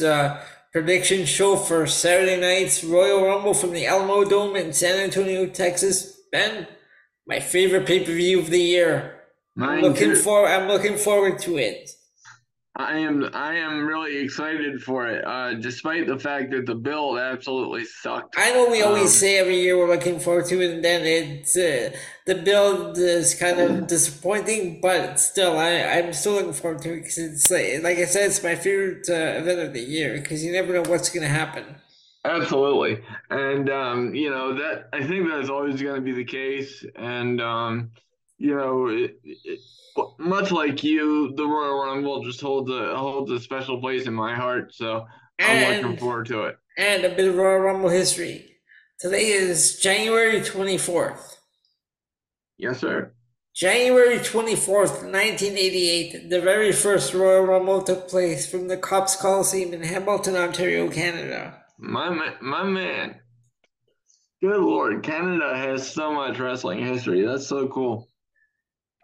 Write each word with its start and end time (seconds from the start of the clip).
is 0.00 0.04
Tuesday 0.04 0.22
uh, 0.22 0.28
night. 0.28 0.34
It 0.34 0.40
is 0.40 0.46
a 0.46 0.70
prediction 0.72 1.26
show 1.26 1.56
for 1.56 1.86
Saturday 1.86 2.40
night's 2.40 2.84
Royal 2.84 3.26
Rumble 3.26 3.54
from 3.54 3.72
the 3.72 3.84
Alamodome 3.84 4.60
in 4.60 4.72
San 4.72 5.00
Antonio, 5.00 5.46
Texas. 5.46 6.20
Ben, 6.32 6.66
my 7.26 7.40
favorite 7.40 7.86
pay 7.86 8.04
per 8.04 8.12
view 8.12 8.40
of 8.40 8.50
the 8.50 8.60
year. 8.60 9.20
I'm 9.60 9.80
looking 9.80 10.14
for. 10.14 10.46
I'm 10.48 10.68
looking 10.68 10.98
forward 10.98 11.38
to 11.40 11.56
it. 11.58 11.90
I 12.78 12.98
am 12.98 13.30
I 13.32 13.54
am 13.54 13.86
really 13.86 14.18
excited 14.18 14.82
for 14.82 15.08
it, 15.08 15.24
uh, 15.26 15.54
despite 15.54 16.06
the 16.06 16.18
fact 16.18 16.50
that 16.50 16.66
the 16.66 16.74
build 16.74 17.18
absolutely 17.18 17.86
sucked. 17.86 18.34
I 18.36 18.52
know 18.52 18.68
we 18.70 18.82
always 18.82 19.02
um, 19.02 19.08
say 19.08 19.38
every 19.38 19.62
year 19.62 19.78
we're 19.78 19.88
looking 19.88 20.20
forward 20.20 20.44
to 20.46 20.60
it, 20.60 20.74
and 20.74 20.84
then 20.84 21.06
it's 21.06 21.56
uh, 21.56 21.96
the 22.26 22.34
build 22.34 22.98
is 22.98 23.34
kind 23.34 23.58
of 23.60 23.86
disappointing, 23.88 24.82
but 24.82 25.18
still, 25.18 25.58
I 25.58 25.84
I'm 25.84 26.12
still 26.12 26.34
looking 26.34 26.52
forward 26.52 26.82
to 26.82 26.92
it 26.92 26.96
because 26.96 27.16
it's 27.16 27.50
like, 27.50 27.82
like 27.82 27.96
I 27.96 28.04
said, 28.04 28.26
it's 28.26 28.42
my 28.42 28.54
favorite 28.54 29.08
uh, 29.08 29.40
event 29.40 29.60
of 29.60 29.72
the 29.72 29.80
year 29.80 30.20
because 30.20 30.44
you 30.44 30.52
never 30.52 30.74
know 30.74 30.82
what's 30.82 31.08
going 31.08 31.22
to 31.22 31.32
happen. 31.32 31.64
Absolutely, 32.26 33.00
and 33.30 33.70
um, 33.70 34.14
you 34.14 34.28
know 34.28 34.52
that 34.52 34.90
I 34.92 35.02
think 35.06 35.30
that's 35.30 35.48
always 35.48 35.80
going 35.80 35.94
to 35.94 36.02
be 36.02 36.12
the 36.12 36.24
case, 36.24 36.84
and 36.94 37.40
um, 37.40 37.92
you 38.38 38.54
know. 38.54 38.88
It, 38.88 39.18
it, 39.22 39.60
much 40.18 40.50
like 40.52 40.84
you, 40.84 41.34
the 41.36 41.46
Royal 41.46 41.84
Rumble 41.84 42.22
just 42.22 42.40
holds 42.40 42.70
a 42.70 42.96
holds 42.96 43.30
a 43.30 43.40
special 43.40 43.80
place 43.80 44.06
in 44.06 44.14
my 44.14 44.34
heart. 44.34 44.74
So 44.74 45.06
and, 45.38 45.74
I'm 45.74 45.82
looking 45.82 45.98
forward 45.98 46.26
to 46.26 46.44
it. 46.44 46.58
And 46.76 47.04
a 47.04 47.14
bit 47.14 47.28
of 47.28 47.36
Royal 47.36 47.60
Rumble 47.60 47.88
history. 47.88 48.56
Today 49.00 49.26
is 49.26 49.78
January 49.78 50.40
24th. 50.40 51.36
Yes, 52.58 52.80
sir. 52.80 53.12
January 53.54 54.18
24th, 54.18 55.02
1988, 55.02 56.28
the 56.28 56.40
very 56.42 56.72
first 56.72 57.14
Royal 57.14 57.44
Rumble 57.44 57.82
took 57.82 58.06
place 58.08 58.46
from 58.46 58.68
the 58.68 58.76
Copps 58.76 59.16
Coliseum 59.16 59.72
in 59.72 59.82
Hamilton, 59.82 60.36
Ontario, 60.36 60.90
Canada. 60.90 61.62
My 61.78 62.10
man, 62.10 62.34
my 62.42 62.64
man. 62.64 63.16
Good 64.42 64.60
lord, 64.60 65.02
Canada 65.02 65.56
has 65.56 65.90
so 65.90 66.12
much 66.12 66.38
wrestling 66.38 66.84
history. 66.84 67.24
That's 67.24 67.46
so 67.46 67.66
cool. 67.68 68.08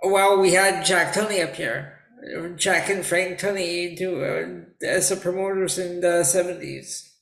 Well, 0.02 0.40
we 0.40 0.52
had 0.52 0.84
Jack 0.84 1.14
Tunney 1.14 1.42
up 1.42 1.54
here. 1.54 1.98
Jack 2.56 2.88
and 2.88 3.04
Frank 3.04 3.38
Tunney 3.38 3.96
do 3.96 4.22
uh, 4.22 4.86
as 4.86 5.08
the 5.08 5.16
promoters 5.16 5.78
in 5.78 6.00
the 6.00 6.22
seventies. 6.24 7.16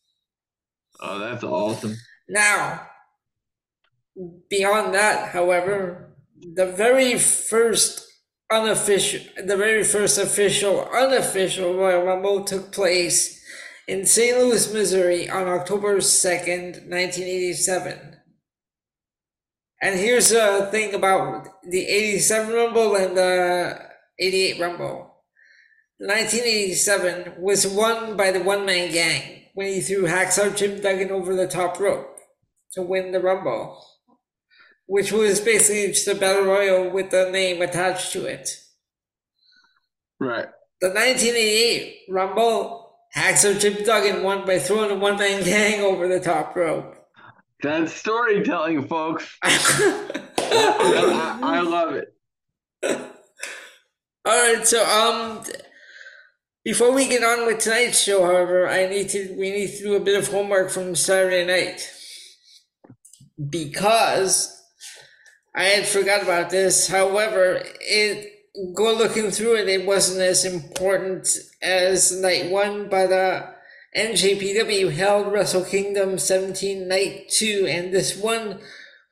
Oh, 1.00 1.19
that's 1.19 1.42
awesome. 1.42 1.97
Now, 2.28 2.87
beyond 4.50 4.95
that, 4.95 5.31
however, 5.31 6.14
the 6.55 6.67
very 6.67 7.19
first 7.19 8.06
unofficial, 8.53 9.20
the 9.42 9.56
very 9.56 9.84
first 9.84 10.19
official, 10.19 10.89
unofficial 10.92 11.75
Royal 11.75 12.05
Rumble 12.05 12.44
took 12.44 12.72
place 12.72 13.42
in 13.89 14.06
St. 14.06 14.37
Louis, 14.37 14.72
Missouri 14.72 15.28
on 15.28 15.48
October 15.48 15.98
2nd, 15.98 16.87
1987. 16.89 18.09
And 19.82 19.98
here's 19.98 20.28
the 20.28 20.68
thing 20.70 20.94
about 20.94 21.48
the 21.62 21.86
87 21.86 22.54
Rumble 22.54 22.96
and 22.96 23.16
the 23.16 23.80
88 24.18 24.60
Rumble. 24.60 25.10
1987 25.98 27.34
was 27.38 27.66
won 27.66 28.16
by 28.16 28.30
the 28.30 28.42
one 28.42 28.64
man 28.64 28.91
gang 28.92 29.42
when 29.54 29.68
he 29.68 29.80
threw 29.80 30.04
Hacksaw 30.04 30.56
Jim 30.56 30.80
Duggan 30.80 31.10
over 31.10 31.34
the 31.34 31.46
top 31.46 31.78
rope 31.80 32.18
to 32.72 32.82
win 32.82 33.12
the 33.12 33.20
Rumble, 33.20 33.82
which 34.86 35.12
was 35.12 35.41
basically 35.41 35.88
just 35.88 36.08
a 36.08 36.14
battle 36.14 36.44
royal 36.44 36.91
with 36.91 37.10
the 37.10 37.30
name 37.30 37.60
attached 37.62 38.12
to 38.12 38.24
it. 38.24 38.48
Right. 40.18 40.48
The 40.80 40.88
1988 40.88 41.97
Rumble, 42.08 42.97
Hacksaw 43.16 43.60
Jim 43.60 43.84
Duggan 43.84 44.22
won 44.22 44.47
by 44.47 44.58
throwing 44.58 44.88
the 44.88 44.97
one 44.97 45.18
man 45.18 45.42
gang 45.42 45.82
over 45.82 46.06
the 46.08 46.20
top 46.20 46.54
rope. 46.56 46.97
That's 47.62 47.93
storytelling, 47.93 48.87
folks. 48.87 49.38
I, 49.43 50.22
I, 51.43 51.60
love 51.60 51.94
it. 51.94 52.15
All 52.82 54.54
right, 54.54 54.66
so 54.66 54.84
um, 54.87 55.43
before 56.65 56.93
we 56.93 57.06
get 57.09 57.22
on 57.22 57.47
with 57.47 57.59
tonight's 57.59 58.03
show, 58.03 58.25
however, 58.25 58.69
I 58.69 58.87
need 58.87 59.09
to 59.10 59.34
we 59.38 59.50
need 59.50 59.71
to 59.76 59.82
do 59.82 59.94
a 59.94 60.00
bit 60.00 60.19
of 60.19 60.28
homework 60.28 60.71
from 60.71 60.94
Saturday 60.94 61.44
night 61.44 61.87
because 63.48 64.56
I 65.54 65.65
had 65.65 65.87
forgot 65.87 66.22
about 66.22 66.50
this. 66.50 66.88
However, 66.88 67.62
it 67.81 68.27
go 68.75 68.94
looking 68.94 69.31
through 69.31 69.56
it, 69.56 69.69
it 69.69 69.87
wasn't 69.87 70.21
as 70.21 70.44
important 70.44 71.28
as 71.62 72.19
night 72.21 72.50
one, 72.50 72.88
but 72.88 73.12
uh 73.12 73.47
NJPW 73.97 74.93
held 74.93 75.33
Wrestle 75.33 75.65
Kingdom 75.65 76.19
17 76.19 76.87
Night 76.87 77.28
2, 77.28 77.67
and 77.69 77.93
this 77.93 78.17
one 78.17 78.61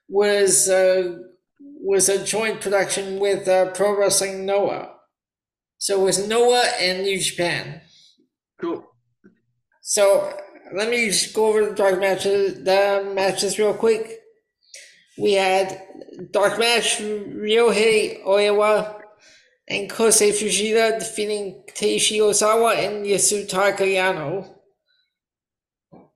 was 0.09 0.69
uh, 0.69 1.19
was 1.61 2.09
a 2.09 2.25
joint 2.25 2.61
production 2.61 3.19
with 3.19 3.49
uh, 3.49 3.71
Pro 3.73 3.99
Wrestling 3.99 4.47
Noah. 4.47 4.95
So 5.79 6.01
it 6.01 6.05
was 6.05 6.29
Noah 6.29 6.65
and 6.81 7.03
New 7.03 7.19
Japan. 7.21 7.81
Cool. 8.61 8.85
So 9.81 10.37
let 10.75 10.91
me 10.91 11.07
just 11.07 11.35
go 11.35 11.47
over 11.47 11.65
the 11.65 11.75
dark 11.75 11.99
matches, 12.01 12.63
the 12.63 13.11
matches 13.15 13.59
real 13.59 13.75
quick. 13.75 14.21
We 15.19 15.33
had 15.33 15.83
dark 16.31 16.59
match 16.59 16.99
Ryohei 16.99 18.25
Oiwa 18.25 19.01
and 19.69 19.91
Kosei 19.91 20.31
Fujita 20.31 20.99
defeating 20.99 21.65
Taishi 21.75 22.19
Ozawa 22.19 22.77
and 22.77 23.05
Yasutaka 23.05 23.81
Yano. 23.81 24.58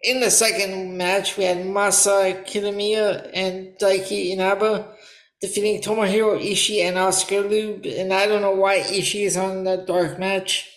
In 0.02 0.20
the 0.20 0.30
second 0.30 0.96
match, 0.96 1.36
we 1.36 1.44
had 1.44 1.58
Masa 1.58 2.44
Kitamiya 2.44 3.30
and 3.32 3.78
Daiki 3.78 4.30
Inaba 4.30 4.96
defeating 5.40 5.80
Tomohiro 5.80 6.40
Ishii 6.40 6.82
and 6.82 6.98
Oscar 6.98 7.42
Lube. 7.42 7.86
And 7.86 8.12
I 8.12 8.26
don't 8.26 8.42
know 8.42 8.54
why 8.54 8.80
Ishii 8.80 9.26
is 9.26 9.36
on 9.36 9.64
that 9.64 9.86
dark 9.86 10.18
match. 10.18 10.68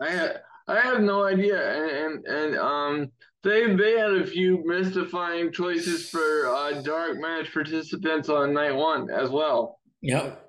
I 0.00 0.30
I 0.66 0.80
have 0.80 1.00
no 1.00 1.24
idea. 1.24 1.58
And 1.60 1.90
and, 1.90 2.26
and 2.26 2.56
um 2.58 3.12
they 3.44 3.72
they 3.74 3.98
had 3.98 4.14
a 4.14 4.26
few 4.26 4.62
mystifying 4.64 5.52
choices 5.52 6.08
for 6.10 6.48
uh, 6.48 6.82
dark 6.82 7.18
match 7.20 7.52
participants 7.52 8.28
on 8.28 8.54
night 8.54 8.74
one 8.74 9.10
as 9.10 9.30
well. 9.30 9.78
Yep. 10.02 10.46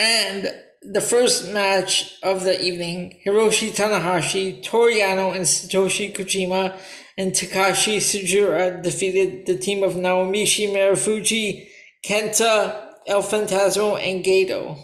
And 0.00 0.50
the 0.80 1.02
first 1.02 1.52
match 1.52 2.18
of 2.22 2.42
the 2.42 2.58
evening, 2.58 3.20
Hiroshi 3.26 3.68
Tanahashi, 3.70 4.62
Toru 4.62 4.92
Yano, 4.92 5.36
and 5.36 5.44
Satoshi 5.44 6.16
Kojima 6.16 6.74
and 7.18 7.32
Takashi 7.32 7.98
Sugiura 7.98 8.82
defeated 8.82 9.44
the 9.44 9.58
team 9.58 9.82
of 9.82 9.96
Naomichi 9.96 10.72
Marufuji, 10.72 11.68
Kenta, 12.02 12.92
El 13.06 13.22
Phantasmo, 13.22 14.00
and 14.02 14.24
Gato. 14.24 14.78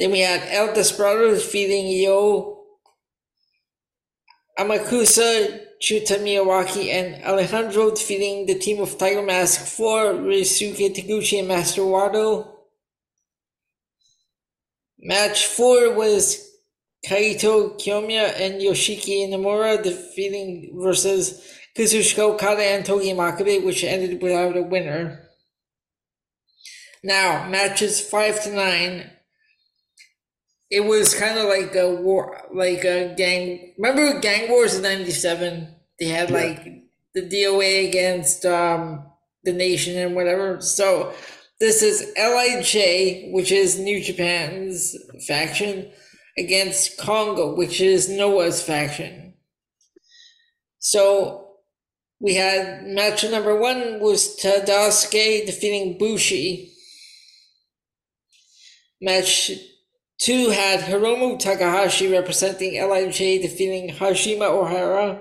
Then 0.00 0.10
we 0.10 0.18
had 0.18 0.42
El 0.48 0.74
Desperado 0.74 1.32
defeating 1.32 1.86
Yo 2.02 2.64
Amakusa, 4.58 5.66
Junta 5.82 6.14
Miyawaki, 6.14 6.88
and 6.88 7.24
Alejandro 7.24 7.90
defeating 7.90 8.46
the 8.46 8.58
team 8.58 8.80
of 8.82 8.98
Tiger 8.98 9.22
Mask 9.22 9.64
4, 9.64 10.12
Ryusuke 10.14 10.94
Taguchi, 10.94 11.38
and 11.38 11.48
Master 11.48 11.82
Wato. 11.82 12.60
Match 15.02 15.46
four 15.46 15.94
was 15.94 16.50
Kaito 17.06 17.80
Kiyomiya 17.80 18.38
and 18.38 18.60
Yoshiki 18.60 19.26
Inamura 19.26 19.82
defeating 19.82 20.72
versus 20.74 21.42
Kazuchika 21.74 22.18
Okada 22.18 22.62
and 22.62 22.84
Togi 22.84 23.12
Makabe, 23.12 23.64
which 23.64 23.82
ended 23.82 24.20
without 24.20 24.58
a 24.58 24.62
winner. 24.62 25.30
Now, 27.02 27.48
matches 27.48 27.98
five 27.98 28.42
to 28.44 28.52
nine. 28.52 29.10
It 30.70 30.84
was 30.84 31.14
kind 31.14 31.38
of 31.38 31.46
like 31.48 31.74
a 31.74 31.94
war, 31.94 32.40
like 32.52 32.84
a 32.84 33.14
gang. 33.16 33.74
Remember 33.76 34.20
Gang 34.20 34.48
Wars 34.50 34.76
in 34.76 34.82
'97? 34.82 35.74
They 35.98 36.06
had 36.06 36.30
yeah. 36.30 36.36
like 36.36 36.64
the 37.14 37.22
DOA 37.22 37.88
against 37.88 38.46
um, 38.46 39.04
the 39.42 39.52
nation 39.52 39.98
and 39.98 40.14
whatever. 40.14 40.60
So 40.60 41.12
this 41.58 41.82
is 41.82 42.12
LIJ, 42.16 43.32
which 43.32 43.52
is 43.52 43.78
New 43.78 44.02
Japan's 44.02 44.96
faction, 45.26 45.90
against 46.38 46.98
Kongo, 46.98 47.54
which 47.54 47.80
is 47.80 48.08
Noah's 48.08 48.62
faction. 48.62 49.34
So 50.78 51.48
we 52.20 52.34
had 52.34 52.84
match 52.84 53.24
number 53.24 53.56
one 53.56 54.00
was 54.00 54.36
Tadasuke 54.36 55.46
defeating 55.46 55.98
Bushi. 55.98 56.72
Match 59.00 59.50
two 60.20 60.50
had 60.50 60.80
Hiromu 60.80 61.38
Takahashi 61.38 62.12
representing 62.12 62.74
LIJ 62.74 63.42
defeating 63.42 63.96
Hajime 63.96 64.40
Ohara. 64.40 65.20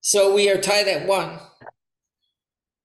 So 0.00 0.34
we 0.34 0.50
are 0.50 0.60
tied 0.60 0.88
at 0.88 1.06
one. 1.06 1.38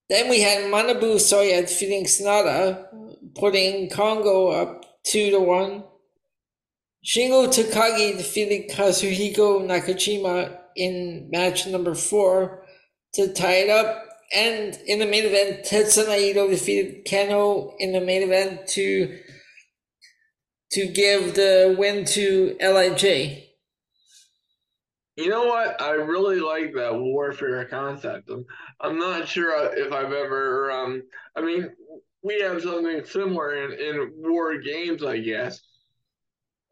Then 0.09 0.29
we 0.29 0.41
had 0.41 0.65
Manabu 0.65 1.15
Soya 1.15 1.61
defeating 1.61 2.03
Sanada, 2.03 2.85
putting 3.33 3.89
Kongo 3.89 4.49
up 4.49 4.85
two 5.03 5.31
to 5.31 5.39
one. 5.39 5.83
Shingo 7.03 7.47
Takagi 7.47 8.17
defeated 8.17 8.69
Katsuhiko 8.69 9.65
Nakajima 9.65 10.59
in 10.75 11.29
match 11.31 11.65
number 11.65 11.95
four 11.95 12.63
to 13.13 13.31
tie 13.33 13.53
it 13.53 13.69
up. 13.69 14.03
And 14.35 14.77
in 14.87 14.99
the 14.99 15.05
main 15.05 15.23
event, 15.23 15.65
Tetsuya 15.65 16.07
Naito 16.07 16.49
defeated 16.49 17.05
Kenoh 17.05 17.73
in 17.79 17.93
the 17.93 18.01
main 18.01 18.23
event 18.23 18.67
to 18.69 19.17
to 20.75 20.87
give 20.87 21.35
the 21.35 21.75
win 21.77 22.03
to 22.05 22.57
LIJ. 22.61 23.43
You 25.15 25.29
know 25.29 25.45
what? 25.45 25.81
I 25.81 25.91
really 25.91 26.41
like 26.41 26.73
that 26.75 26.93
warfare 26.93 27.63
concept. 27.65 28.29
I'm, 28.29 28.45
I'm 28.81 28.99
not 28.99 29.27
sure 29.27 29.73
if 29.73 29.93
I've 29.93 30.11
ever. 30.11 30.69
Um, 30.71 31.03
I 31.37 31.41
mean, 31.41 31.69
we 32.23 32.41
have 32.41 32.61
something 32.61 33.05
similar 33.05 33.55
in, 33.55 33.79
in 33.79 34.11
war 34.17 34.57
games, 34.57 35.03
I 35.03 35.19
guess. 35.19 35.61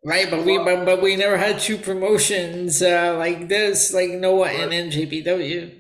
Right, 0.06 0.30
but 0.30 0.44
we 0.46 0.58
but, 0.58 0.84
but 0.84 1.02
we 1.02 1.16
never 1.16 1.38
had 1.38 1.60
two 1.60 1.78
promotions 1.78 2.82
uh, 2.82 3.16
like 3.18 3.48
this, 3.48 3.94
like 3.94 4.10
Noah 4.10 4.50
and 4.50 4.92
NJPW. 4.92 5.80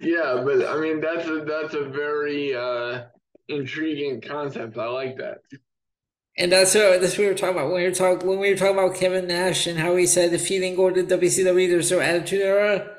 Yeah, 0.00 0.42
but 0.44 0.66
I 0.66 0.80
mean 0.80 1.00
that's 1.00 1.28
a 1.28 1.44
that's 1.44 1.74
a 1.74 1.84
very 1.84 2.52
uh, 2.52 3.04
intriguing 3.46 4.20
concept. 4.22 4.76
I 4.76 4.88
like 4.88 5.18
that. 5.18 5.38
And 6.40 6.50
that's 6.52 6.74
what 6.74 7.02
that's 7.02 7.12
what 7.12 7.18
we 7.18 7.26
were 7.26 7.34
talking 7.34 7.56
about 7.56 7.70
when 7.70 7.82
we 7.82 7.88
were 7.88 7.94
talking 7.94 8.26
when 8.26 8.38
we 8.38 8.50
were 8.50 8.56
talking 8.56 8.78
about 8.78 8.94
Kevin 8.94 9.26
Nash 9.26 9.66
and 9.66 9.78
how 9.78 9.94
he 9.96 10.06
said 10.06 10.32
if 10.32 10.46
he 10.46 10.58
didn't 10.58 10.76
go 10.78 10.88
to 10.88 11.04
WCW, 11.04 11.68
there's 11.68 11.90
no 11.90 12.00
Attitude 12.00 12.40
Era, 12.40 12.96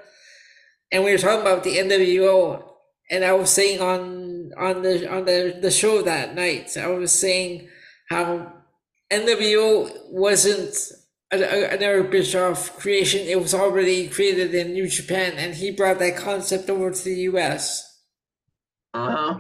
and 0.92 1.04
we 1.04 1.12
were 1.12 1.18
talking 1.18 1.42
about 1.42 1.64
the 1.64 1.78
NWO, 1.78 2.64
and 3.10 3.26
I 3.26 3.34
was 3.34 3.50
saying 3.50 3.82
on 3.82 4.52
on 4.56 4.84
the 4.84 5.12
on 5.12 5.26
the 5.26 5.58
the 5.60 5.72
show 5.72 6.04
that 6.04 6.36
night, 6.36 6.78
I 6.78 6.86
was 6.86 7.12
saying 7.12 7.68
how 8.10 8.54
NWO 9.12 9.90
wasn't 10.12 10.76
an 11.32 11.42
Eric 11.42 12.12
Bischoff 12.12 12.78
creation; 12.78 13.22
it 13.22 13.42
was 13.42 13.56
already 13.56 14.08
created 14.08 14.54
in 14.54 14.74
New 14.74 14.88
Japan, 14.88 15.34
and 15.38 15.56
he 15.56 15.72
brought 15.72 15.98
that 15.98 16.16
concept 16.16 16.70
over 16.70 16.92
to 16.92 17.04
the 17.04 17.16
U.S. 17.32 18.04
Uh 18.94 19.40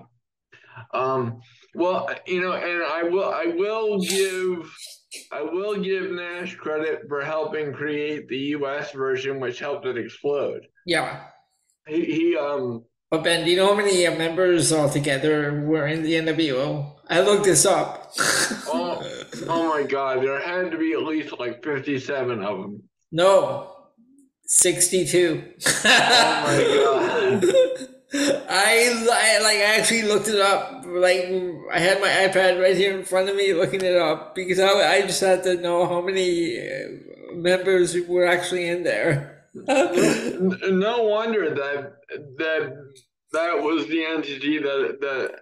huh. 0.91 0.99
Um 0.99 1.41
well, 1.73 2.09
you 2.25 2.41
know, 2.41 2.53
and 2.53 2.83
I 2.83 3.03
will 3.03 3.29
I 3.29 3.45
will 3.45 3.99
give 4.01 4.73
I 5.31 5.41
will 5.41 5.75
give 5.81 6.11
Nash 6.11 6.55
credit 6.55 7.01
for 7.07 7.21
helping 7.21 7.73
create 7.73 8.27
the 8.27 8.37
US 8.57 8.91
version 8.91 9.39
which 9.39 9.59
helped 9.59 9.85
it 9.85 9.97
explode. 9.97 10.67
Yeah. 10.85 11.23
He 11.87 12.05
he 12.05 12.37
um 12.37 12.83
but 13.11 13.25
Ben, 13.25 13.43
do 13.43 13.51
you 13.51 13.57
know 13.57 13.67
how 13.67 13.75
many 13.75 14.07
members 14.07 14.71
altogether 14.71 15.65
were 15.65 15.85
in 15.85 16.01
the 16.01 16.13
NWO? 16.13 16.95
I 17.09 17.19
looked 17.19 17.43
this 17.43 17.65
up. 17.65 18.13
oh, 18.17 19.03
oh 19.49 19.69
my 19.69 19.83
god, 19.83 20.23
there 20.23 20.39
had 20.39 20.71
to 20.71 20.77
be 20.77 20.93
at 20.93 21.03
least 21.03 21.37
like 21.37 21.61
57 21.61 22.41
of 22.41 22.57
them. 22.57 22.83
No. 23.11 23.75
62. 24.45 25.43
oh 25.65 26.41
my 26.47 27.41
god. 27.41 27.87
I, 28.13 29.07
I 29.09 29.39
like 29.41 29.59
actually 29.59 30.01
looked 30.03 30.27
it 30.27 30.39
up. 30.39 30.83
Like 30.85 31.25
I 31.71 31.79
had 31.79 32.01
my 32.01 32.09
iPad 32.09 32.61
right 32.61 32.75
here 32.75 32.97
in 32.97 33.05
front 33.05 33.29
of 33.29 33.35
me, 33.35 33.53
looking 33.53 33.81
it 33.81 33.95
up 33.95 34.35
because 34.35 34.59
I, 34.59 34.95
I 34.95 35.01
just 35.03 35.21
had 35.21 35.43
to 35.43 35.55
know 35.55 35.87
how 35.87 36.01
many 36.01 36.59
uh, 36.59 37.33
members 37.33 37.95
were 38.07 38.25
actually 38.25 38.67
in 38.67 38.83
there. 38.83 39.47
no 39.53 41.03
wonder 41.03 41.53
that 41.55 41.93
that 42.37 42.91
that 43.31 43.61
was 43.61 43.87
the 43.87 44.03
entity 44.03 44.59
that 44.59 44.97
that 44.99 45.39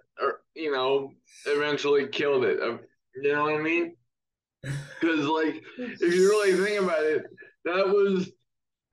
you 0.56 0.72
know 0.72 1.14
eventually 1.48 2.08
killed 2.08 2.46
it. 2.46 2.62
Uh, 2.62 2.78
you 3.16 3.34
know 3.34 3.44
what 3.46 3.56
I 3.56 3.64
mean? 3.64 3.96
Because 4.62 5.26
like 5.26 5.64
if 5.78 6.14
you 6.14 6.30
really 6.30 6.54
think 6.54 6.84
about 6.84 7.04
it, 7.04 7.24
that 7.66 7.88
was 7.88 8.30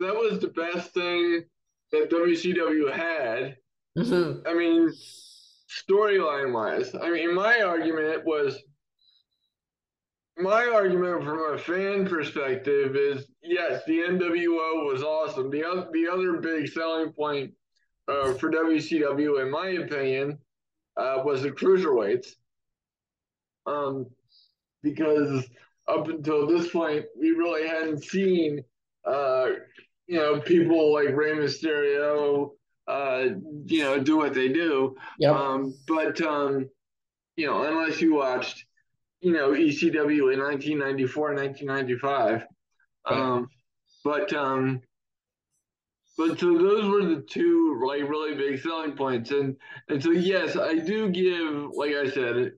that 0.01 0.15
was 0.15 0.41
the 0.41 0.49
best 0.49 0.95
thing 0.95 1.45
that 1.93 2.11
WCW 2.11 2.91
had 2.91 3.57
Mm-hmm. 3.97 4.47
I 4.47 4.55
mean, 4.55 4.93
storyline 5.69 6.53
wise, 6.53 6.95
I 6.95 7.11
mean, 7.11 7.35
my 7.35 7.63
argument 7.63 8.25
was 8.25 8.63
my 10.39 10.67
argument 10.67 11.25
from 11.25 11.55
a 11.55 11.59
fan 11.59 12.07
perspective 12.07 12.95
is 12.95 13.27
yes, 13.43 13.83
the 13.87 14.01
NWO 14.01 14.87
was 14.87 15.03
awesome. 15.03 15.51
The 15.51 15.65
other, 15.65 15.89
the 15.93 16.09
other 16.13 16.35
big 16.41 16.69
selling 16.69 17.13
point 17.13 17.53
uh, 18.07 18.35
for 18.35 18.51
WCW, 18.51 19.43
in 19.43 19.51
my 19.51 19.69
opinion, 19.85 20.39
uh, 20.97 21.23
was 21.25 21.43
the 21.43 21.51
cruiserweights. 21.51 22.29
Um, 23.67 24.07
because 24.83 25.45
up 25.89 26.09
until 26.09 26.47
this 26.47 26.71
point, 26.71 27.07
we 27.19 27.31
really 27.31 27.67
hadn't 27.67 28.05
seen, 28.05 28.63
uh, 29.05 29.47
you 30.07 30.19
know, 30.19 30.41
people 30.41 30.93
like 30.93 31.17
Rey 31.17 31.33
Mysterio, 31.33 32.51
uh, 32.89 33.27
you 33.67 33.83
know, 33.83 33.99
do 33.99 34.17
what 34.17 34.35
they 34.35 34.49
do. 34.49 34.97
Yep. 35.19 35.35
Um, 35.35 35.75
but 35.87 36.21
um, 36.21 36.69
you 37.37 37.47
know, 37.47 37.63
unless 37.65 38.01
you 38.01 38.15
watched, 38.15 38.65
you 39.21 39.33
know, 39.33 39.51
ECW 39.51 40.33
in 40.33 40.41
1994, 40.41 41.35
1995. 41.35 42.47
Right. 43.09 43.19
Um, 43.19 43.49
but 44.05 44.33
um, 44.33 44.81
but 46.17 46.39
so 46.39 46.57
those 46.57 46.89
were 46.89 47.05
the 47.05 47.25
two 47.29 47.81
like 47.85 48.09
really 48.09 48.35
big 48.35 48.61
selling 48.61 48.93
points, 48.93 49.31
and 49.33 49.57
and 49.89 50.03
so 50.03 50.11
yes, 50.11 50.57
I 50.57 50.79
do 50.79 51.11
give, 51.11 51.71
like 51.75 51.95
I 51.95 52.09
said, 52.09 52.53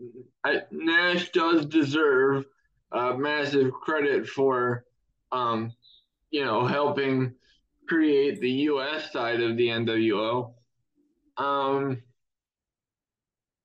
I, 0.45 0.63
Nash 0.71 1.31
does 1.31 1.67
deserve 1.67 2.45
uh, 2.93 3.15
massive 3.15 3.73
credit 3.73 4.27
for, 4.27 4.85
um, 5.33 5.73
you 6.31 6.45
know, 6.45 6.67
helping 6.67 7.35
create 7.89 8.41
the 8.41 8.51
U.S. 8.51 9.13
side 9.13 9.41
of 9.41 9.57
the 9.57 9.69
NWO. 9.69 10.53
Um, 11.37 12.03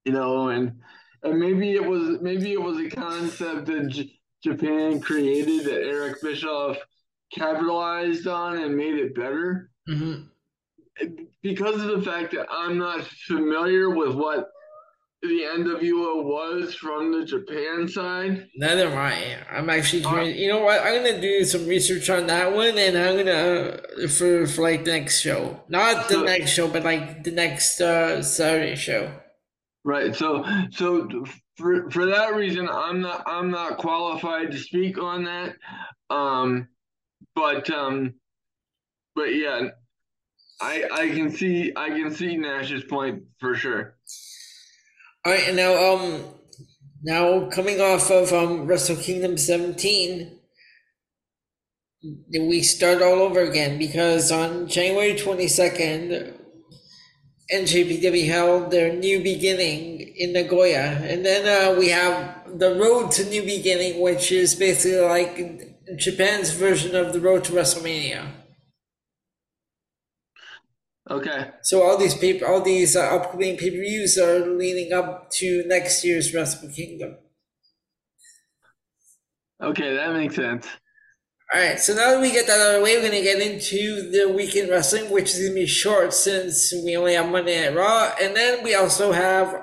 you 0.05 0.13
know, 0.13 0.49
and 0.49 0.79
and 1.23 1.39
maybe 1.39 1.73
it 1.73 1.83
was 1.83 2.21
maybe 2.21 2.53
it 2.53 2.61
was 2.61 2.79
a 2.79 2.89
concept 2.89 3.67
that 3.67 3.87
J- 3.89 4.19
Japan 4.43 4.99
created 4.99 5.65
that 5.65 5.83
Eric 5.83 6.21
Bischoff 6.21 6.77
capitalized 7.33 8.27
on 8.27 8.57
and 8.57 8.75
made 8.75 8.95
it 8.95 9.15
better. 9.15 9.69
Mm-hmm. 9.89 10.23
Because 11.41 11.81
of 11.81 11.87
the 11.87 12.01
fact 12.01 12.33
that 12.33 12.47
I'm 12.51 12.77
not 12.77 13.03
familiar 13.27 13.89
with 13.89 14.15
what 14.15 14.52
the 15.23 15.43
NWO 15.55 16.21
was 16.21 16.75
from 16.75 17.17
the 17.17 17.25
Japan 17.25 17.87
side? 17.87 18.49
Neither 18.57 18.87
am 18.87 18.97
I. 18.97 19.37
I'm 19.49 19.69
actually 19.69 20.01
curious. 20.01 20.35
Uh, 20.35 20.39
you 20.39 20.49
know 20.49 20.59
what? 20.59 20.81
I'm 20.81 21.03
gonna 21.03 21.21
do 21.21 21.45
some 21.45 21.65
research 21.65 22.09
on 22.09 22.27
that 22.27 22.53
one, 22.53 22.77
and 22.77 22.97
I'm 22.97 23.17
gonna 23.17 23.79
uh, 24.03 24.07
for 24.09 24.45
for 24.45 24.61
like 24.63 24.83
the 24.83 24.91
next 24.91 25.21
show, 25.21 25.63
not 25.69 26.09
the 26.09 26.15
so, 26.15 26.23
next 26.23 26.51
show, 26.51 26.67
but 26.67 26.83
like 26.83 27.23
the 27.23 27.31
next 27.31 27.79
uh, 27.79 28.21
Saturday 28.21 28.75
show. 28.75 29.11
Right. 29.85 30.13
So 30.13 30.43
so 30.71 31.07
for 31.55 31.89
for 31.89 32.05
that 32.07 32.35
reason, 32.35 32.67
I'm 32.69 32.99
not 32.99 33.23
I'm 33.25 33.49
not 33.49 33.77
qualified 33.77 34.51
to 34.51 34.57
speak 34.57 34.97
on 34.97 35.23
that. 35.23 35.55
Um, 36.09 36.67
but 37.33 37.69
um, 37.69 38.15
but 39.15 39.35
yeah, 39.35 39.69
I 40.61 40.83
I 40.91 41.07
can 41.09 41.31
see 41.31 41.71
I 41.77 41.89
can 41.89 42.11
see 42.11 42.35
Nash's 42.35 42.83
point 42.83 43.23
for 43.39 43.55
sure. 43.55 43.95
All 45.25 45.31
right, 45.31 45.47
and 45.47 45.55
now 45.55 45.93
um 45.93 46.25
now 47.01 47.47
coming 47.49 47.79
off 47.79 48.11
of 48.11 48.33
um 48.33 48.67
Wrestle 48.67 48.97
Kingdom 48.97 49.37
17, 49.37 50.37
we 52.41 52.61
start 52.61 53.01
all 53.01 53.21
over 53.21 53.39
again 53.39 53.79
because 53.79 54.33
on 54.33 54.67
January 54.67 55.13
22nd, 55.13 56.33
NJPW 57.53 58.27
held 58.27 58.69
their 58.69 58.91
new 58.91 59.23
beginning 59.23 60.13
in 60.17 60.33
Nagoya, 60.33 60.99
and 61.03 61.25
then 61.25 61.47
uh, 61.47 61.79
we 61.79 61.87
have 61.87 62.59
the 62.59 62.75
Road 62.75 63.11
to 63.11 63.23
New 63.23 63.43
Beginning, 63.43 64.01
which 64.01 64.29
is 64.29 64.55
basically 64.55 64.99
like 64.99 65.87
Japan's 65.95 66.49
version 66.51 66.97
of 66.97 67.13
the 67.13 67.21
Road 67.21 67.45
to 67.45 67.53
WrestleMania. 67.53 68.42
Okay. 71.09 71.51
So 71.63 71.83
all 71.83 71.97
these 71.97 72.15
paper, 72.15 72.47
all 72.47 72.61
these 72.61 72.95
uh, 72.95 73.01
upcoming 73.01 73.57
pay 73.57 73.71
per 73.71 73.77
views 73.77 74.17
are 74.17 74.39
leading 74.39 74.93
up 74.93 75.29
to 75.31 75.63
next 75.67 76.03
year's 76.03 76.33
Wrestle 76.33 76.69
Kingdom. 76.69 77.17
Okay, 79.61 79.95
that 79.95 80.13
makes 80.13 80.35
sense. 80.35 80.67
All 81.53 81.61
right, 81.61 81.79
so 81.79 81.93
now 81.93 82.11
that 82.11 82.21
we 82.21 82.31
get 82.31 82.47
that 82.47 82.59
out 82.59 82.75
of 82.75 82.79
the 82.79 82.83
way, 82.83 82.95
we're 82.95 83.09
going 83.09 83.11
to 83.11 83.21
get 83.21 83.39
into 83.39 84.09
the 84.09 84.33
weekend 84.33 84.69
wrestling, 84.69 85.11
which 85.11 85.31
is 85.31 85.39
going 85.39 85.51
to 85.51 85.55
be 85.55 85.67
short 85.67 86.13
since 86.13 86.73
we 86.83 86.97
only 86.97 87.13
have 87.13 87.29
Monday 87.29 87.61
Night 87.61 87.77
Raw, 87.77 88.11
and 88.19 88.35
then 88.35 88.63
we 88.63 88.73
also 88.73 89.11
have 89.11 89.53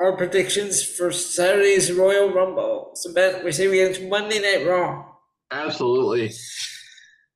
our 0.00 0.16
predictions 0.16 0.82
for 0.82 1.12
Saturday's 1.12 1.92
Royal 1.92 2.32
Rumble. 2.32 2.92
So 2.94 3.12
Ben, 3.12 3.44
we 3.44 3.52
say 3.52 3.68
we 3.68 3.76
get 3.76 3.96
into 3.96 4.08
Monday 4.08 4.40
Night 4.40 4.66
Raw. 4.66 5.04
Absolutely. 5.50 6.32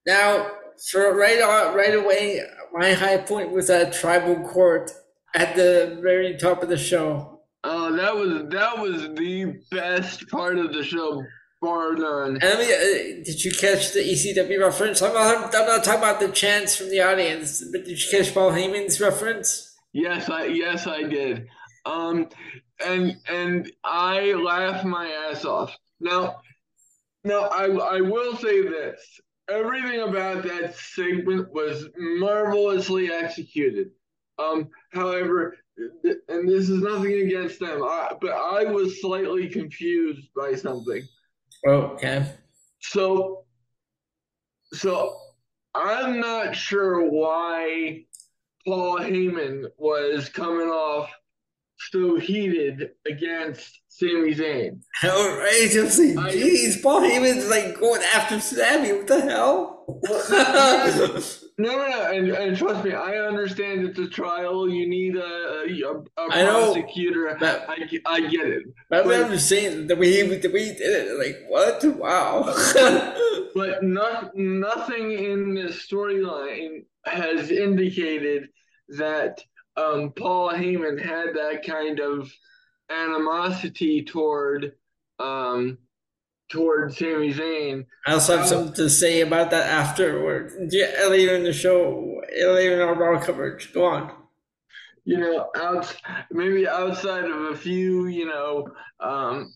Now, 0.07 0.51
for 0.91 1.17
right 1.17 1.43
on, 1.43 1.77
right 1.77 1.95
away, 1.95 2.41
my 2.73 2.93
high 2.93 3.19
point 3.19 3.51
was 3.51 3.69
that 3.69 3.93
tribal 3.93 4.37
court 4.49 4.91
at 5.35 5.55
the 5.57 5.99
very 6.03 6.37
top 6.37 6.63
of 6.63 6.69
the 6.69 6.79
show. 6.79 7.41
Oh, 7.63 7.95
that 7.97 8.17
was 8.17 8.49
that 8.51 8.79
was 8.79 9.03
the 9.15 9.61
best 9.71 10.29
part 10.29 10.59
of 10.59 10.73
the 10.73 10.83
show 10.83 11.23
bar 11.61 11.95
none. 11.95 12.37
And 12.37 12.45
I 12.45 12.57
mean, 12.57 12.71
uh, 12.73 13.25
did 13.25 13.45
you 13.45 13.53
catch 13.53 13.93
the 13.93 14.01
ECW 14.01 14.61
reference? 14.61 15.03
I'm 15.03 15.13
not, 15.13 15.55
I'm 15.55 15.67
not 15.67 15.85
talking 15.85 16.01
about 16.01 16.21
the 16.21 16.29
chants 16.29 16.77
from 16.77 16.89
the 16.91 17.01
audience, 17.01 17.63
but 17.71 17.85
did 17.85 18.01
you 18.01 18.11
catch 18.11 18.33
Paul 18.33 18.51
Heyman's 18.51 19.01
reference? 19.01 19.77
Yes, 19.93 20.29
I 20.31 20.45
yes 20.47 20.87
I 20.87 21.03
did. 21.03 21.47
Um, 21.85 22.29
and 22.85 23.17
and 23.29 23.71
I 23.85 24.33
laughed 24.33 24.85
my 24.85 25.07
ass 25.31 25.45
off. 25.45 25.77
Now, 26.01 26.41
now 27.25 27.43
I 27.43 27.67
I 27.67 28.01
will 28.01 28.37
say 28.37 28.63
this: 28.63 29.21
everything 29.51 30.01
about 30.01 30.43
that 30.45 30.77
segment 30.77 31.53
was 31.53 31.89
marvelously 31.97 33.11
executed. 33.11 33.91
Um, 34.39 34.69
however, 34.93 35.57
and 36.29 36.49
this 36.49 36.69
is 36.69 36.83
nothing 36.83 37.27
against 37.27 37.61
them, 37.61 37.83
I, 37.83 38.13
but 38.21 38.33
I 38.33 38.65
was 38.65 39.01
slightly 39.01 39.49
confused 39.49 40.29
by 40.37 40.55
something. 40.55 41.03
Okay. 41.67 42.27
So, 42.81 43.45
so 44.73 45.17
I'm 45.75 46.21
not 46.21 46.57
sure 46.57 47.11
why 47.11 48.05
Paul 48.67 48.99
Heyman 48.99 49.67
was 49.79 50.29
coming 50.29 50.69
off 50.69 51.11
so 51.91 52.17
heated 52.17 52.91
against 53.07 53.80
Sami 54.01 54.35
Zayn. 54.35 54.81
Hell, 54.95 55.37
right? 55.37 55.69
Just 55.71 55.99
like, 55.99 56.35
jeez, 56.35 56.83
Paul 56.83 57.03
Heyman's 57.03 57.51
like 57.51 57.79
going 57.79 58.01
after 58.15 58.41
Sammy. 58.41 58.93
What 58.95 59.07
the 59.07 59.21
hell? 59.21 59.85
no, 61.59 61.77
no, 61.77 61.89
no, 61.89 62.11
and, 62.11 62.29
and 62.31 62.57
trust 62.57 62.83
me, 62.83 62.95
I 62.95 63.19
understand 63.19 63.85
it's 63.85 63.99
a 63.99 64.09
trial. 64.09 64.71
You 64.71 64.89
need 64.89 65.17
a 65.17 65.65
a, 65.67 65.93
a 65.93 66.29
prosecutor. 66.29 67.37
But, 67.39 67.69
I, 67.69 67.89
I 68.07 68.21
get 68.21 68.47
it. 68.47 68.63
But, 68.89 69.05
but 69.05 69.23
I'm 69.23 69.33
just 69.33 69.51
saying 69.51 69.89
the 69.89 69.97
way 69.97 70.13
he 70.13 70.37
the 70.37 70.49
way 70.49 70.65
he 70.65 70.73
did 70.73 71.09
it, 71.09 71.19
like 71.19 71.37
what? 71.49 71.85
Wow. 71.85 72.45
but 73.55 73.83
not, 73.83 74.35
nothing 74.35 75.13
in 75.13 75.55
this 75.55 75.87
storyline 75.87 76.85
has 77.05 77.51
indicated 77.51 78.49
that 78.97 79.43
um, 79.77 80.13
Paul 80.17 80.53
Heyman 80.53 80.99
had 80.99 81.35
that 81.35 81.65
kind 81.67 82.01
of 82.01 82.33
animosity 82.91 84.05
toward 84.05 84.73
um, 85.19 85.79
toward 86.51 86.95
Sami 86.95 87.33
Zayn. 87.33 87.87
I 88.07 88.15
also 88.15 88.37
have 88.37 88.43
um, 88.43 88.49
something 88.49 88.75
to 88.75 88.91
say 88.91 89.21
about 89.21 89.51
that 89.51 89.67
afterward. 89.67 90.53
Yeah, 90.71 91.07
later 91.09 91.37
in 91.37 91.45
the 91.45 91.53
show, 91.53 92.21
later 92.45 92.75
in 92.75 92.81
our 92.81 92.95
Raw 92.95 93.21
coverage. 93.21 93.73
Go 93.73 93.85
on. 93.85 94.13
You 95.05 95.19
know, 95.19 95.51
out 95.57 95.97
maybe 96.31 96.69
outside 96.69 97.25
of 97.25 97.41
a 97.47 97.57
few, 97.57 98.07
you 98.07 98.27
know, 98.27 98.69
um, 99.01 99.53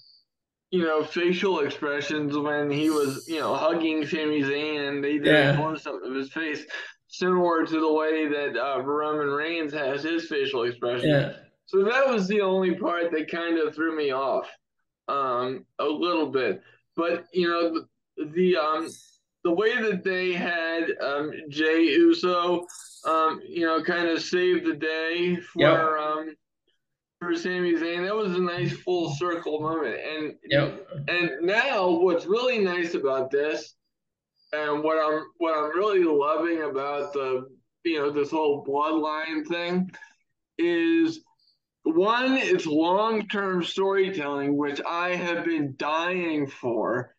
you 0.71 0.83
know, 0.83 1.05
facial 1.05 1.61
expressions 1.61 2.37
when 2.37 2.71
he 2.71 2.91
was, 2.91 3.29
you 3.29 3.39
know, 3.39 3.55
hugging 3.55 4.07
Sami 4.07 4.43
Zayn 4.43 4.89
and 4.89 5.05
they 5.05 5.19
did 5.19 5.27
yeah. 5.27 5.53
a 5.53 5.57
close 5.57 5.87
up 5.87 6.03
of 6.03 6.15
his 6.15 6.33
face 6.33 6.65
similar 7.07 7.65
to 7.65 7.81
the 7.81 7.93
way 7.93 8.27
that 8.27 8.57
uh, 8.57 8.83
Roman 8.83 9.29
Reigns 9.29 9.73
has 9.73 10.03
his 10.03 10.27
facial 10.27 10.65
expression. 10.65 11.09
Yeah. 11.09 11.33
So 11.67 11.85
that 11.85 12.09
was 12.09 12.29
the 12.29 12.41
only 12.41 12.75
part 12.75 13.11
that 13.13 13.31
kind 13.31 13.59
of 13.59 13.75
threw 13.75 13.97
me 13.97 14.11
off 14.11 14.49
um, 15.09 15.65
a 15.79 15.85
little 15.85 16.27
bit. 16.27 16.63
But 16.97 17.27
you 17.33 17.49
know 17.49 17.87
the, 18.17 18.25
the 18.33 18.57
um 18.57 18.89
the 19.45 19.53
way 19.53 19.81
that 19.81 20.03
they 20.03 20.33
had 20.33 20.85
um, 21.03 21.31
Jey 21.51 21.83
Uso, 21.83 22.67
um, 23.05 23.41
you 23.47 23.67
know, 23.67 23.83
kind 23.83 24.09
of 24.09 24.23
save 24.23 24.65
the 24.65 24.75
day 24.75 25.37
for 25.37 25.61
yep. 25.61 25.79
um 25.79 26.35
for 27.21 27.35
Sami 27.35 27.75
Zayn. 27.75 28.05
That 28.05 28.15
was 28.15 28.35
a 28.35 28.41
nice 28.41 28.73
full 28.73 29.11
circle 29.15 29.61
moment. 29.61 29.97
And 29.97 30.35
yep. 30.49 30.87
and 31.09 31.31
now 31.43 31.89
what's 31.89 32.27
really 32.27 32.59
nice 32.59 32.95
about 32.95 33.31
this 33.31 33.75
and 34.53 34.83
what 34.83 34.99
I'm 34.99 35.25
what 35.39 35.57
I'm 35.57 35.77
really 35.77 36.05
loving 36.05 36.63
about 36.63 37.13
the 37.13 37.49
you 37.85 37.99
know 37.99 38.11
this 38.11 38.31
whole 38.31 38.65
bloodline 38.65 39.47
thing 39.47 39.91
is 40.59 41.21
one 41.85 42.37
is 42.37 42.67
long-term 42.67 43.63
storytelling 43.63 44.57
which 44.57 44.81
I 44.89 45.11
have 45.11 45.45
been 45.45 45.75
dying 45.77 46.47
for 46.47 47.15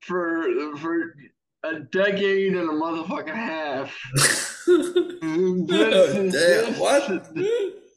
for 0.00 0.76
for 0.76 1.14
a 1.64 1.80
decade 1.80 2.54
and 2.54 2.68
a 2.68 2.72
motherfucking 2.72 3.34
half. 3.34 3.98
this, 4.14 4.64
oh, 4.66 5.64
is, 5.64 6.32
this, 6.32 6.78
what? 6.78 7.34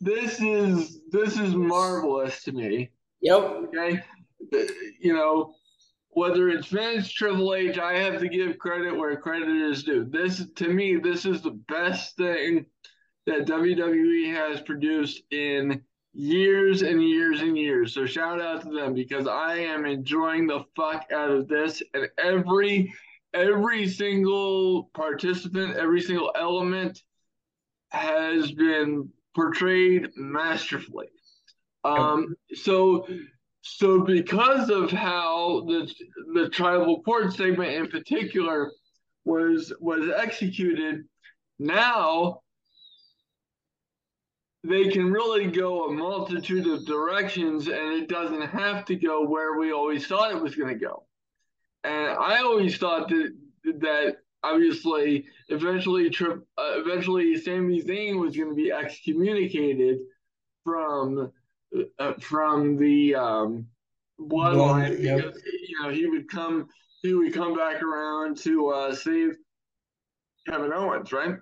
This 0.01 0.39
is 0.39 1.01
this 1.12 1.38
is 1.38 1.53
marvelous 1.55 2.43
to 2.43 2.51
me. 2.51 2.91
Yep. 3.22 3.41
Okay. 3.41 4.03
You 5.00 5.13
know, 5.13 5.55
whether 6.10 6.50
it's 6.50 6.67
Vince, 6.67 7.12
Triple 7.12 7.55
H, 7.55 7.77
I 7.77 7.98
have 7.98 8.19
to 8.22 8.29
give 8.29 8.57
credit 8.57 8.95
where 8.95 9.15
credit 9.17 9.50
is 9.50 9.84
due. 9.84 10.05
This, 10.05 10.45
to 10.55 10.69
me, 10.69 10.95
this 10.95 11.25
is 11.25 11.41
the 11.41 11.60
best 11.67 12.15
thing 12.15 12.67
that 13.25 13.48
WWE 13.48 14.34
has 14.34 14.62
produced 14.62 15.24
in 15.31 15.81
years 16.15 16.81
and 16.81 17.03
years 17.03 17.41
and 17.41 17.57
years. 17.57 17.93
So 17.93 18.05
shout 18.05 18.41
out 18.41 18.62
to 18.62 18.69
them 18.69 18.93
because 18.93 19.27
I 19.27 19.57
am 19.57 19.86
enjoying 19.86 20.48
the 20.48 20.63
fuck 20.75 21.05
out 21.12 21.29
of 21.29 21.48
this, 21.48 21.84
and 21.93 22.07
every 22.17 22.93
every 23.34 23.88
single 23.88 24.89
participant, 24.93 25.75
every 25.75 26.01
single 26.01 26.31
element 26.36 27.01
has 27.89 28.51
been 28.53 29.10
portrayed 29.36 30.07
masterfully. 30.15 31.07
Um, 31.84 32.36
so 32.53 33.05
so 33.62 34.01
because 34.01 34.69
of 34.69 34.91
how 34.91 35.65
the 35.67 35.91
the 36.34 36.50
tribal 36.50 37.03
court 37.03 37.34
segment 37.34 37.72
in 37.72 37.88
particular 37.88 38.72
was 39.25 39.74
was 39.81 40.10
executed, 40.15 41.03
now 41.60 42.41
they 44.67 44.89
can 44.89 45.12
really 45.12 45.48
go 45.48 45.86
a 45.86 45.91
multitude 45.91 46.67
of 46.67 46.86
directions 46.86 47.67
and 47.67 47.93
it 47.93 48.10
doesn't 48.10 48.41
have 48.41 48.86
to 48.86 48.95
go 48.95 49.25
where 49.25 49.57
we 49.57 49.72
always 49.72 50.07
thought 50.07 50.31
it 50.31 50.41
was 50.41 50.55
going 50.55 50.74
to 50.74 50.79
go. 50.79 51.03
And 51.84 52.17
I 52.17 52.39
always 52.39 52.77
thought 52.77 53.10
that 53.10 53.36
that 53.63 54.17
obviously 54.43 55.25
eventually 55.50 56.07
uh, 56.19 56.38
eventually 56.57 57.38
Sami 57.38 57.81
Zayn 57.81 58.19
was 58.19 58.36
going 58.36 58.50
to 58.50 58.55
be 58.55 58.72
excommunicated 58.72 60.00
from 60.63 61.31
uh, 62.00 62.13
from 62.19 62.77
the 62.77 63.15
um, 63.15 63.67
bloodline 64.19 65.01
yep. 65.01 65.17
because 65.17 65.41
you 65.67 65.81
know 65.81 65.89
he 65.89 66.07
would 66.07 66.29
come 66.29 66.67
he 67.01 67.13
would 67.13 67.34
come 67.34 67.55
back 67.55 67.84
around 67.84 68.38
to 68.38 68.69
uh, 68.69 68.95
save 68.95 69.36
Kevin 70.48 70.74
Owens, 70.74 71.12
right? 71.12 71.36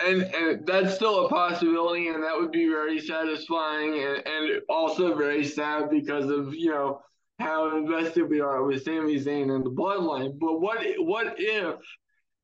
And 0.00 0.22
and 0.22 0.66
that's 0.66 0.94
still 0.94 1.26
a 1.26 1.28
possibility, 1.28 2.08
and 2.08 2.22
that 2.22 2.36
would 2.38 2.52
be 2.52 2.68
very 2.68 3.00
satisfying, 3.00 3.94
and, 3.94 4.26
and 4.26 4.62
also 4.68 5.16
very 5.16 5.44
sad 5.44 5.90
because 5.90 6.30
of 6.30 6.54
you 6.54 6.70
know 6.70 7.00
how 7.40 7.76
invested 7.76 8.28
we 8.28 8.40
are 8.40 8.64
with 8.64 8.84
Sami 8.84 9.18
Zayn 9.18 9.54
and 9.54 9.64
the 9.64 9.70
bloodline. 9.70 10.38
But 10.38 10.60
what 10.60 10.78
what 10.98 11.34
if? 11.38 11.76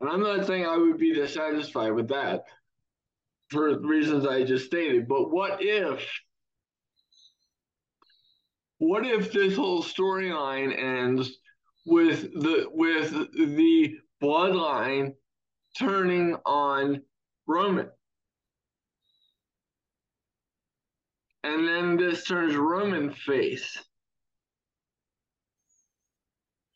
And 0.00 0.10
I'm 0.10 0.22
not 0.22 0.46
saying 0.46 0.66
I 0.66 0.76
would 0.76 0.98
be 0.98 1.14
dissatisfied 1.14 1.92
with 1.92 2.08
that 2.08 2.44
for 3.50 3.78
reasons 3.78 4.26
I 4.26 4.44
just 4.44 4.66
stated. 4.66 5.06
But 5.08 5.30
what 5.30 5.58
if 5.60 6.04
what 8.78 9.06
if 9.06 9.32
this 9.32 9.56
whole 9.56 9.82
storyline 9.82 10.76
ends 10.76 11.38
with 11.86 12.22
the 12.34 12.66
with 12.70 13.10
the 13.32 13.96
bloodline 14.22 15.14
turning 15.78 16.36
on 16.44 17.02
Roman? 17.46 17.90
And 21.42 21.68
then 21.68 21.96
this 21.96 22.24
turns 22.24 22.56
Roman 22.56 23.12
face. 23.12 23.78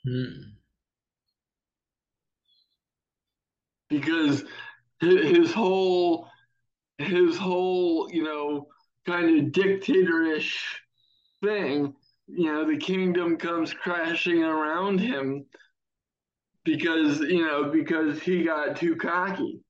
Hmm. 0.04 0.42
Because 3.88 4.44
his 5.00 5.52
whole 5.52 6.28
his 6.98 7.36
whole, 7.36 8.10
you 8.10 8.24
know, 8.24 8.66
kind 9.06 9.38
of 9.38 9.52
dictatorish 9.52 10.56
thing, 11.42 11.94
you 12.26 12.52
know, 12.52 12.66
the 12.66 12.76
kingdom 12.76 13.36
comes 13.36 13.72
crashing 13.72 14.42
around 14.42 14.98
him 14.98 15.46
because, 16.64 17.20
you 17.20 17.46
know, 17.46 17.70
because 17.70 18.20
he 18.20 18.44
got 18.44 18.76
too 18.76 18.96
cocky. 18.96 19.60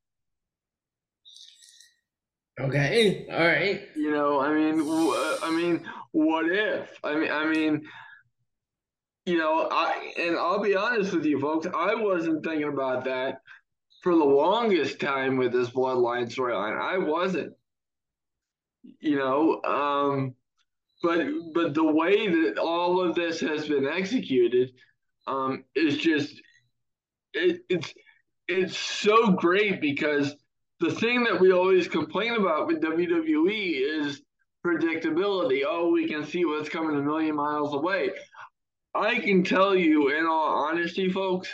Okay, 2.61 3.25
all 3.31 3.39
right. 3.39 3.83
You 3.95 4.11
know, 4.11 4.41
I 4.41 4.53
mean, 4.53 4.81
I 5.43 5.51
mean, 5.51 5.87
what 6.11 6.47
if? 6.51 6.91
I 7.05 7.15
mean, 7.15 7.31
I 7.31 7.47
mean, 7.47 7.83
you 9.27 9.39
know, 9.39 9.69
I 9.71 10.13
and 10.19 10.37
I'll 10.37 10.61
be 10.61 10.75
honest 10.75 11.15
with 11.15 11.25
you, 11.25 11.39
folks. 11.39 11.67
I 11.67 11.95
wasn't 11.95 12.45
thinking 12.45 12.69
about 12.69 13.05
that 13.05 13.43
for 14.03 14.13
the 14.13 14.25
longest 14.25 15.01
time 15.01 15.37
with 15.37 15.53
this 15.53 15.71
bloodline 15.71 16.35
storyline. 16.35 16.81
I 16.81 16.99
wasn't. 16.99 17.53
You 19.01 19.17
know, 19.17 19.63
um, 19.63 20.35
but 21.03 21.27
but 21.55 21.75
the 21.75 21.85
way 21.85 22.29
that 22.29 22.59
all 22.59 23.01
of 23.01 23.15
this 23.15 23.39
has 23.41 23.69
been 23.69 23.87
executed 23.87 24.73
um, 25.29 25.65
is 25.77 25.99
just 25.99 26.41
it, 27.35 27.61
it's 27.69 27.95
it's 28.49 28.77
so 28.77 29.33
great 29.33 29.81
because 29.81 30.35
the 30.81 30.93
thing 30.93 31.25
that 31.25 31.41
we 31.41 31.53
always 31.53 31.89
complain 31.89 32.35
about 32.35 32.67
with 32.67 32.81
WWE 32.81 34.01
is 34.01 34.23
predictability. 34.65 35.63
Oh, 35.67 35.91
we 35.91 36.07
can 36.07 36.25
see 36.25 36.45
what's 36.45 36.69
coming 36.69 36.97
a 36.97 37.03
million 37.03 37.37
miles 37.37 37.75
away. 37.75 38.11
I 38.95 39.19
can 39.19 39.45
tell 39.45 39.75
you, 39.75 40.09
in 40.17 40.27
all 40.27 40.67
honesty, 40.67 41.11
folks, 41.11 41.49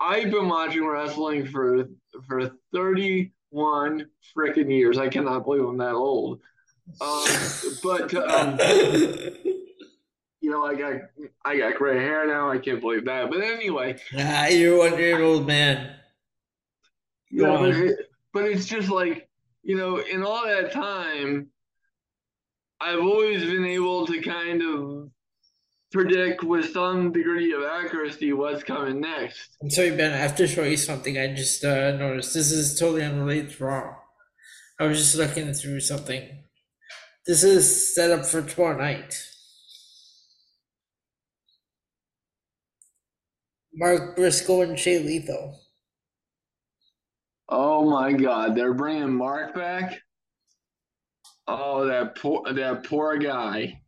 I've 0.00 0.30
been 0.30 0.48
watching 0.48 0.86
wrestling 0.86 1.46
for 1.46 1.88
for 2.26 2.50
31 2.72 4.06
freaking 4.36 4.70
years. 4.70 4.98
I 4.98 5.08
cannot 5.08 5.44
believe 5.44 5.64
I'm 5.64 5.78
that 5.78 5.94
old. 5.94 6.40
Um, 7.00 7.24
but 7.82 8.14
um, 8.14 8.58
you 10.40 10.50
know, 10.50 10.64
I 10.64 10.74
got 10.74 10.94
I 11.44 11.56
got 11.56 11.76
gray 11.76 11.98
hair 11.98 12.26
now. 12.26 12.50
I 12.50 12.58
can't 12.58 12.80
believe 12.80 13.04
that. 13.04 13.30
But 13.30 13.40
anyway, 13.40 13.96
ah, 14.18 14.46
you're 14.48 14.78
one 14.78 14.98
year 14.98 15.22
old 15.22 15.46
man. 15.46 15.94
Yeah, 17.32 17.56
but, 17.58 17.70
it, 17.70 17.98
but 18.32 18.44
it's 18.44 18.66
just 18.66 18.90
like 18.90 19.28
you 19.62 19.76
know, 19.76 19.98
in 19.98 20.22
all 20.22 20.44
that 20.44 20.72
time, 20.72 21.48
I've 22.80 23.00
always 23.00 23.44
been 23.44 23.64
able 23.64 24.06
to 24.06 24.20
kind 24.20 24.62
of 24.62 25.10
predict 25.92 26.42
with 26.42 26.72
some 26.72 27.12
degree 27.12 27.52
of 27.52 27.62
accuracy 27.62 28.32
what's 28.32 28.64
coming 28.64 29.00
next. 29.00 29.56
I'm 29.62 29.70
sorry, 29.70 29.90
Ben. 29.90 30.12
I 30.12 30.16
have 30.16 30.36
to 30.36 30.48
show 30.48 30.64
you 30.64 30.76
something 30.76 31.16
I 31.16 31.34
just 31.34 31.64
uh, 31.64 31.92
noticed. 31.92 32.34
This 32.34 32.50
is 32.50 32.78
totally 32.78 33.04
unrelated 33.04 33.50
to 33.52 33.64
Raw. 33.64 33.96
I 34.80 34.86
was 34.86 34.98
just 34.98 35.16
looking 35.16 35.52
through 35.52 35.80
something. 35.80 36.44
This 37.26 37.44
is 37.44 37.94
set 37.94 38.10
up 38.10 38.26
for 38.26 38.42
tomorrow 38.42 38.76
night. 38.76 39.14
Mark 43.74 44.16
Briscoe 44.16 44.62
and 44.62 44.76
Jay 44.76 44.98
Lethal. 44.98 45.61
Oh 47.54 47.84
my 47.84 48.14
God, 48.14 48.56
they're 48.56 48.72
bringing 48.72 49.12
Mark 49.12 49.54
back. 49.54 50.00
Oh, 51.46 51.84
that 51.84 52.16
poor 52.16 52.50
that 52.50 52.84
poor 52.84 53.18
guy. 53.18 53.82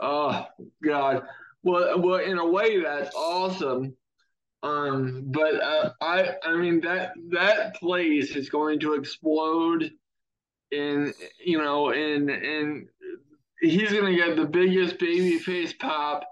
Oh 0.00 0.46
God. 0.84 1.22
Well, 1.62 2.00
well, 2.00 2.18
in 2.18 2.38
a 2.38 2.46
way, 2.46 2.82
that's 2.82 3.14
awesome. 3.14 3.94
Um, 4.64 5.26
but 5.26 5.62
uh, 5.62 5.90
I, 6.00 6.30
I 6.44 6.56
mean 6.56 6.80
that 6.80 7.12
that 7.30 7.76
place 7.76 8.34
is 8.34 8.50
going 8.50 8.80
to 8.80 8.94
explode. 8.94 9.92
In 10.72 11.14
you 11.44 11.58
know, 11.58 11.90
in 11.90 12.30
in 12.30 12.88
he's 13.60 13.92
going 13.92 14.06
to 14.06 14.16
get 14.16 14.34
the 14.34 14.44
biggest 14.44 14.98
baby 14.98 15.38
face 15.38 15.72
pop 15.72 16.24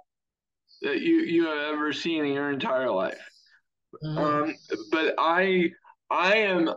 that 0.83 1.01
you 1.01 1.21
you 1.21 1.47
have 1.47 1.75
ever 1.75 1.93
seen 1.93 2.25
in 2.25 2.33
your 2.33 2.51
entire 2.51 2.91
life. 2.91 3.21
Mm-hmm. 4.03 4.19
Um, 4.19 4.55
but 4.91 5.15
I 5.17 5.71
I 6.11 6.37
am 6.37 6.71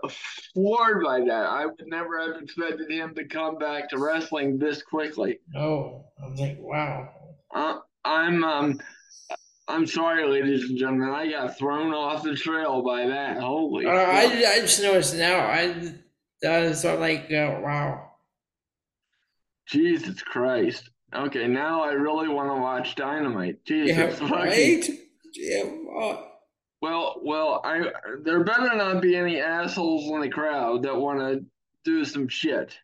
floored 0.53 1.03
by 1.03 1.19
that. 1.21 1.45
I 1.45 1.65
would 1.65 1.87
never 1.87 2.19
have 2.19 2.41
expected 2.41 2.91
him 2.91 3.15
to 3.15 3.25
come 3.25 3.57
back 3.57 3.89
to 3.89 3.97
wrestling 3.97 4.59
this 4.59 4.83
quickly. 4.83 5.39
Oh, 5.55 6.05
I'm 6.21 6.35
like, 6.35 6.57
wow. 6.59 7.09
Uh, 7.53 7.79
I'm 8.03 8.43
um, 8.43 8.81
I'm 9.67 9.87
sorry, 9.87 10.27
ladies 10.27 10.69
and 10.69 10.77
gentlemen. 10.77 11.09
I 11.09 11.29
got 11.29 11.57
thrown 11.57 11.93
off 11.93 12.23
the 12.23 12.35
trail 12.35 12.81
by 12.81 13.07
that. 13.07 13.37
Holy! 13.37 13.85
Uh, 13.85 13.91
I 13.91 14.23
I 14.23 14.59
just 14.59 14.81
noticed 14.81 15.15
now. 15.15 15.39
I 15.39 15.93
that's 16.41 16.81
so 16.81 16.99
like 16.99 17.31
uh, 17.31 17.59
wow. 17.61 18.07
Jesus 19.67 20.21
Christ. 20.21 20.89
Okay, 21.13 21.47
now 21.47 21.81
I 21.81 21.91
really 21.91 22.27
want 22.27 22.49
to 22.49 22.61
watch 22.61 22.95
Dynamite. 22.95 23.63
Jesus, 23.65 24.19
yeah, 24.19 24.33
right? 24.33 24.89
Yeah, 25.33 25.63
uh, 25.99 26.21
well, 26.81 27.19
well, 27.23 27.61
I 27.63 27.91
there 28.23 28.43
better 28.43 28.75
not 28.75 29.01
be 29.01 29.15
any 29.15 29.39
assholes 29.39 30.09
in 30.09 30.21
the 30.21 30.29
crowd 30.29 30.83
that 30.83 30.95
want 30.99 31.19
to 31.19 31.45
do 31.83 32.03
some 32.03 32.27
shit. 32.27 32.77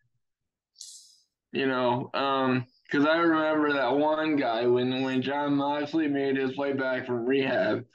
You 1.51 1.67
know, 1.67 2.11
um, 2.13 2.67
because 2.83 3.07
I 3.07 3.17
remember 3.17 3.73
that 3.73 3.97
one 3.97 4.35
guy 4.35 4.67
when 4.67 5.03
when 5.03 5.23
Jon 5.23 5.55
Moxley 5.55 6.07
made 6.07 6.37
his 6.37 6.55
way 6.55 6.73
back 6.73 7.07
from 7.07 7.25
rehab, 7.25 7.85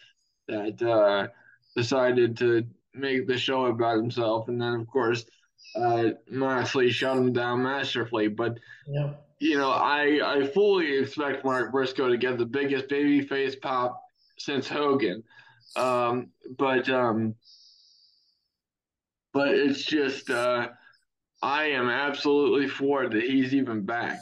that 0.49 0.83
uh, 0.83 1.29
decided 1.77 2.37
to 2.39 2.65
make 2.95 3.29
the 3.29 3.39
show 3.39 3.67
about 3.67 3.97
himself, 3.97 4.49
and 4.49 4.61
then 4.61 4.75
of 4.75 4.87
course, 4.89 5.25
uh, 5.77 6.11
Moxley 6.29 6.91
shut 6.91 7.17
him 7.17 7.33
down 7.33 7.63
masterfully. 7.63 8.27
But 8.27 8.59
yeah. 8.89 9.13
you 9.39 9.57
know, 9.57 9.71
I 9.71 10.21
I 10.25 10.47
fully 10.49 10.99
expect 10.99 11.45
Mark 11.45 11.71
Briscoe 11.71 12.09
to 12.09 12.17
get 12.17 12.39
the 12.39 12.47
biggest 12.47 12.89
babyface 12.89 13.61
pop 13.61 14.03
since 14.37 14.69
Hogan. 14.69 15.23
Um, 15.77 16.31
but 16.59 16.89
um, 16.89 17.35
but 19.33 19.49
it's 19.49 19.85
just 19.85 20.31
uh, 20.31 20.69
I 21.43 21.65
am 21.67 21.89
absolutely 21.89 22.69
floored 22.69 23.13
that 23.13 23.25
he's 23.25 23.55
even 23.55 23.85
back. 23.85 24.21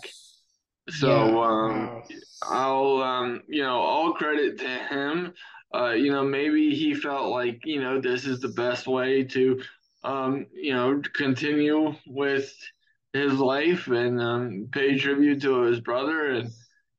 So 0.89 1.43
um, 1.43 2.03
I'll 2.43 3.03
um, 3.03 3.43
you 3.49 3.63
know 3.63 3.79
all 3.79 4.13
credit 4.15 4.59
to 4.59 4.69
him. 4.69 5.35
Uh, 5.75 5.91
you 5.91 6.11
know 6.11 6.25
maybe 6.25 6.75
he 6.75 6.95
felt 6.95 7.31
like 7.31 7.61
you 7.65 7.81
know 7.81 8.01
this 8.01 8.27
is 8.27 8.41
the 8.41 8.49
best 8.49 8.87
way 8.87 9.25
to 9.25 9.63
um, 10.05 10.47
you 10.53 10.73
know 10.73 11.01
continue 11.15 11.95
with 12.07 12.53
his 13.13 13.35
life 13.35 13.89
and 13.89 14.21
um, 14.21 14.69
pay 14.73 14.97
tribute 14.99 15.43
to 15.43 15.63
his 15.63 15.81
brother 15.81 16.31
and 16.31 16.51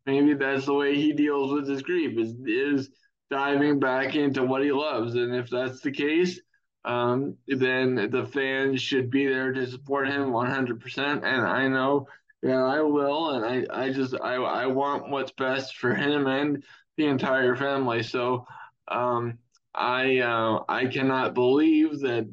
maybe 0.05 0.33
that's 0.33 0.65
the 0.65 0.73
way 0.73 0.95
he 0.95 1.13
deals 1.13 1.51
with 1.53 1.67
his 1.67 1.81
grief 1.81 2.17
is 2.17 2.33
is 2.45 2.89
diving 3.31 3.79
back 3.79 4.15
into 4.15 4.43
what 4.43 4.61
he 4.61 4.71
loves. 4.71 5.15
And 5.15 5.33
if 5.33 5.49
that's 5.49 5.79
the 5.79 5.91
case, 5.91 6.39
um, 6.83 7.37
then 7.47 8.09
the 8.11 8.25
fans 8.25 8.81
should 8.81 9.09
be 9.09 9.25
there 9.25 9.53
to 9.53 9.65
support 9.65 10.07
him 10.09 10.31
100%. 10.31 10.99
And 10.99 11.23
I 11.23 11.67
know, 11.67 12.07
yeah, 12.43 12.63
I 12.63 12.81
will. 12.81 13.31
And 13.31 13.45
I, 13.45 13.83
I 13.83 13.91
just, 13.91 14.13
I, 14.21 14.35
I 14.35 14.67
want 14.67 15.09
what's 15.09 15.31
best 15.31 15.77
for 15.77 15.95
him 15.95 16.27
and 16.27 16.63
the 16.97 17.07
entire 17.07 17.55
family. 17.55 18.03
So, 18.03 18.45
um, 18.89 19.39
I, 19.73 20.19
uh, 20.19 20.63
I 20.67 20.87
cannot 20.87 21.33
believe 21.33 22.01
that, 22.01 22.29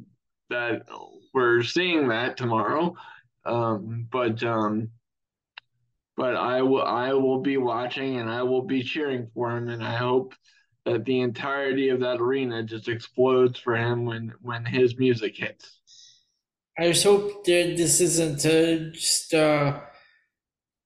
that 0.51 0.83
we're 1.33 1.63
seeing 1.63 2.09
that 2.09 2.37
tomorrow. 2.37 2.97
Um, 3.45 4.09
but, 4.11 4.43
um, 4.43 4.91
but 6.17 6.35
I 6.35 6.63
will, 6.63 6.83
I 6.83 7.13
will 7.13 7.41
be 7.41 7.59
watching 7.59 8.19
and 8.19 8.29
I 8.29 8.43
will 8.43 8.63
be 8.63 8.83
cheering 8.83 9.29
for 9.33 9.57
him. 9.57 9.69
And 9.69 9.85
I 9.85 9.95
hope, 9.95 10.35
that 10.88 11.05
the 11.05 11.20
entirety 11.20 11.90
of 11.90 12.01
that 12.01 12.20
arena 12.20 12.62
just 12.62 12.88
explodes 12.88 13.59
for 13.59 13.77
him 13.77 14.05
when 14.05 14.33
when 14.42 14.64
his 14.64 14.96
music 14.98 15.37
hits. 15.37 15.81
I 16.79 16.88
just 16.88 17.05
hope 17.05 17.44
that 17.44 17.74
this 17.77 18.01
isn't 18.01 18.46
uh, 18.46 18.92
just 18.92 19.35
uh, 19.35 19.81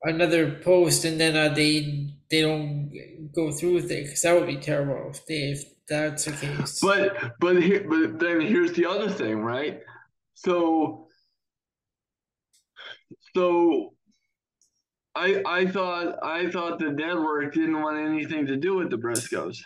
another 0.02 0.60
post 0.62 1.04
and 1.04 1.20
then 1.20 1.36
uh, 1.36 1.54
they 1.54 2.14
they 2.30 2.40
don't 2.40 2.90
go 3.34 3.52
through 3.52 3.74
with 3.74 3.90
it 3.90 4.04
because 4.04 4.22
that 4.22 4.34
would 4.34 4.46
be 4.46 4.56
terrible 4.56 5.10
if, 5.10 5.26
they, 5.26 5.34
if 5.34 5.64
that's 5.88 6.24
the 6.24 6.32
case. 6.32 6.80
But 6.80 7.38
but 7.38 7.62
here, 7.62 7.84
but 7.88 8.18
then 8.18 8.40
here's 8.40 8.72
the 8.72 8.86
other 8.86 9.10
thing, 9.10 9.42
right? 9.42 9.80
So 10.34 11.08
so 13.34 13.92
I 15.14 15.42
I 15.46 15.66
thought 15.66 16.16
I 16.22 16.50
thought 16.50 16.78
the 16.78 16.90
network 16.90 17.52
didn't 17.52 17.80
want 17.80 17.98
anything 17.98 18.46
to 18.46 18.56
do 18.56 18.76
with 18.76 18.90
the 18.90 18.96
Briscoes 18.98 19.58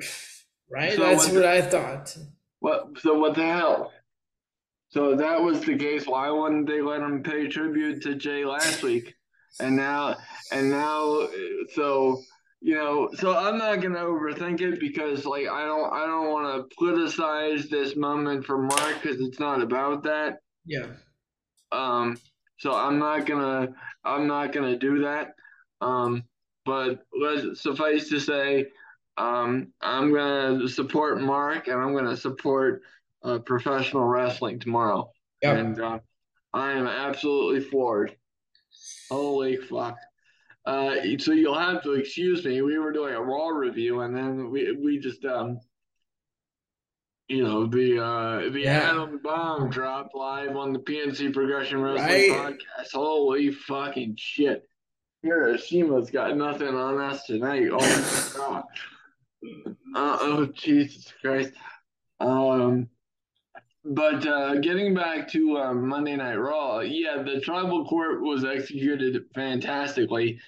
right? 0.70 0.94
So 0.94 1.02
That's 1.02 1.24
what, 1.26 1.34
what 1.34 1.42
the, 1.42 1.50
I 1.50 1.62
thought. 1.62 2.16
What? 2.60 2.98
So 3.00 3.14
what 3.18 3.34
the 3.34 3.46
hell? 3.46 3.92
So 4.90 5.14
that 5.16 5.42
was 5.42 5.60
the 5.60 5.76
case. 5.76 6.06
Why 6.06 6.30
wouldn't 6.30 6.66
they 6.66 6.80
let 6.80 7.00
him 7.00 7.22
pay 7.22 7.46
tribute 7.46 8.02
to 8.02 8.14
Jay 8.14 8.44
last 8.44 8.82
week? 8.82 9.14
And 9.60 9.76
now, 9.76 10.16
and 10.50 10.70
now, 10.70 11.28
so 11.74 12.22
you 12.60 12.74
know, 12.74 13.08
so 13.14 13.36
I'm 13.36 13.58
not 13.58 13.80
gonna 13.80 13.98
overthink 13.98 14.60
it 14.60 14.80
because 14.80 15.24
like 15.24 15.46
I 15.48 15.64
don't, 15.64 15.92
I 15.92 16.06
don't 16.06 16.30
want 16.30 16.70
to 16.70 16.76
politicize 16.76 17.68
this 17.68 17.96
moment 17.96 18.44
for 18.44 18.58
Mark 18.58 19.02
because 19.02 19.20
it's 19.20 19.38
not 19.38 19.60
about 19.60 20.02
that. 20.04 20.38
Yeah. 20.64 20.86
Um. 21.70 22.18
So 22.58 22.74
I'm 22.74 22.98
not 22.98 23.26
gonna, 23.26 23.68
I'm 24.04 24.26
not 24.26 24.52
gonna 24.52 24.76
do 24.76 25.00
that. 25.00 25.34
Um. 25.80 26.24
But 26.64 27.04
let's 27.18 27.62
suffice 27.62 28.08
to 28.10 28.20
say, 28.20 28.66
um, 29.18 29.68
I'm 29.80 30.12
going 30.12 30.60
to 30.60 30.68
support 30.68 31.20
Mark 31.20 31.66
and 31.68 31.80
I'm 31.80 31.92
going 31.92 32.04
to 32.06 32.16
support 32.16 32.82
uh, 33.24 33.38
professional 33.40 34.04
wrestling 34.04 34.58
tomorrow. 34.60 35.10
Yep. 35.42 35.56
And 35.56 35.80
uh, 35.80 35.98
I 36.54 36.72
am 36.72 36.86
absolutely 36.86 37.60
floored. 37.60 38.16
Holy 39.10 39.56
fuck. 39.56 39.96
Uh, 40.64 40.96
so 41.18 41.32
you'll 41.32 41.58
have 41.58 41.82
to 41.82 41.92
excuse 41.92 42.44
me. 42.44 42.60
We 42.62 42.78
were 42.78 42.92
doing 42.92 43.14
a 43.14 43.20
Raw 43.22 43.48
review 43.48 44.00
and 44.02 44.14
then 44.16 44.50
we, 44.50 44.72
we 44.72 44.98
just 44.98 45.24
um, 45.24 45.58
you 47.28 47.42
know 47.42 47.66
the 47.66 48.02
uh 48.02 48.50
the 48.50 48.60
Yeah. 48.62 48.90
atom 48.90 49.20
bomb 49.22 49.68
dropped 49.70 50.14
live 50.14 50.56
on 50.56 50.72
the 50.72 50.78
PNC 50.78 51.32
Progression 51.32 51.80
Wrestling 51.80 52.08
Right. 52.30 52.30
podcast. 52.54 52.92
Holy 52.92 53.50
fucking 53.52 54.16
shit! 54.18 54.68
Hiroshima's 55.24 56.10
got 56.10 56.36
nothing 56.36 56.74
on 56.74 56.98
us 56.98 57.24
tonight. 57.24 57.68
Oh 57.70 57.78
my 57.78 58.28
god. 58.36 58.64
Uh, 59.94 60.18
oh 60.20 60.46
Jesus 60.54 61.12
Christ. 61.20 61.52
Um, 62.20 62.88
but 63.84 64.26
uh, 64.26 64.56
getting 64.56 64.94
back 64.94 65.28
to 65.30 65.58
uh, 65.58 65.72
Monday 65.74 66.16
Night 66.16 66.36
Raw, 66.36 66.80
yeah, 66.80 67.22
the 67.22 67.40
tribal 67.40 67.86
court 67.86 68.20
was 68.22 68.44
executed 68.44 69.24
fantastically. 69.34 70.40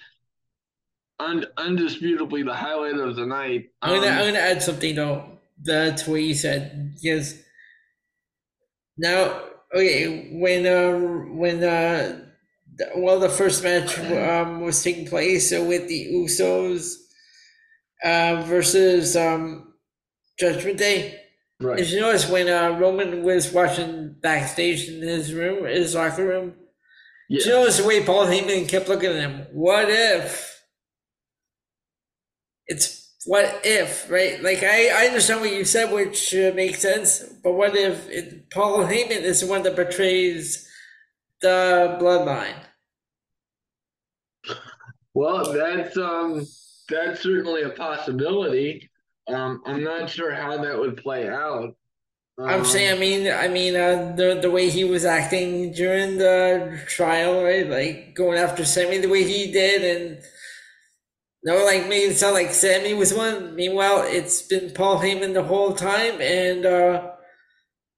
Und- 1.19 1.47
undisputably 1.57 2.43
the 2.45 2.53
highlight 2.53 2.95
of 2.95 3.15
the 3.15 3.25
night. 3.25 3.69
I'm 3.81 3.95
gonna, 3.95 4.07
Um, 4.07 4.13
I'm 4.13 4.25
gonna 4.25 4.39
add 4.39 4.61
something 4.61 4.95
though. 4.95 5.39
That's 5.61 6.07
what 6.07 6.21
you 6.21 6.33
said. 6.33 6.95
Yes. 7.01 7.35
Now, 8.97 9.41
okay, 9.73 10.29
when 10.33 10.65
uh, 10.65 10.97
when 11.33 11.63
uh, 11.63 12.25
well, 12.95 13.19
the 13.19 13.29
first 13.29 13.63
match 13.63 13.97
um 13.99 14.61
was 14.61 14.83
taking 14.83 15.07
place 15.07 15.49
so 15.49 15.63
with 15.63 15.87
the 15.87 16.07
Usos, 16.13 16.95
uh, 18.03 18.43
versus 18.45 19.15
um, 19.15 19.73
Judgment 20.39 20.77
Day. 20.77 21.19
right. 21.59 21.77
Did 21.77 21.91
you 21.91 22.01
notice 22.01 22.29
when 22.29 22.49
uh, 22.49 22.77
Roman 22.79 23.23
was 23.23 23.51
watching 23.51 24.15
backstage 24.21 24.87
in 24.87 25.01
his 25.01 25.33
room, 25.33 25.65
his 25.65 25.95
locker 25.95 26.25
room? 26.25 26.55
Did 27.29 27.45
you 27.45 27.51
notice 27.51 27.77
the 27.77 27.87
way 27.87 28.03
Paul 28.03 28.25
Heyman 28.25 28.67
kept 28.67 28.89
looking 28.89 29.11
at 29.11 29.15
him? 29.15 29.47
What 29.53 29.85
if? 29.89 30.63
It's 32.67 33.01
what 33.25 33.61
if, 33.63 34.09
right? 34.09 34.41
Like 34.41 34.63
I, 34.63 35.03
I 35.03 35.07
understand 35.07 35.41
what 35.41 35.53
you 35.53 35.63
said, 35.63 35.93
which 35.93 36.33
uh, 36.33 36.51
makes 36.55 36.79
sense. 36.79 37.19
But 37.43 37.53
what 37.53 37.75
if 37.75 38.09
it, 38.09 38.49
Paul 38.49 38.79
Heyman 38.79 39.21
is 39.21 39.41
the 39.41 39.47
one 39.47 39.63
that 39.63 39.75
betrays 39.75 40.67
the 41.41 41.97
bloodline? 42.01 42.57
Well, 45.13 45.53
that's 45.53 45.97
um 45.97 46.45
that's 46.91 47.23
certainly 47.23 47.63
a 47.63 47.69
possibility. 47.69 48.89
Um, 49.27 49.61
I'm 49.65 49.83
not 49.83 50.09
sure 50.09 50.33
how 50.33 50.57
that 50.57 50.77
would 50.77 50.97
play 50.97 51.27
out. 51.29 51.75
I'm 52.39 52.65
saying, 52.65 52.95
I 52.95 52.99
mean, 52.99 53.31
I 53.31 53.47
mean, 53.47 53.75
uh, 53.75 54.13
the 54.15 54.39
the 54.41 54.49
way 54.49 54.69
he 54.69 54.83
was 54.83 55.05
acting 55.05 55.73
during 55.73 56.17
the 56.17 56.81
trial, 56.87 57.43
right? 57.43 57.69
Like 57.69 58.15
going 58.15 58.39
after 58.39 58.65
Sammy 58.65 58.97
the 58.97 59.09
way 59.09 59.23
he 59.23 59.51
did, 59.51 59.83
and 59.83 60.23
no, 61.43 61.63
like 61.65 61.87
made 61.87 62.09
it 62.11 62.17
sound 62.17 62.33
like 62.33 62.53
Sammy 62.53 62.93
was 62.93 63.13
one. 63.13 63.55
Meanwhile, 63.55 64.05
it's 64.07 64.41
been 64.43 64.71
Paul 64.73 64.99
Heyman 64.99 65.33
the 65.33 65.43
whole 65.43 65.73
time, 65.73 66.19
and 66.21 66.65
uh, 66.65 67.11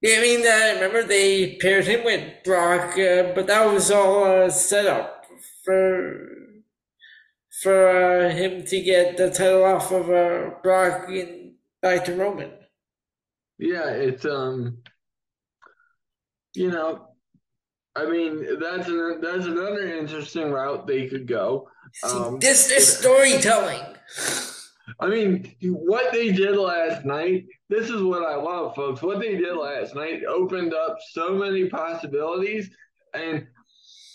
yeah, 0.01 0.17
I 0.17 0.21
mean, 0.21 0.45
uh, 0.45 0.73
remember 0.75 1.03
they 1.03 1.55
paired 1.61 1.85
him 1.85 2.03
with 2.03 2.43
Brock, 2.43 2.97
uh, 2.97 3.33
but 3.33 3.47
that 3.47 3.65
was 3.71 3.91
all 3.91 4.25
uh, 4.25 4.49
set 4.49 4.87
up 4.87 5.25
for 5.63 6.32
for 7.63 7.89
uh, 7.89 8.29
him 8.29 8.65
to 8.65 8.81
get 8.81 9.17
the 9.17 9.31
title 9.31 9.63
off 9.63 9.91
of 9.91 10.09
uh, 10.09 10.51
Brock 10.61 11.09
and 11.09 11.53
back 11.81 12.05
to 12.05 12.15
Roman. 12.15 12.51
Yeah, 13.57 13.89
it's 13.89 14.25
um, 14.25 14.79
you 16.53 16.69
know, 16.69 17.07
I 17.95 18.05
mean 18.05 18.59
that's 18.59 18.87
an, 18.87 19.21
that's 19.21 19.45
another 19.45 19.87
interesting 19.97 20.51
route 20.51 20.85
they 20.85 21.07
could 21.07 21.27
go. 21.27 21.69
See, 21.93 22.17
Um, 22.17 22.39
this 22.39 22.67
this 22.67 22.99
storytelling. 22.99 23.81
I 24.99 25.07
mean, 25.07 25.55
what 25.61 26.11
they 26.11 26.31
did 26.31 26.57
last 26.57 27.05
night, 27.05 27.45
this 27.69 27.89
is 27.89 28.03
what 28.03 28.23
I 28.23 28.35
love, 28.35 28.75
folks. 28.75 29.01
What 29.01 29.19
they 29.19 29.37
did 29.37 29.55
last 29.55 29.95
night 29.95 30.23
opened 30.27 30.73
up 30.73 30.97
so 31.11 31.33
many 31.35 31.69
possibilities. 31.69 32.69
And 33.13 33.47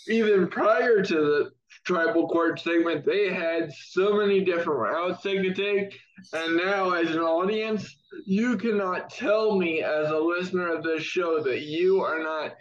even 0.07 0.47
prior 0.47 1.01
to 1.01 1.15
the 1.15 1.51
tribal 1.89 2.27
court 2.27 2.59
segment, 2.59 3.03
they 3.03 3.33
had 3.33 3.73
so 3.73 4.15
many 4.15 4.43
different 4.43 4.79
routes 4.79 5.23
they 5.23 5.41
could 5.41 5.55
take. 5.55 5.99
And 6.33 6.55
now, 6.55 6.91
as 6.91 7.09
an 7.09 7.21
audience, 7.21 7.97
you 8.27 8.57
cannot 8.57 9.09
tell 9.09 9.57
me, 9.57 9.81
as 9.81 10.11
a 10.11 10.17
listener 10.17 10.67
of 10.67 10.83
this 10.83 11.01
show, 11.01 11.41
that 11.41 11.61
you 11.61 12.01
are 12.01 12.21
not 12.21 12.51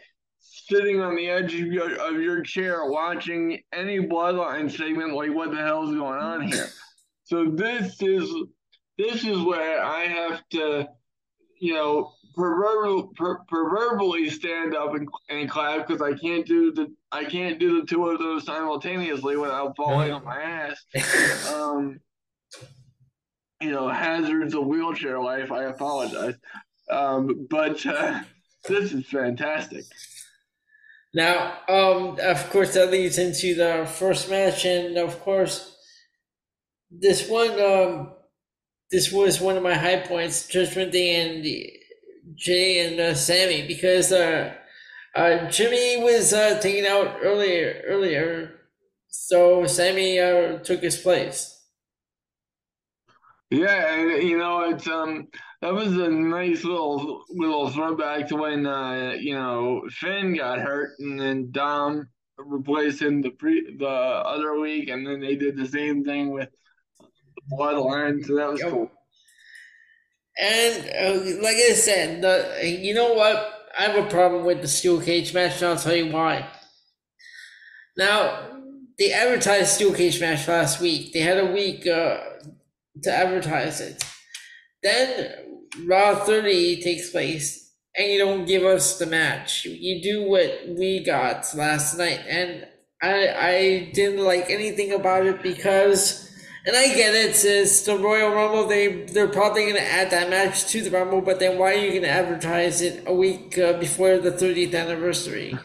sitting 0.40 1.02
on 1.02 1.14
the 1.14 1.28
edge 1.28 1.52
of 1.52 1.66
your, 1.66 1.94
of 1.96 2.22
your 2.22 2.42
chair 2.42 2.86
watching 2.86 3.60
any 3.74 3.98
bloodline 3.98 4.70
segment 4.74 5.12
like, 5.14 5.34
what 5.34 5.50
the 5.50 5.58
hell's 5.58 5.94
going 5.94 6.18
on 6.18 6.48
here? 6.48 6.68
So 7.24 7.50
this 7.50 8.00
is 8.00 8.32
this 8.96 9.24
is 9.24 9.38
where 9.42 9.84
I 9.84 10.04
have 10.04 10.42
to, 10.52 10.88
you 11.60 11.74
know, 11.74 12.12
proverbial, 12.38 13.08
per, 13.16 13.38
proverbially 13.48 14.30
stand 14.30 14.74
up 14.74 14.94
and, 14.94 15.08
and 15.28 15.50
clap 15.50 15.86
because 15.86 16.00
I 16.00 16.16
can't 16.16 16.46
do 16.46 16.72
the 16.72 16.94
I 17.10 17.24
can't 17.24 17.58
do 17.58 17.80
the 17.80 17.86
two 17.86 18.08
of 18.08 18.18
those 18.20 18.44
simultaneously 18.46 19.36
without 19.36 19.76
falling 19.76 20.12
on 20.12 20.24
my 20.24 20.40
ass. 20.40 20.84
Um, 21.52 22.00
you 23.60 23.72
know, 23.72 23.88
hazards 23.88 24.54
of 24.54 24.66
wheelchair 24.66 25.18
life. 25.18 25.50
I 25.50 25.64
apologize, 25.64 26.36
um, 26.90 27.46
but 27.50 27.84
uh, 27.84 28.20
this 28.68 28.92
is 28.92 29.06
fantastic. 29.06 29.84
Now, 31.12 31.54
um, 31.68 32.18
of 32.22 32.50
course, 32.50 32.74
that 32.74 32.92
leads 32.92 33.18
into 33.18 33.56
the 33.56 33.88
first 33.90 34.30
match, 34.30 34.64
and 34.64 34.96
of 34.96 35.18
course, 35.20 35.76
this 36.90 37.28
one, 37.28 37.60
um, 37.60 38.12
this 38.92 39.10
was 39.10 39.40
one 39.40 39.56
of 39.56 39.62
my 39.62 39.74
high 39.74 40.00
points, 40.00 40.46
Judgment 40.46 40.92
Day 40.92 41.16
and 41.16 41.44
Jay 42.34 42.86
and 42.86 43.00
uh, 43.00 43.14
Sammy, 43.14 43.66
because 43.66 44.12
uh, 44.12 44.54
uh, 45.14 45.48
Jimmy 45.50 46.02
was 46.02 46.32
uh, 46.32 46.58
taken 46.60 46.86
out 46.86 47.18
earlier, 47.22 47.82
earlier, 47.86 48.60
so 49.08 49.66
Sammy 49.66 50.18
uh, 50.20 50.58
took 50.58 50.80
his 50.82 50.96
place. 50.96 51.54
Yeah, 53.50 53.94
and 53.94 54.22
you 54.28 54.36
know, 54.36 54.60
it's 54.70 54.86
um 54.86 55.28
that 55.62 55.72
was 55.72 55.96
a 55.96 56.08
nice 56.08 56.64
little 56.64 57.24
little 57.30 57.70
throwback 57.70 58.28
to 58.28 58.36
when 58.36 58.66
uh 58.66 59.14
you 59.18 59.34
know 59.34 59.84
Finn 59.90 60.36
got 60.36 60.58
hurt 60.58 60.90
and 60.98 61.18
then 61.18 61.50
Dom 61.50 62.08
replaced 62.36 63.00
him 63.00 63.22
the 63.22 63.30
pre 63.30 63.74
the 63.76 63.88
other 63.88 64.60
week 64.60 64.90
and 64.90 65.06
then 65.06 65.20
they 65.20 65.34
did 65.34 65.56
the 65.56 65.66
same 65.66 66.04
thing 66.04 66.30
with 66.30 66.50
the 67.36 67.56
bloodline, 67.56 68.24
so 68.24 68.34
that 68.36 68.50
was 68.50 68.60
Yep. 68.60 68.70
cool. 68.70 68.90
And 70.38 70.90
uh, 70.90 71.42
like 71.42 71.56
I 71.56 71.72
said, 71.72 72.22
the 72.22 72.60
you 72.62 72.94
know 72.94 73.12
what? 73.14 73.54
I 73.78 73.82
have 73.82 74.04
a 74.06 74.08
problem 74.08 74.44
with 74.44 74.62
the 74.62 74.68
steel 74.68 75.00
cage 75.00 75.34
match, 75.34 75.56
and 75.56 75.70
I'll 75.70 75.76
tell 75.76 75.94
you 75.94 76.12
why. 76.12 76.48
Now, 77.96 78.48
they 78.98 79.12
advertised 79.12 79.70
steel 79.70 79.92
cage 79.92 80.20
match 80.20 80.46
last 80.46 80.80
week. 80.80 81.12
They 81.12 81.20
had 81.20 81.38
a 81.38 81.46
week 81.52 81.86
uh, 81.86 82.18
to 83.02 83.12
advertise 83.12 83.80
it. 83.80 84.04
Then 84.82 85.58
Raw 85.86 86.24
30 86.24 86.82
takes 86.82 87.10
place, 87.10 87.72
and 87.96 88.08
you 88.08 88.18
don't 88.18 88.46
give 88.46 88.62
us 88.62 88.98
the 88.98 89.06
match. 89.06 89.64
You 89.64 90.02
do 90.02 90.28
what 90.28 90.68
we 90.68 91.02
got 91.04 91.52
last 91.54 91.98
night, 91.98 92.20
and 92.28 92.66
I 93.02 93.28
I 93.28 93.90
didn't 93.92 94.24
like 94.24 94.50
anything 94.50 94.92
about 94.92 95.26
it 95.26 95.42
because. 95.42 96.27
And 96.68 96.76
I 96.76 96.88
get 96.88 97.14
it, 97.14 97.42
it's 97.46 97.80
the 97.80 97.96
Royal 97.96 98.30
Rumble. 98.30 98.66
They 98.66 99.04
they're 99.04 99.26
probably 99.26 99.68
gonna 99.68 99.78
add 99.78 100.10
that 100.10 100.28
match 100.28 100.66
to 100.66 100.82
the 100.82 100.90
Rumble, 100.90 101.22
but 101.22 101.40
then 101.40 101.56
why 101.56 101.72
are 101.72 101.78
you 101.78 101.98
gonna 101.98 102.12
advertise 102.12 102.82
it 102.82 103.04
a 103.06 103.14
week 103.14 103.56
uh, 103.56 103.72
before 103.78 104.18
the 104.18 104.32
30th 104.32 104.74
anniversary? 104.74 105.58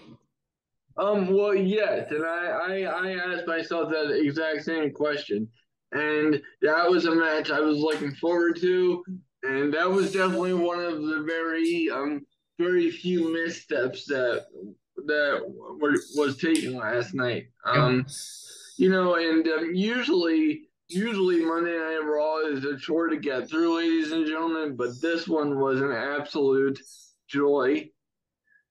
Um, 0.95 1.27
well, 1.35 1.53
yes, 1.53 2.09
and 2.09 2.23
I, 2.23 2.45
I, 2.47 2.81
I 2.83 3.33
asked 3.33 3.47
myself 3.47 3.91
that 3.91 4.17
exact 4.17 4.63
same 4.63 4.93
question, 4.93 5.49
and 5.91 6.41
that 6.61 6.89
was 6.89 7.03
a 7.03 7.13
match 7.13 7.51
I 7.51 7.59
was 7.59 7.79
looking 7.79 8.15
forward 8.15 8.55
to, 8.61 9.03
and 9.43 9.73
that 9.73 9.91
was 9.91 10.13
definitely 10.13 10.53
one 10.53 10.79
of 10.79 11.01
the 11.01 11.25
very, 11.27 11.89
um, 11.89 12.25
very 12.57 12.89
few 12.89 13.33
missteps 13.33 14.05
that 14.05 14.45
that 15.05 15.41
were, 15.81 15.97
was 16.15 16.37
taken 16.37 16.77
last 16.77 17.13
night. 17.13 17.47
Um, 17.65 18.05
you 18.77 18.89
know, 18.89 19.15
and 19.15 19.45
um, 19.49 19.75
usually, 19.75 20.69
usually 20.95 21.43
Monday 21.43 21.77
Night 21.77 22.01
Raw 22.03 22.37
is 22.39 22.65
a 22.65 22.77
chore 22.77 23.07
to 23.07 23.17
get 23.17 23.49
through, 23.49 23.77
ladies 23.77 24.11
and 24.11 24.25
gentlemen, 24.25 24.75
but 24.75 25.01
this 25.01 25.27
one 25.27 25.59
was 25.59 25.81
an 25.81 25.91
absolute 25.91 26.79
joy. 27.27 27.89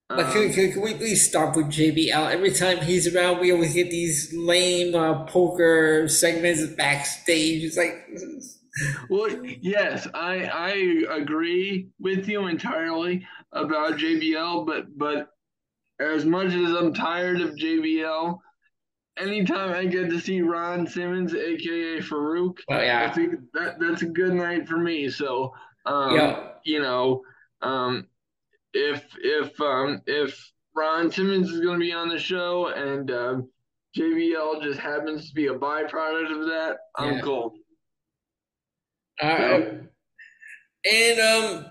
But 0.09 0.33
can, 0.33 0.47
Um, 0.47 0.53
can, 0.53 0.73
can 0.73 0.83
we 0.83 0.95
please 0.95 1.29
stop 1.29 1.57
with 1.57 1.67
JBL? 1.67 2.31
Every 2.31 2.51
time 2.51 2.79
he's 2.79 3.15
around, 3.15 3.41
we 3.41 3.53
always 3.53 3.75
get 3.75 3.91
these 3.91 4.33
lame 4.35 4.95
uh, 4.95 5.25
poker 5.25 6.07
segments 6.09 6.67
backstage. 6.75 7.65
It's 7.65 7.77
like, 7.77 8.07
Well, 9.11 9.29
yes, 9.45 10.09
I 10.15 10.45
I 10.45 11.15
agree 11.17 11.89
with 11.99 12.29
you 12.29 12.47
entirely 12.47 13.27
about 13.53 13.99
JBL, 13.99 14.67
but 14.67 14.97
but 14.97 15.29
as 16.01 16.25
much 16.25 16.53
as 16.53 16.71
I'm 16.73 16.95
tired 16.95 17.41
of 17.41 17.51
JBL, 17.55 18.39
anytime 19.19 19.73
I 19.73 19.85
get 19.87 20.11
to 20.11 20.21
see 20.21 20.43
Ron 20.43 20.87
Simmons, 20.87 21.35
aka 21.35 22.01
Farouk, 22.01 22.59
well, 22.69 22.81
I 22.81 22.85
yeah, 22.85 23.13
think 23.13 23.35
that 23.55 23.79
that's 23.81 24.03
a 24.03 24.07
good 24.07 24.33
night 24.35 24.69
for 24.69 24.79
me. 24.79 25.09
So, 25.11 25.53
um, 25.87 26.15
yeah. 26.15 26.49
you 26.65 26.81
know, 26.81 27.23
um, 27.63 28.07
if 28.75 29.05
if 29.23 29.61
um, 29.61 30.01
if 30.07 30.53
Ron 30.75 31.11
Simmons 31.11 31.51
is 31.51 31.61
going 31.61 31.79
to 31.79 31.85
be 31.85 31.93
on 31.93 32.09
the 32.09 32.19
show 32.19 32.69
and 32.69 33.11
um, 33.11 33.49
JBL 33.97 34.63
just 34.63 34.81
happens 34.81 35.29
to 35.29 35.35
be 35.35 35.49
a 35.49 35.55
byproduct 35.55 36.41
of 36.41 36.47
that, 36.47 36.77
I'm 36.97 37.15
Yeah. 37.17 37.21
cool. 37.23 37.55
Uh, 39.21 39.37
So- 39.37 39.79
and 40.85 41.21
um, 41.21 41.67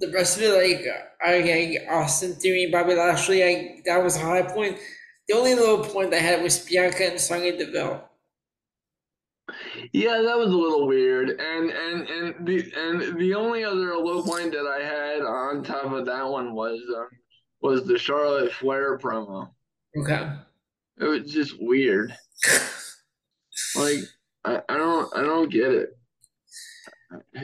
the 0.00 0.10
rest 0.10 0.38
of 0.38 0.44
it, 0.44 0.52
like 0.54 0.86
okay, 1.22 1.86
Austin 1.90 2.34
Theory, 2.34 2.70
Bobby 2.70 2.94
Lashley, 2.94 3.44
I, 3.44 3.82
that 3.84 4.02
was 4.02 4.16
a 4.16 4.20
high 4.20 4.42
point. 4.42 4.78
The 5.28 5.34
only 5.34 5.54
low 5.54 5.82
point 5.84 6.14
I 6.14 6.18
had 6.18 6.42
was 6.42 6.64
Bianca 6.64 7.10
and 7.10 7.20
Sonya 7.20 7.58
Deville. 7.58 8.04
Yeah, 9.92 10.22
that 10.22 10.38
was 10.38 10.48
a 10.48 10.56
little 10.56 10.86
weird, 10.86 11.30
and 11.30 11.70
and 11.70 12.08
and 12.08 12.46
the 12.46 12.72
and 12.76 13.18
the 13.18 13.34
only 13.34 13.64
other 13.64 13.96
low 13.96 14.22
point 14.22 14.52
that 14.52 14.66
I 14.66 14.84
had 14.84 15.22
on 15.22 15.62
top 15.62 15.92
of 15.92 16.06
that 16.06 16.28
one 16.28 16.54
was 16.54 16.80
um, 16.96 17.08
was 17.62 17.86
the 17.86 17.98
Charlotte 17.98 18.52
Flair 18.52 18.98
promo. 18.98 19.50
Okay. 19.96 20.32
It 20.98 21.04
was 21.04 21.32
just 21.32 21.56
weird. 21.60 22.14
Like 23.74 23.98
I, 24.44 24.62
I 24.68 24.76
don't 24.76 25.16
I 25.16 25.22
don't 25.22 25.50
get 25.50 25.72
it. 25.72 25.97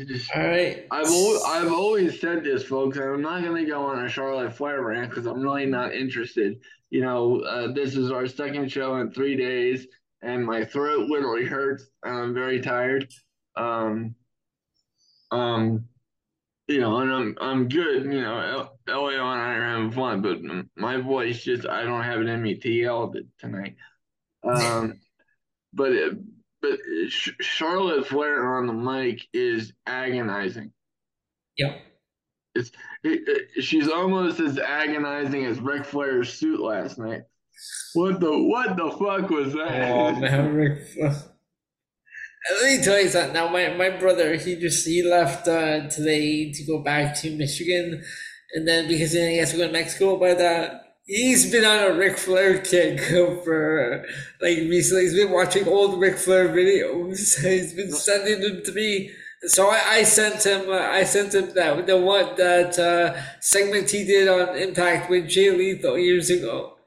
Just 0.07 0.31
All 0.37 0.43
right. 0.43 0.87
I've 0.91 1.07
I've 1.47 1.73
always 1.73 2.21
said 2.21 2.45
this, 2.45 2.65
folks. 2.65 2.99
I'm 2.99 3.23
not 3.23 3.43
gonna 3.43 3.65
go 3.65 3.83
on 3.87 4.05
a 4.05 4.09
Charlotte 4.09 4.55
Flair 4.55 4.83
rant 4.83 5.11
because 5.11 5.27
I'm 5.27 5.41
really 5.41 5.67
not 5.67 5.95
interested. 5.95 6.61
You 6.91 7.01
know, 7.01 7.41
uh, 7.41 7.73
this 7.73 7.97
is 7.97 8.11
our 8.11 8.27
second 8.27 8.71
show 8.71 8.97
in 8.97 9.11
three 9.11 9.37
days, 9.37 9.87
and 10.21 10.45
my 10.45 10.65
throat 10.65 11.09
literally 11.09 11.47
hurts, 11.47 11.87
and 12.03 12.15
I'm 12.15 12.35
very 12.35 12.61
tired. 12.61 13.11
Um, 13.57 14.15
um, 15.31 15.87
you 16.69 16.81
know, 16.81 16.99
and 16.99 17.13
I'm 17.13 17.37
I'm 17.41 17.69
good. 17.69 18.05
You 18.05 18.21
know, 18.21 18.39
El- 18.39 18.79
Elio 18.87 19.31
and 19.31 19.41
I 19.41 19.55
are 19.55 19.69
having 19.71 19.93
fun, 19.93 20.21
but 20.21 20.39
my 20.77 20.99
voice 20.99 21.43
just 21.43 21.67
I 21.67 21.85
don't 21.85 22.03
have 22.03 22.21
an 22.21 22.29
in 22.29 22.43
me 22.43 22.57
to 22.57 22.71
yell 22.71 23.11
t- 23.11 23.27
tonight. 23.39 23.77
Um, 24.43 25.01
but 25.73 25.93
it, 25.93 26.19
but 26.65 26.79
Sh- 27.11 27.31
Charlotte 27.41 28.07
Flair 28.07 28.57
on 28.57 28.67
the 28.67 28.73
mic 28.73 29.27
is 29.33 29.73
agonizing. 29.87 30.73
Yep. 31.59 31.81
It- 32.55 32.71
it- 33.05 33.63
she's 33.63 33.89
almost 33.89 34.41
as 34.41 34.59
agonizing 34.59 35.45
as 35.47 35.61
Ric 35.61 35.85
Flair's 35.85 36.33
suit 36.33 36.61
last 36.61 36.99
night. 36.99 37.23
What 37.95 38.21
the 38.21 38.31
what 38.43 38.77
the 38.77 38.91
fuck 38.91 39.31
was 39.31 39.53
that? 39.55 39.91
Oh 39.91 40.13
man, 40.17 40.55
Rick. 40.55 40.79
Let 40.97 41.19
me 42.79 42.85
tell 42.85 43.01
you 43.01 43.09
something. 43.09 43.33
Now, 43.33 43.49
my, 43.49 43.69
my 43.75 43.91
brother, 43.91 44.37
he 44.37 44.57
just 44.57 44.87
he 44.87 45.03
left 45.03 45.49
uh, 45.49 45.89
today 45.89 46.53
to 46.53 46.65
go 46.65 46.83
back 46.83 47.15
to 47.21 47.37
Michigan, 47.37 48.03
and 48.55 48.69
then 48.69 48.87
because 48.89 49.13
then 49.15 49.31
he 49.31 49.39
has 49.39 49.53
to 49.53 49.57
go 49.57 49.67
to 49.67 49.73
Mexico. 49.73 50.19
But 50.19 50.41
uh, 50.41 50.79
he's 51.05 51.51
been 51.51 51.65
on 51.65 51.91
a 51.91 51.95
Ric 51.95 52.19
Flair 52.19 52.59
kick 52.59 53.01
for 53.45 54.05
like 54.41 54.59
recently. 54.59 55.03
He's 55.03 55.15
been 55.15 55.31
watching 55.33 55.69
old 55.69 56.01
Ric 56.01 56.17
Flair 56.17 56.49
videos. 56.49 57.41
He's 57.45 57.75
been 57.75 57.93
sending 57.93 58.41
them 58.41 58.63
to 58.65 58.73
me. 58.73 59.11
So 59.47 59.69
I, 59.69 59.81
I 59.87 60.03
sent 60.05 60.45
him. 60.45 60.71
Uh, 60.71 60.79
I 60.79 61.05
sent 61.05 61.35
him 61.35 61.53
that 61.55 61.87
the 61.87 61.99
one 61.99 62.35
that 62.37 62.79
uh, 62.79 63.21
segment 63.41 63.91
he 63.91 64.05
did 64.05 64.29
on 64.29 64.57
Impact 64.57 65.11
with 65.11 65.29
Jay 65.29 65.51
Lethal 65.51 65.99
years 65.99 66.31
ago. 66.31 66.79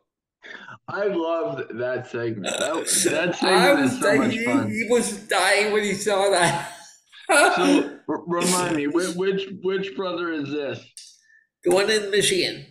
I 0.90 1.06
loved 1.06 1.78
that 1.78 2.08
segment. 2.08 2.46
That, 2.58 2.74
that 3.12 3.30
I 3.30 3.32
segment 3.34 3.82
was 3.82 3.94
is 3.94 4.00
so 4.02 4.16
much 4.16 4.34
he, 4.34 4.46
fun. 4.46 4.70
he 4.70 4.88
was 4.90 5.28
dying 5.28 5.74
when 5.74 5.84
he 5.84 5.94
saw 5.94 6.30
that. 6.32 6.72
So 7.28 8.00
r- 8.08 8.24
remind 8.28 8.78
me, 8.78 8.88
which 8.88 9.48
which 9.62 9.96
brother 9.96 10.32
is 10.32 10.50
this? 10.50 10.84
the 11.64 11.76
one 11.76 11.90
in 11.90 12.10
Michigan. 12.10 12.66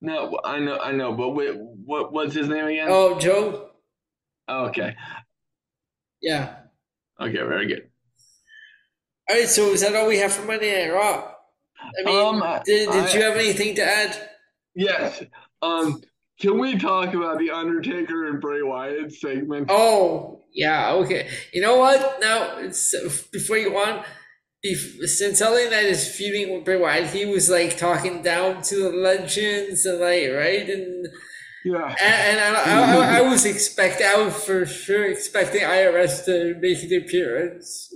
No, 0.00 0.38
I 0.44 0.58
know, 0.60 0.78
I 0.78 0.92
know, 0.92 1.12
but 1.14 1.30
wait, 1.30 1.56
what 1.56 2.12
what's 2.12 2.34
his 2.34 2.48
name 2.48 2.66
again? 2.66 2.88
Oh, 2.90 3.18
Joe. 3.18 3.70
okay, 4.48 4.94
Yeah. 6.20 6.56
okay, 7.20 7.32
very 7.38 7.66
good. 7.66 7.88
All 9.28 9.36
right. 9.36 9.48
So 9.48 9.70
is 9.72 9.80
that 9.80 9.94
all 9.96 10.06
we 10.06 10.18
have 10.18 10.32
for 10.32 10.44
Monday 10.46 10.86
Night 10.86 10.92
Raw? 10.94 11.32
I 11.80 12.02
mean, 12.04 12.42
Um, 12.42 12.60
did, 12.64 12.90
did 12.90 13.04
I- 13.04 13.12
you 13.12 13.22
have 13.22 13.36
anything 13.36 13.74
to 13.76 13.82
add? 13.82 14.30
Yes. 14.74 15.22
Um, 15.62 16.02
can 16.40 16.58
we 16.58 16.78
talk 16.78 17.14
about 17.14 17.38
the 17.38 17.50
Undertaker 17.50 18.28
and 18.28 18.40
Bray 18.40 18.62
Wyatt 18.62 19.12
segment? 19.12 19.68
Oh, 19.70 20.44
yeah. 20.52 20.92
Okay. 20.92 21.28
You 21.52 21.62
know 21.62 21.78
what? 21.78 22.20
Now, 22.20 22.58
it's, 22.58 22.94
before 23.30 23.56
you 23.56 23.70
go 23.70 23.78
on, 23.78 24.04
bef- 24.64 25.06
since 25.06 25.40
LA 25.40 25.68
Knight 25.70 25.86
is 25.86 26.08
feuding 26.08 26.54
with 26.54 26.64
Bray 26.64 26.78
Wyatt, 26.78 27.10
he 27.10 27.26
was 27.26 27.50
like 27.50 27.76
talking 27.76 28.22
down 28.22 28.62
to 28.62 28.76
the 28.76 28.90
legends 28.90 29.86
and 29.86 30.00
like 30.00 30.30
right 30.30 30.68
and. 30.68 31.08
Yeah. 31.64 31.96
And, 32.00 32.38
and 32.38 32.56
I, 32.56 33.16
I, 33.16 33.18
I 33.18 33.20
was 33.22 33.44
expecting, 33.44 34.06
I 34.06 34.22
was 34.22 34.34
for 34.44 34.64
sure 34.66 35.04
expecting 35.04 35.62
IRS 35.62 36.24
to 36.26 36.54
make 36.60 36.80
an 36.84 37.02
appearance. 37.02 37.92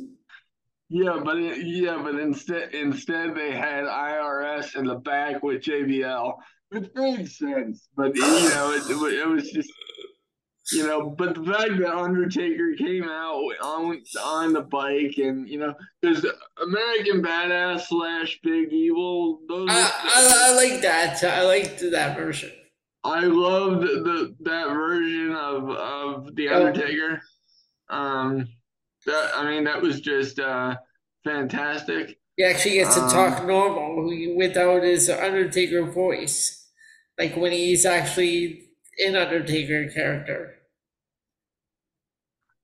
Yeah, 0.88 1.20
but 1.24 1.36
it, 1.38 1.64
yeah, 1.64 2.00
but 2.02 2.16
instead 2.16 2.74
instead 2.74 3.36
they 3.36 3.52
had 3.52 3.84
IRS 3.84 4.74
in 4.74 4.86
the 4.86 4.96
back 4.96 5.40
with 5.40 5.62
JBL, 5.62 6.34
which 6.70 6.90
made 6.96 7.30
sense. 7.30 7.88
But 7.96 8.16
you 8.16 8.22
know, 8.22 8.72
it, 8.72 9.12
it 9.14 9.28
was 9.28 9.52
just 9.52 9.70
you 10.72 10.86
know, 10.86 11.10
but 11.10 11.34
the 11.34 11.44
fact 11.44 11.78
that 11.78 11.94
Undertaker 11.94 12.74
came 12.76 13.04
out 13.04 13.42
on 13.62 14.02
on 14.24 14.52
the 14.52 14.62
bike 14.62 15.18
and 15.18 15.48
you 15.48 15.58
know, 15.58 15.74
there's 16.02 16.24
American 16.62 17.22
Badass 17.22 17.82
slash 17.88 18.38
Big 18.42 18.72
Evil. 18.72 19.40
Those 19.48 19.68
I, 19.70 19.90
I, 20.04 20.48
I 20.50 20.54
like 20.54 20.82
that. 20.82 21.22
I 21.24 21.42
liked 21.42 21.80
that 21.90 22.16
version. 22.16 22.52
I 23.02 23.20
loved 23.24 23.82
the 23.82 24.34
that 24.40 24.68
version 24.68 25.32
of 25.34 25.70
of 25.70 26.34
the 26.36 26.48
Oh. 26.50 26.66
Undertaker. 26.66 27.20
Um, 27.88 28.46
that 29.06 29.30
I 29.34 29.50
mean, 29.50 29.64
that 29.64 29.80
was 29.82 30.00
just 30.00 30.38
uh 30.38 30.76
fantastic. 31.24 32.18
He 32.36 32.44
actually 32.44 32.74
gets 32.74 32.94
to 32.94 33.02
Um, 33.02 33.10
talk 33.10 33.46
normal 33.46 34.36
without 34.36 34.82
his 34.82 35.10
Undertaker 35.10 35.84
voice, 35.84 36.68
like 37.18 37.36
when 37.36 37.52
he's 37.52 37.84
actually 37.84 38.68
in 38.98 39.16
Undertaker 39.16 39.90
character. 39.90 40.56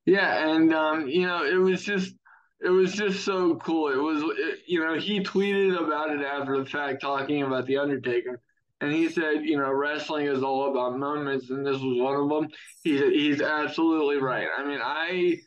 Yeah, 0.07 0.49
and 0.49 0.73
um, 0.73 1.09
you 1.09 1.27
know, 1.27 1.45
it 1.45 1.57
was 1.57 1.85
just 1.85 2.15
it 2.61 2.71
was 2.71 2.95
just 2.95 3.25
so 3.25 3.57
cool. 3.57 3.89
It 3.89 3.97
was 3.97 4.23
it, 4.39 4.61
you 4.67 4.81
know, 4.81 4.95
he 4.95 5.21
tweeted 5.21 5.79
about 5.79 6.11
it 6.11 6.23
after 6.25 6.59
the 6.59 6.65
fact 6.65 7.03
talking 7.03 7.43
about 7.43 7.67
the 7.67 7.79
Undertaker. 7.79 8.41
And 8.81 8.93
he 8.93 9.09
said, 9.09 9.43
you 9.43 9.57
know, 9.57 9.71
wrestling 9.71 10.27
is 10.27 10.43
all 10.43 10.71
about 10.71 10.99
moments 10.99 11.51
and 11.51 11.67
this 11.67 11.81
was 11.81 11.99
one 11.99 12.15
of 12.15 12.29
them. 12.29 12.51
He's 12.85 13.01
he's 13.01 13.41
absolutely 13.41 14.19
right. 14.19 14.47
I 14.57 14.65
mean, 14.65 14.81
I 14.83 15.39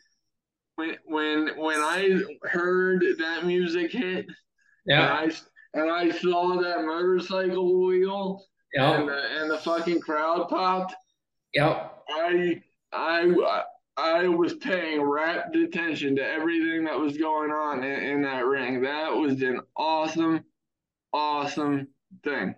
when 0.76 0.98
when 1.06 1.58
when 1.58 1.80
I 1.80 2.22
heard 2.44 3.04
that 3.20 3.46
music 3.46 3.92
hit 3.92 4.26
and 4.88 5.12
I 5.12 5.32
and 5.74 5.92
I 5.92 6.10
saw 6.10 6.60
that 6.62 6.84
motorcycle 6.84 7.86
wheel 7.86 8.44
and 8.98 9.08
the, 9.08 9.42
and 9.42 9.52
the 9.52 9.58
fucking 9.60 10.02
crowd 10.02 10.50
popped, 10.50 10.96
Yep. 11.54 12.04
I 12.10 12.62
I 12.92 13.64
I 14.00 14.28
was 14.28 14.54
paying 14.54 15.02
rapt 15.02 15.56
attention 15.56 16.16
to 16.16 16.24
everything 16.26 16.86
that 16.86 17.00
was 17.00 17.18
going 17.18 17.52
on 17.52 17.84
in, 17.84 18.04
in 18.04 18.22
that 18.24 18.46
ring. 18.46 18.82
That 18.82 19.16
was 19.16 19.42
an 19.42 19.62
awesome, 19.76 20.46
awesome 21.14 21.90
thing. 22.24 22.56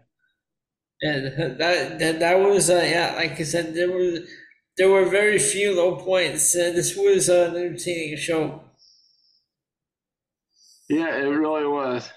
And 1.02 1.60
that 1.60 2.00
that 2.00 2.20
that 2.20 2.40
was 2.40 2.70
uh, 2.70 2.84
yeah, 2.86 3.14
like 3.16 3.40
I 3.40 3.44
said, 3.44 3.74
there 3.74 3.92
were 3.92 4.20
there 4.78 4.90
were 4.90 5.06
very 5.06 5.40
few 5.40 5.76
low 5.76 5.96
points. 5.96 6.56
Uh, 6.56 6.72
this 6.76 6.96
was 6.96 7.30
uh, 7.30 7.52
an 7.52 7.58
entertaining 7.58 8.18
show. 8.18 8.62
Yeah, 10.90 11.16
it 11.18 11.28
really 11.28 11.66
was. 11.66 12.10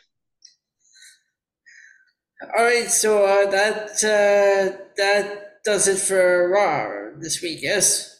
All 2.57 2.65
right, 2.65 2.91
so 2.91 3.25
uh, 3.25 3.51
that 3.51 3.91
uh, 4.05 4.77
that 4.97 5.63
does 5.65 5.89
it 5.89 5.99
for 5.99 6.49
Raw 6.51 7.19
this 7.19 7.41
week. 7.41 7.61
Yes. 7.63 8.14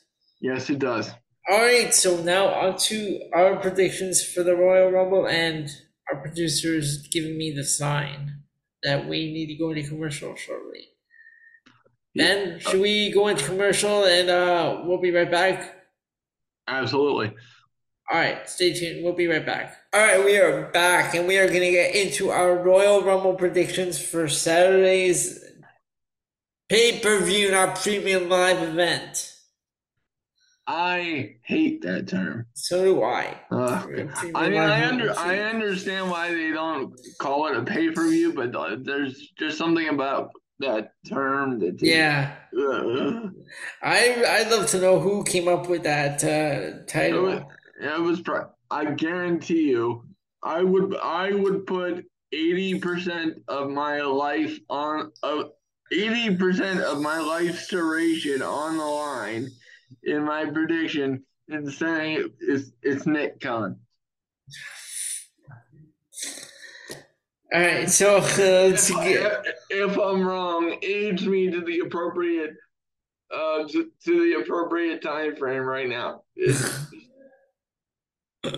Yes, 0.45 0.69
it 0.69 0.79
does. 0.79 1.11
All 1.49 1.59
right, 1.59 1.95
so 1.95 2.23
now 2.23 2.49
on 2.49 2.77
to 2.77 3.19
our 3.33 3.57
predictions 3.57 4.23
for 4.23 4.43
the 4.43 4.55
Royal 4.55 4.91
Rumble, 4.91 5.27
and 5.27 5.71
our 6.13 6.21
producer 6.21 6.75
is 6.75 7.09
giving 7.11 7.39
me 7.39 7.53
the 7.53 7.65
sign 7.65 8.43
that 8.83 9.09
we 9.09 9.33
need 9.33 9.47
to 9.47 9.55
go 9.55 9.71
into 9.71 9.89
commercial 9.89 10.37
shortly. 10.37 10.89
Ben, 12.15 12.59
should 12.59 12.83
we 12.83 13.11
go 13.11 13.29
into 13.29 13.43
commercial 13.43 14.05
and 14.05 14.29
uh, 14.29 14.83
we'll 14.85 15.01
be 15.01 15.13
right 15.13 15.31
back? 15.31 15.77
Absolutely. 16.69 17.35
All 18.13 18.21
right, 18.21 18.47
stay 18.47 18.75
tuned. 18.75 19.03
We'll 19.03 19.15
be 19.15 19.27
right 19.27 19.47
back. 19.47 19.79
All 19.95 20.01
right, 20.03 20.23
we 20.23 20.37
are 20.37 20.71
back, 20.73 21.15
and 21.15 21.27
we 21.27 21.39
are 21.39 21.49
going 21.49 21.63
to 21.63 21.71
get 21.71 21.95
into 21.95 22.29
our 22.29 22.55
Royal 22.63 23.03
Rumble 23.03 23.35
predictions 23.35 23.99
for 23.99 24.29
Saturday's 24.29 25.43
pay 26.69 27.01
per 27.01 27.21
view, 27.21 27.51
not 27.51 27.81
premium 27.81 28.29
live 28.29 28.63
event. 28.63 29.31
I 30.67 31.37
hate 31.43 31.83
that 31.83 32.09
term. 32.09 32.47
So 32.55 32.85
do 32.85 33.03
I. 33.03 33.39
Uh, 33.51 33.85
I 34.35 34.49
mean, 34.49 34.59
I 34.59 34.89
under 34.89 35.17
I 35.19 35.41
understand 35.41 36.11
why 36.11 36.33
they 36.33 36.53
don't 36.53 36.99
call 37.19 37.47
it 37.49 37.57
a 37.57 37.63
pay 37.63 37.91
per 37.91 38.09
view, 38.09 38.33
but 38.33 38.85
there's 38.85 39.31
just 39.39 39.59
something 39.59 39.89
about 39.89 40.31
that 40.61 40.93
term 41.07 41.59
that 41.59 41.83
yeah. 41.83 42.37
Uh, 42.57 43.29
I 43.83 44.25
I'd 44.27 44.51
love 44.51 44.69
to 44.69 44.81
know 44.81 45.01
who 45.01 45.23
came 45.25 45.49
up 45.49 45.69
with 45.69 45.83
that 45.83 46.25
uh, 46.25 46.85
title. 46.87 47.29
It 47.29 47.45
was, 47.81 48.23
it 48.23 48.29
was 48.29 48.47
I 48.71 48.87
guarantee 48.87 49.69
you, 49.69 50.05
I 50.43 50.63
would 50.63 50.97
I 50.97 51.33
would 51.33 51.67
put 51.67 52.07
eighty 52.33 52.79
percent 52.79 53.35
of 53.49 53.69
my 53.69 54.01
life 54.01 54.59
on 54.71 55.13
eighty 55.93 56.35
percent 56.35 56.81
of 56.81 57.03
my 57.03 57.19
life's 57.19 57.69
duration 57.69 58.41
on 58.41 58.79
the 58.79 58.85
line 58.85 59.51
in 60.07 60.25
my 60.25 60.47
prediction 60.47 61.25
and 61.49 61.71
saying 61.71 62.31
it's 62.41 62.73
it's 62.83 63.07
Nick 63.07 63.41
Khan. 63.41 63.79
All 67.53 67.61
right, 67.61 67.89
so 67.89 68.17
uh, 68.17 68.21
let's 68.21 68.91
if, 68.91 68.97
get. 68.97 69.47
If 69.71 69.97
I'm 69.97 70.27
wrong, 70.27 70.77
age 70.83 71.25
me 71.27 71.51
to 71.51 71.61
the 71.61 71.81
appropriate, 71.81 72.55
uh, 73.33 73.69
to, 73.69 73.91
to 74.05 74.33
the 74.33 74.41
appropriate 74.41 75.03
time 75.03 75.37
frame 75.37 75.63
right 75.63 75.89
now. 75.89 76.23
All 78.45 78.53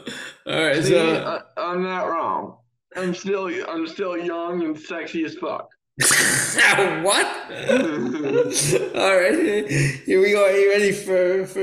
right, 0.46 0.82
See, 0.82 0.90
so 0.92 1.42
I, 1.56 1.60
I'm 1.60 1.82
not 1.82 2.04
wrong. 2.04 2.56
I'm 2.96 3.14
still 3.14 3.50
I'm 3.68 3.86
still 3.86 4.16
young 4.16 4.62
and 4.64 4.78
sexy 4.78 5.24
as 5.24 5.34
fuck. 5.34 5.68
what? 7.02 7.26
All 8.96 9.16
right, 9.16 9.66
here 10.04 10.20
we 10.20 10.32
go. 10.32 10.44
Are 10.44 10.52
you 10.52 10.70
ready 10.70 10.92
for 10.92 11.46
for 11.46 11.60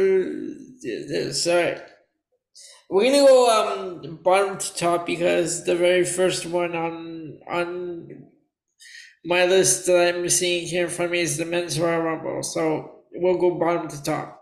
this? 0.82 1.46
All 1.46 1.56
right. 1.56 1.82
We're 2.90 3.12
gonna 3.12 3.28
go 3.28 4.02
um 4.02 4.20
bottom 4.24 4.58
to 4.58 4.76
top 4.76 5.06
because 5.06 5.66
the 5.66 5.76
very 5.76 6.04
first 6.04 6.48
one 6.48 6.76
on 6.76 7.40
on 7.48 8.28
my 9.24 9.46
list 9.46 9.86
that 9.86 10.16
I'm 10.16 10.28
seeing 10.30 10.68
here 10.68 10.86
in 10.86 10.90
front 10.90 11.08
of 11.08 11.12
me 11.12 11.22
is 11.22 11.38
the 11.38 11.46
men's 11.46 11.80
Royal 11.80 12.02
Rumble. 12.02 12.42
So 12.42 13.04
we'll 13.14 13.38
go 13.38 13.60
bottom 13.60 13.88
to 13.88 14.04
top. 14.04 14.42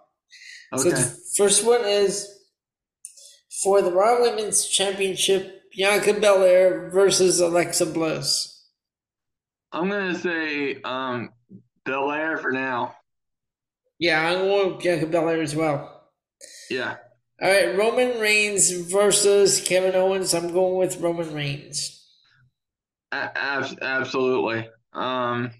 Okay. 0.73 0.83
So 0.83 0.89
the 0.89 1.17
first 1.35 1.65
one 1.65 1.83
is 1.83 2.27
for 3.61 3.81
the 3.81 3.91
Raw 3.91 4.21
Women's 4.21 4.67
Championship, 4.67 5.63
Bianca 5.75 6.13
Belair 6.13 6.89
versus 6.91 7.41
Alexa 7.41 7.87
Bliss. 7.87 8.51
I'm 9.71 9.89
gonna 9.89 10.15
say 10.15 10.81
um, 10.81 11.29
Belair 11.85 12.37
for 12.37 12.51
now. 12.51 12.95
Yeah, 13.99 14.27
I'm 14.27 14.39
going 14.39 14.73
with 14.73 14.83
Bianca 14.83 15.05
Belair 15.07 15.41
as 15.41 15.55
well. 15.55 16.09
Yeah. 16.69 16.97
All 17.41 17.49
right, 17.49 17.77
Roman 17.77 18.19
Reigns 18.19 18.71
versus 18.71 19.61
Kevin 19.61 19.95
Owens. 19.95 20.33
I'm 20.33 20.53
going 20.53 20.75
with 20.75 20.99
Roman 20.99 21.33
Reigns. 21.33 22.05
A- 23.11 23.37
absolutely. 23.81 24.69
Um, 24.93 25.51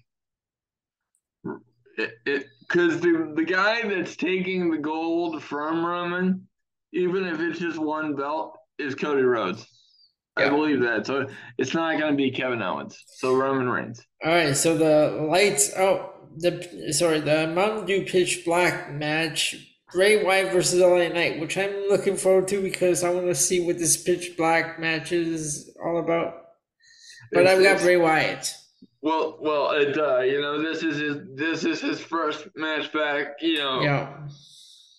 it 1.96 2.46
because 2.60 3.00
the 3.00 3.32
the 3.36 3.44
guy 3.44 3.86
that's 3.88 4.16
taking 4.16 4.70
the 4.70 4.78
gold 4.78 5.42
from 5.42 5.84
Roman, 5.84 6.46
even 6.92 7.24
if 7.26 7.40
it's 7.40 7.58
just 7.58 7.78
one 7.78 8.14
belt, 8.14 8.56
is 8.78 8.94
Cody 8.94 9.22
Rhodes. 9.22 9.66
I 10.36 10.48
believe 10.48 10.80
that. 10.80 11.06
So 11.06 11.26
it's 11.58 11.74
not 11.74 11.98
going 11.98 12.12
to 12.12 12.16
be 12.16 12.30
Kevin 12.30 12.62
Owens. 12.62 13.02
So 13.06 13.34
Roman 13.34 13.68
Reigns. 13.68 14.04
All 14.24 14.32
right. 14.32 14.56
So 14.56 14.76
the 14.76 15.26
lights 15.28 15.74
out. 15.76 16.10
The 16.38 16.92
sorry, 16.92 17.20
the 17.20 17.46
Mountain 17.48 17.84
Dew 17.84 18.06
Pitch 18.06 18.42
Black 18.44 18.90
match. 18.90 19.68
Bray 19.92 20.24
Wyatt 20.24 20.50
versus 20.52 20.80
LA 20.80 21.08
Knight, 21.08 21.38
which 21.38 21.58
I'm 21.58 21.70
looking 21.90 22.16
forward 22.16 22.48
to 22.48 22.62
because 22.62 23.04
I 23.04 23.10
want 23.10 23.26
to 23.26 23.34
see 23.34 23.66
what 23.66 23.76
this 23.76 24.02
Pitch 24.02 24.38
Black 24.38 24.80
match 24.80 25.12
is 25.12 25.70
all 25.84 25.98
about. 25.98 26.34
But 27.30 27.42
it's, 27.42 27.52
I've 27.52 27.62
got 27.62 27.80
Bray 27.82 27.98
Wyatt. 27.98 28.54
Well, 29.02 29.36
well, 29.42 29.72
it, 29.72 29.98
uh, 29.98 30.20
you 30.20 30.40
know, 30.40 30.62
this 30.62 30.82
is 30.82 30.96
his 30.96 31.16
this 31.34 31.64
is 31.64 31.82
his 31.82 32.00
first 32.00 32.48
match 32.56 32.90
back. 32.94 33.34
You 33.42 33.58
know. 33.58 33.82
Yeah 33.82 34.28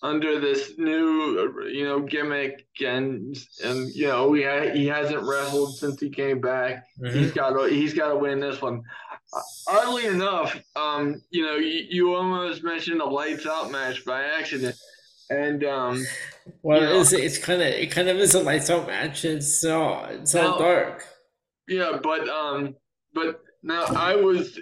under 0.04 0.38
this 0.38 0.74
new 0.76 1.66
you 1.72 1.82
know 1.82 2.00
gimmick 2.00 2.66
and 2.84 3.36
and 3.64 3.88
you 3.94 4.06
know 4.06 4.34
he 4.34 4.42
ha- 4.42 4.70
he 4.72 4.86
hasn't 4.86 5.26
wrestled 5.26 5.74
since 5.76 5.98
he 5.98 6.10
came 6.10 6.40
back. 6.40 6.84
Mm-hmm. 7.00 7.18
He's 7.18 7.32
got 7.32 7.50
to 7.50 7.64
he's 7.68 7.94
got 7.94 8.08
to 8.08 8.16
win 8.16 8.38
this 8.38 8.60
one. 8.60 8.82
Uh, 9.34 9.40
oddly 9.66 10.06
enough, 10.06 10.60
um, 10.76 11.22
you 11.30 11.44
know 11.44 11.56
you, 11.56 11.86
you 11.88 12.14
almost 12.14 12.62
mentioned 12.62 13.00
a 13.00 13.06
lights 13.06 13.46
out 13.46 13.72
match 13.72 14.04
by 14.04 14.24
accident, 14.24 14.76
and 15.30 15.64
um, 15.64 16.04
well, 16.62 16.80
you 16.80 16.86
know, 16.86 17.00
it's 17.00 17.14
it's 17.14 17.38
kind 17.38 17.62
of 17.62 17.68
it 17.68 17.90
kind 17.90 18.10
of 18.10 18.18
is 18.18 18.34
a 18.34 18.40
lights 18.40 18.68
out 18.68 18.86
match. 18.86 19.24
It's 19.24 19.58
so 19.58 20.04
it's 20.10 20.32
so 20.32 20.42
now, 20.42 20.58
dark. 20.58 21.06
Yeah, 21.66 21.98
but 22.02 22.28
um, 22.28 22.76
but 23.14 23.40
now 23.62 23.84
I 23.84 24.16
was 24.16 24.60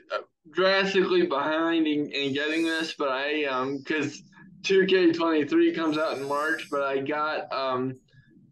drastically 0.52 1.26
behind 1.26 1.88
in, 1.88 2.12
in 2.12 2.32
getting 2.32 2.64
this, 2.64 2.94
but 2.96 3.08
I 3.08 3.44
um 3.44 3.78
because 3.78 4.22
2K23 4.62 5.74
comes 5.74 5.98
out 5.98 6.16
in 6.16 6.28
March, 6.28 6.68
but 6.70 6.82
I 6.82 6.98
got 6.98 7.52
um, 7.52 7.98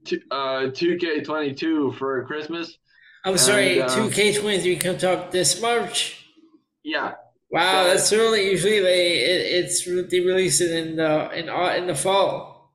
t- 0.05 0.23
uh, 0.31 0.71
2K22 0.71 1.97
for 1.97 2.25
Christmas. 2.25 2.79
I'm 3.25 3.37
sorry, 3.37 3.81
um, 3.81 3.91
2K23 3.91 4.81
comes 4.81 5.05
out 5.05 5.31
this 5.31 5.61
March. 5.61 6.25
Yeah. 6.83 7.15
Wow, 7.51 7.85
that's 7.85 8.13
really 8.13 8.49
Usually 8.49 8.81
they 8.81 9.19
it, 9.19 9.65
it's 9.65 9.85
they 9.85 10.21
release 10.21 10.61
it 10.61 10.71
in 10.71 10.97
the 10.97 11.31
in 11.33 11.49
uh, 11.49 11.75
in 11.77 11.89
the 11.89 11.95
fall. 11.97 12.73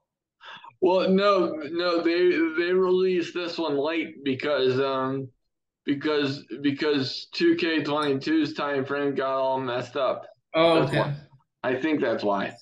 Well, 0.81 1.09
no, 1.09 1.53
no, 1.71 2.01
they 2.01 2.29
they 2.61 2.73
released 2.73 3.33
this 3.33 3.57
one 3.57 3.77
late 3.77 4.23
because 4.23 4.79
um 4.79 5.29
because 5.85 6.43
because 6.61 7.27
2K22's 7.35 8.53
time 8.53 8.85
frame 8.85 9.15
got 9.15 9.39
all 9.39 9.61
messed 9.61 9.95
up. 9.95 10.25
Oh, 10.53 10.83
okay. 10.83 11.13
I 11.63 11.75
think 11.75 12.01
that's 12.01 12.23
why. 12.23 12.53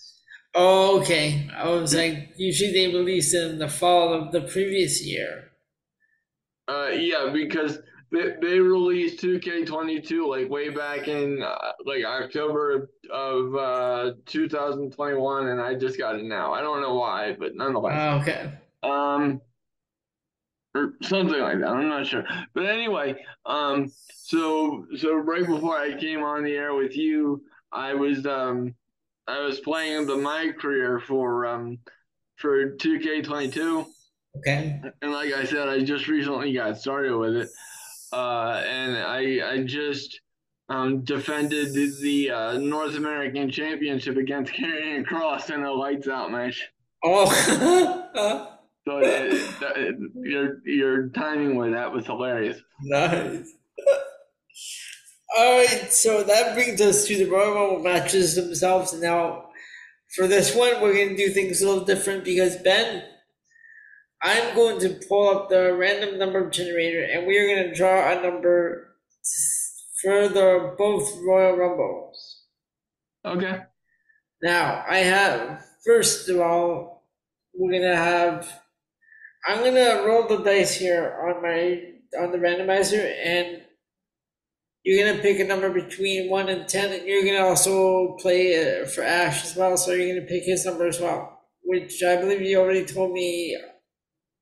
Oh, 0.56 1.02
okay. 1.02 1.50
I 1.56 1.70
was 1.70 1.96
like, 1.96 2.34
usually 2.38 2.72
they 2.72 2.94
release 2.94 3.34
it 3.34 3.52
in 3.52 3.60
the 3.60 3.68
fall 3.68 4.14
of 4.14 4.32
the 4.32 4.42
previous 4.42 5.04
year. 5.04 5.52
Uh, 6.68 6.90
yeah, 6.94 7.30
because 7.34 7.80
they, 8.12 8.36
they 8.42 8.60
released 8.60 9.20
2K22 9.22 10.28
like 10.28 10.50
way 10.50 10.70
back 10.70 11.08
in 11.08 11.42
uh, 11.42 11.72
like 11.86 12.06
October 12.06 12.92
of 13.12 13.56
uh 13.56 14.12
2021, 14.28 15.48
and 15.48 15.60
I 15.60 15.74
just 15.74 15.98
got 15.98 16.16
it 16.16 16.24
now. 16.24 16.54
I 16.54 16.62
don't 16.62 16.82
know 16.82 16.96
why, 16.96 17.36
but 17.38 17.56
nonetheless. 17.56 17.98
Oh, 17.98 18.22
okay. 18.22 18.52
Um, 18.84 19.42
or 20.76 20.94
something 21.02 21.40
like 21.40 21.60
that. 21.60 21.68
I'm 21.68 21.90
not 21.90 22.06
sure, 22.08 22.24
but 22.54 22.66
anyway, 22.66 23.16
um, 23.46 23.92
so 24.14 24.86
so 24.96 25.16
right 25.16 25.46
before 25.46 25.78
I 25.78 26.00
came 26.00 26.22
on 26.24 26.44
the 26.44 26.54
air 26.54 26.74
with 26.76 26.96
you, 26.96 27.44
I 27.72 27.94
was 27.94 28.26
um 28.26 28.76
I 29.28 29.40
was 29.42 29.60
playing 29.60 30.08
the 30.08 30.18
my 30.18 30.52
career 30.60 31.00
for 31.00 31.46
um 31.46 31.80
for 32.38 32.76
2K22. 32.76 33.86
Okay. 34.38 34.82
And 35.02 35.12
like 35.12 35.34
I 35.34 35.46
said, 35.46 35.70
I 35.70 35.84
just 35.84 36.08
recently 36.08 36.54
got 36.54 36.78
started 36.78 37.16
with 37.16 37.36
it, 37.36 37.50
uh, 38.12 38.64
and 38.66 38.98
I 38.98 39.52
I 39.52 39.64
just 39.64 40.20
um, 40.70 41.04
defended 41.04 41.74
the, 41.74 41.94
the 42.02 42.32
uh, 42.32 42.58
North 42.58 42.96
American 42.96 43.52
Championship 43.52 44.18
against 44.18 44.54
Karrion 44.54 45.06
Cross 45.06 45.50
in 45.50 45.64
a 45.64 45.72
lights 45.72 46.08
out 46.08 46.32
match. 46.32 46.68
Oh. 47.04 47.26
so 48.88 48.98
it, 48.98 49.42
it, 49.78 49.96
your 50.24 50.68
your 50.68 51.10
timing 51.10 51.56
with 51.58 51.74
that 51.74 51.92
was 51.92 52.06
hilarious. 52.06 52.60
Nice. 52.82 53.54
All 55.36 55.58
right, 55.58 55.92
so 55.92 56.22
that 56.24 56.54
brings 56.54 56.80
us 56.80 57.08
to 57.08 57.18
the 57.18 57.26
Royal 57.26 57.56
Rumble 57.56 57.80
matches 57.80 58.36
themselves. 58.36 58.94
Now, 58.94 59.50
for 60.16 60.28
this 60.28 60.56
one, 60.56 60.80
we're 60.80 60.94
going 60.94 61.10
to 61.10 61.18
do 61.18 61.30
things 61.30 61.62
a 61.62 61.68
little 61.68 61.86
different 61.86 62.24
because 62.24 62.58
Ben, 62.58 63.04
I'm 64.22 64.54
going 64.54 64.80
to 64.82 65.00
pull 65.08 65.36
up 65.36 65.50
the 65.50 65.74
random 65.74 66.20
number 66.20 66.50
generator, 66.50 67.04
and 67.04 67.26
we 67.26 67.40
are 67.40 67.48
going 67.48 67.70
to 67.70 67.76
draw 67.76 68.12
a 68.12 68.22
number 68.22 68.96
for 70.02 70.30
the 70.30 70.76
both 70.78 71.18
Royal 71.26 71.58
Rumbles. 71.58 72.44
Okay. 73.26 73.62
Now, 74.42 74.86
I 74.88 74.98
have 75.00 75.66
first 75.84 76.30
of 76.30 76.40
all, 76.40 77.06
we're 77.54 77.72
going 77.72 77.84
to 77.84 77.96
have. 77.96 78.62
I'm 79.48 79.60
going 79.60 79.76
to 79.76 80.04
roll 80.06 80.28
the 80.28 80.44
dice 80.44 80.76
here 80.76 81.20
on 81.28 81.42
my 81.42 81.82
on 82.20 82.32
the 82.32 82.38
randomizer, 82.38 83.14
and 83.26 83.64
you're 84.84 85.06
gonna 85.06 85.22
pick 85.22 85.40
a 85.40 85.46
number 85.46 85.70
between 85.70 86.30
one 86.30 86.50
and 86.50 86.68
ten, 86.68 86.92
and 86.92 87.08
you're 87.08 87.24
gonna 87.24 87.46
also 87.48 88.16
play 88.18 88.86
for 88.86 89.04
Ash 89.04 89.44
as 89.46 89.56
well. 89.56 89.78
So 89.78 89.92
you're 89.94 90.16
gonna 90.16 90.28
pick 90.28 90.44
his 90.44 90.66
number 90.66 90.88
as 90.88 91.00
well, 91.00 91.42
which 91.64 92.04
I 92.04 92.18
believe 92.18 92.42
you 92.42 92.60
already 92.60 92.86
told 92.86 93.14
me 93.14 93.58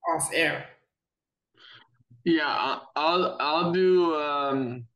off 0.10 0.30
air. 0.34 0.68
Yeah, 2.24 2.80
I'll 2.96 3.38
I'll 3.39 3.72
do 3.72 4.16
um, 4.16 4.88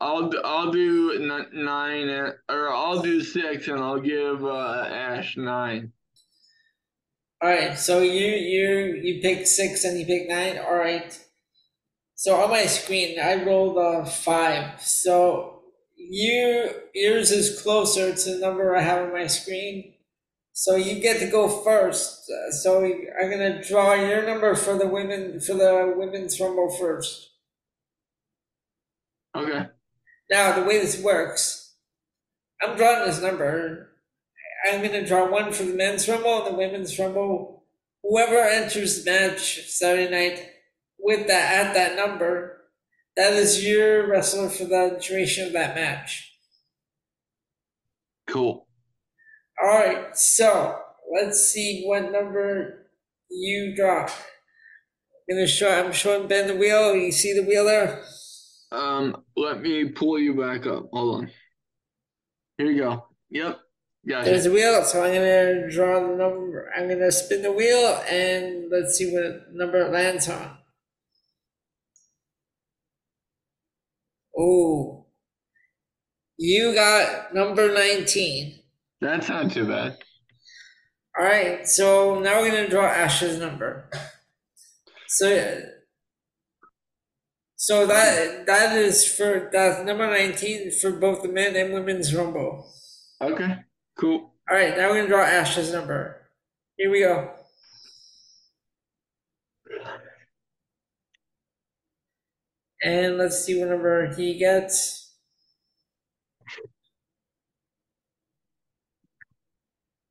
I'll 0.00 0.30
I'll 0.44 0.70
do 0.70 1.46
nine 1.52 2.08
or 2.48 2.68
I'll 2.72 3.02
do 3.02 3.22
six, 3.22 3.68
and 3.68 3.80
I'll 3.80 4.00
give 4.00 4.44
uh, 4.44 4.86
Ash 4.88 5.36
nine. 5.36 5.92
All 7.42 7.48
right, 7.48 7.78
so 7.78 8.00
you 8.00 8.26
you 8.26 9.00
you 9.02 9.20
pick 9.22 9.46
six 9.46 9.84
and 9.84 9.98
you 9.98 10.06
pick 10.06 10.28
nine. 10.28 10.58
All 10.58 10.74
right. 10.74 11.18
So 12.20 12.38
on 12.38 12.50
my 12.50 12.66
screen, 12.66 13.18
I 13.18 13.42
rolled 13.42 13.78
a 13.78 14.04
five. 14.04 14.82
So 14.82 15.62
you 15.96 16.68
yours 16.94 17.30
is 17.30 17.62
closer 17.62 18.14
to 18.14 18.34
the 18.34 18.38
number 18.38 18.76
I 18.76 18.82
have 18.82 19.04
on 19.06 19.14
my 19.14 19.26
screen. 19.26 19.94
So 20.52 20.76
you 20.76 21.00
get 21.00 21.18
to 21.20 21.30
go 21.30 21.48
first. 21.48 22.30
Uh, 22.30 22.52
So 22.52 22.84
I'm 22.84 23.30
gonna 23.30 23.64
draw 23.64 23.94
your 23.94 24.26
number 24.26 24.54
for 24.54 24.76
the 24.76 24.86
women 24.86 25.40
for 25.40 25.54
the 25.54 25.94
women's 25.96 26.38
rumble 26.38 26.68
first. 26.78 27.30
Okay. 29.34 29.68
Now 30.30 30.52
the 30.52 30.66
way 30.66 30.78
this 30.78 31.02
works, 31.02 31.74
I'm 32.60 32.76
drawing 32.76 33.06
this 33.06 33.22
number. 33.22 33.92
I'm 34.70 34.82
gonna 34.82 35.06
draw 35.06 35.24
one 35.26 35.52
for 35.54 35.62
the 35.62 35.72
men's 35.72 36.06
rumble 36.06 36.44
and 36.44 36.52
the 36.52 36.58
women's 36.58 36.98
rumble. 36.98 37.64
Whoever 38.02 38.40
enters 38.40 39.02
the 39.02 39.10
match 39.10 39.70
Saturday 39.70 40.10
night 40.10 40.49
with 41.02 41.26
that 41.26 41.66
at 41.66 41.74
that 41.74 41.96
number, 41.96 42.58
that 43.16 43.32
is 43.32 43.66
your 43.66 44.08
wrestler 44.08 44.48
for 44.48 44.64
the 44.64 45.02
duration 45.06 45.46
of 45.46 45.52
that 45.52 45.74
match. 45.74 46.32
Cool. 48.26 48.66
All 49.62 49.68
right, 49.68 50.16
so 50.16 50.78
let's 51.14 51.40
see 51.40 51.84
what 51.84 52.12
number 52.12 52.86
you 53.30 53.74
draw. 53.76 54.02
I'm 54.04 55.36
gonna 55.36 55.46
show. 55.46 55.68
I'm 55.68 55.92
showing 55.92 56.28
Ben 56.28 56.46
the 56.46 56.56
wheel. 56.56 56.94
You 56.94 57.12
see 57.12 57.32
the 57.32 57.46
wheel 57.46 57.64
there? 57.64 58.02
Um, 58.72 59.24
let 59.36 59.60
me 59.60 59.88
pull 59.90 60.18
you 60.18 60.34
back 60.34 60.66
up. 60.66 60.88
Hold 60.92 61.16
on. 61.16 61.30
Here 62.58 62.70
you 62.70 62.82
go. 62.82 63.06
Yep. 63.30 63.58
Gotcha. 64.08 64.30
There's 64.30 64.46
a 64.46 64.52
wheel, 64.52 64.82
so 64.82 65.04
I'm 65.04 65.14
gonna 65.14 65.70
draw 65.70 66.00
the 66.00 66.16
number. 66.16 66.70
I'm 66.76 66.88
gonna 66.88 67.12
spin 67.12 67.42
the 67.42 67.52
wheel, 67.52 68.02
and 68.08 68.70
let's 68.70 68.96
see 68.96 69.12
what 69.12 69.52
number 69.52 69.82
it 69.82 69.92
lands 69.92 70.28
on. 70.28 70.56
Oh, 74.40 75.04
you 76.38 76.74
got 76.74 77.34
number 77.34 77.72
19. 77.72 78.58
That's 79.02 79.28
not 79.28 79.52
too 79.52 79.66
bad. 79.66 79.98
All 81.18 81.26
right, 81.26 81.68
so 81.68 82.18
now 82.20 82.40
we're 82.40 82.50
gonna 82.50 82.68
draw 82.68 82.86
Ash's 82.86 83.38
number. 83.38 83.90
So, 85.08 85.60
so 87.56 87.86
that 87.86 88.46
that 88.46 88.76
is 88.78 89.04
for 89.04 89.50
that's 89.52 89.84
number 89.84 90.06
19 90.06 90.70
for 90.80 90.92
both 90.92 91.22
the 91.22 91.28
men 91.28 91.56
and 91.56 91.74
women's 91.74 92.14
rumble. 92.14 92.72
Okay. 93.20 93.56
Cool. 93.98 94.32
All 94.48 94.56
right, 94.56 94.76
now 94.76 94.88
we're 94.88 95.02
gonna 95.02 95.08
draw 95.08 95.24
Ash's 95.24 95.72
number. 95.72 96.28
Here 96.76 96.90
we 96.90 97.00
go. 97.00 97.34
And 102.82 103.18
let's 103.18 103.44
see 103.44 103.58
what 103.58 103.68
number 103.68 104.14
he 104.14 104.38
gets. 104.38 105.14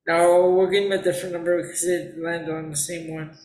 No, 0.07 0.49
we'll 0.49 0.69
give 0.69 0.85
him 0.85 0.91
a 0.91 1.01
different 1.01 1.33
number 1.33 1.61
because 1.61 1.83
it 1.83 2.17
landed 2.17 2.51
on 2.51 2.71
the 2.71 2.75
same 2.75 3.13
one. 3.13 3.37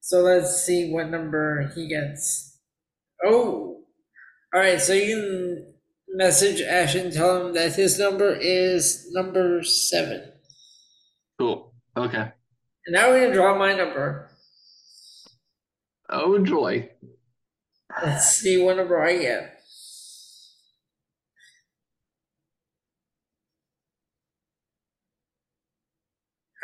So 0.00 0.20
let's 0.20 0.62
see 0.62 0.92
what 0.92 1.08
number 1.10 1.72
he 1.74 1.88
gets. 1.88 2.58
Oh, 3.24 3.82
all 4.54 4.60
right. 4.60 4.80
So 4.80 4.92
you 4.92 5.16
can 5.16 5.74
message 6.08 6.60
Ash 6.60 6.94
and 6.94 7.12
tell 7.12 7.46
him 7.46 7.54
that 7.54 7.74
his 7.74 7.98
number 7.98 8.32
is 8.34 9.08
number 9.12 9.64
seven. 9.64 10.30
Cool. 11.38 11.72
Okay. 11.96 12.32
And 12.86 12.94
now 12.94 13.08
we're 13.10 13.20
gonna 13.22 13.34
draw 13.34 13.56
my 13.58 13.74
number. 13.74 14.28
Oh 16.10 16.38
joy. 16.38 16.90
Let's 18.02 18.36
see 18.36 18.62
what 18.62 18.76
number 18.76 19.00
I 19.00 19.18
get. 19.18 19.60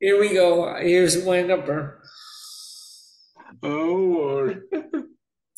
Here 0.00 0.20
we 0.20 0.32
go. 0.34 0.76
Here's 0.80 1.24
my 1.24 1.42
number. 1.42 2.02
oh 3.62 3.68
Lord. 3.68 4.62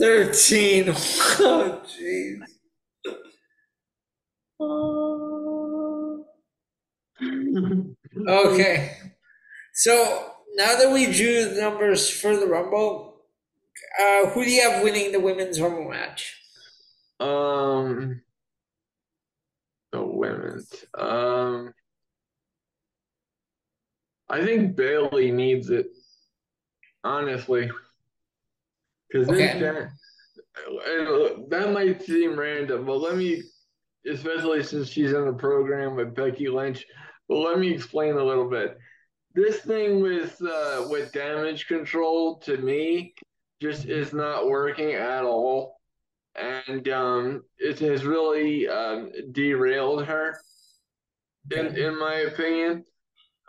13. 0.00 0.94
Oh, 1.42 1.80
jeez. 1.86 2.40
Okay. 8.28 8.96
So 9.74 10.32
now 10.54 10.76
that 10.76 10.90
we 10.92 11.06
drew 11.06 11.44
the 11.54 11.60
numbers 11.60 12.10
for 12.10 12.36
the 12.36 12.46
Rumble, 12.46 13.22
uh, 14.00 14.26
who 14.30 14.44
do 14.44 14.50
you 14.50 14.68
have 14.68 14.82
winning 14.82 15.12
the 15.12 15.20
women's 15.20 15.60
Rumble 15.60 15.88
match? 15.88 16.36
Um, 17.18 18.22
the 19.92 20.02
women's. 20.02 20.84
Um, 20.94 21.72
I 24.28 24.44
think 24.44 24.76
Bayley 24.76 25.30
needs 25.30 25.70
it, 25.70 25.86
honestly, 27.04 27.70
because 29.08 29.28
Okay. 29.28 29.58
that, 29.58 29.90
that 31.48 31.72
might 31.72 32.02
seem 32.02 32.38
random, 32.38 32.86
but 32.86 32.96
let 32.96 33.16
me, 33.16 33.42
especially 34.06 34.62
since 34.62 34.88
she's 34.88 35.12
in 35.12 35.26
the 35.26 35.32
program 35.32 35.96
with 35.96 36.14
Becky 36.14 36.48
Lynch, 36.48 36.84
but 37.28 37.38
let 37.38 37.58
me 37.58 37.72
explain 37.72 38.16
a 38.16 38.24
little 38.24 38.48
bit. 38.48 38.78
This 39.34 39.58
thing 39.58 40.00
with 40.00 40.40
uh, 40.42 40.86
with 40.90 41.12
damage 41.12 41.66
control 41.66 42.38
to 42.40 42.56
me 42.56 43.14
just 43.60 43.84
is 43.84 44.12
not 44.12 44.48
working 44.48 44.94
at 44.94 45.24
all 45.24 45.80
and 46.36 46.88
um, 46.88 47.42
it 47.58 47.78
has 47.80 48.04
really 48.04 48.68
um, 48.68 49.10
derailed 49.32 50.04
her, 50.04 50.40
in 51.50 51.76
in 51.76 51.98
my 51.98 52.14
opinion. 52.20 52.84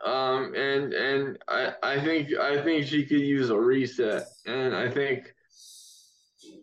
Um, 0.06 0.54
and 0.56 0.94
and 0.94 1.38
I 1.48 1.74
I 1.84 2.00
think 2.00 2.34
I 2.36 2.62
think 2.64 2.88
she 2.88 3.06
could 3.06 3.22
use 3.22 3.50
a 3.50 3.60
reset, 3.60 4.24
and 4.46 4.76
I 4.76 4.90
think 4.90 5.32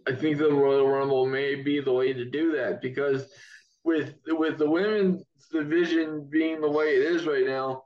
I 0.07 0.14
think 0.14 0.39
the 0.39 0.53
Royal 0.53 0.89
Rumble 0.89 1.26
may 1.26 1.55
be 1.55 1.80
the 1.80 1.93
way 1.93 2.12
to 2.12 2.24
do 2.24 2.53
that 2.57 2.80
because 2.80 3.30
with 3.85 4.14
with 4.26 4.59
the 4.59 4.68
women's 4.68 5.24
division 5.51 6.29
being 6.31 6.61
the 6.61 6.70
way 6.70 6.87
it 6.97 7.03
is 7.14 7.26
right 7.26 7.47
now. 7.47 7.85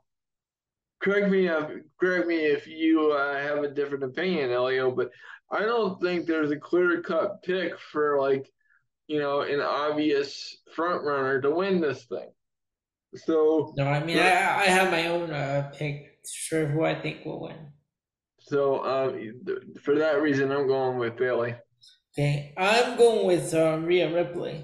Correct 1.01 1.29
me 1.29 1.47
if 1.47 1.69
correct 1.99 2.27
me 2.27 2.37
if 2.37 2.67
you 2.67 3.11
uh, 3.11 3.37
have 3.37 3.63
a 3.63 3.73
different 3.73 4.03
opinion, 4.03 4.51
Elio, 4.51 4.91
but 4.91 5.09
I 5.51 5.61
don't 5.61 6.01
think 6.01 6.25
there's 6.25 6.51
a 6.51 6.57
clear 6.57 7.01
cut 7.01 7.43
pick 7.43 7.79
for 7.79 8.19
like, 8.19 8.49
you 9.07 9.19
know, 9.19 9.41
an 9.41 9.59
obvious 9.59 10.57
front 10.75 11.03
runner 11.03 11.41
to 11.41 11.51
win 11.51 11.81
this 11.81 12.05
thing. 12.05 12.31
So 13.15 13.73
No, 13.77 13.85
I 13.85 14.03
mean 14.03 14.17
I, 14.17 14.61
I 14.61 14.65
have 14.65 14.91
my 14.91 15.07
own 15.07 15.31
uh, 15.31 15.71
pick 15.75 16.17
sure 16.25 16.65
who 16.65 16.83
I 16.83 16.95
think 16.99 17.25
will 17.25 17.41
win. 17.41 17.57
so 18.39 18.83
um, 18.83 19.41
for 19.83 19.95
that 19.95 20.21
reason, 20.21 20.51
I'm 20.51 20.67
going 20.67 20.97
with 20.97 21.17
Bayley. 21.17 21.55
Okay, 22.17 22.53
I'm 22.57 22.97
going 22.97 23.25
with 23.27 23.53
uh, 23.53 23.79
Rhea 23.81 24.13
Ripley. 24.13 24.63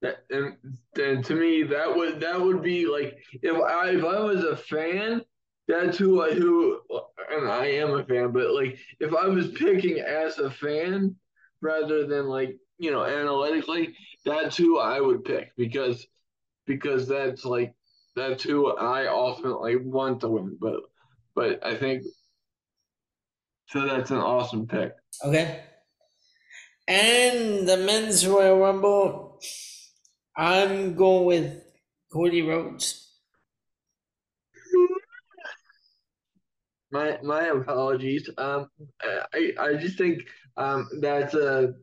That 0.00 0.24
and, 0.30 0.56
and 0.96 1.24
to 1.24 1.34
me, 1.34 1.64
that 1.64 1.94
would 1.94 2.20
that 2.20 2.40
would 2.40 2.62
be 2.62 2.86
like 2.86 3.18
if 3.42 3.56
I 3.60 3.90
if 3.90 4.04
I 4.04 4.20
was 4.20 4.44
a 4.44 4.56
fan, 4.56 5.22
that's 5.66 5.98
who 5.98 6.22
I 6.22 6.34
who 6.34 6.80
and 7.30 7.48
I 7.48 7.66
am 7.66 7.90
a 7.90 8.04
fan, 8.04 8.30
but 8.32 8.50
like 8.52 8.78
if 9.00 9.14
I 9.14 9.26
was 9.26 9.48
picking 9.48 9.98
as 9.98 10.38
a 10.38 10.50
fan 10.50 11.16
rather 11.60 12.06
than 12.06 12.26
like 12.26 12.56
you 12.78 12.92
know 12.92 13.04
analytically, 13.04 13.96
that's 14.24 14.56
who 14.56 14.78
I 14.78 15.00
would 15.00 15.24
pick 15.24 15.50
because 15.56 16.06
because 16.66 17.08
that's 17.08 17.44
like 17.44 17.74
that's 18.14 18.42
who 18.42 18.76
I 18.76 19.06
ultimately 19.06 19.76
want 19.76 20.20
to 20.20 20.28
win. 20.28 20.56
But 20.60 20.80
but 21.34 21.64
I 21.64 21.76
think 21.76 22.04
so. 23.68 23.86
That's 23.86 24.10
an 24.10 24.18
awesome 24.18 24.66
pick. 24.66 24.92
Okay. 25.24 25.60
And 26.86 27.68
the 27.68 27.76
men's 27.76 28.26
Royal 28.26 28.58
Rumble, 28.58 29.27
I'm 30.38 30.94
going 30.94 31.24
with 31.26 31.64
Cody 32.12 32.42
Rhodes. 32.42 33.10
My 36.92 37.18
my 37.24 37.48
apologies. 37.48 38.30
Um, 38.38 38.70
I 39.02 39.52
I 39.58 39.74
just 39.74 39.98
think 39.98 40.22
um 40.56 40.88
that's 41.00 41.34
a 41.34 41.74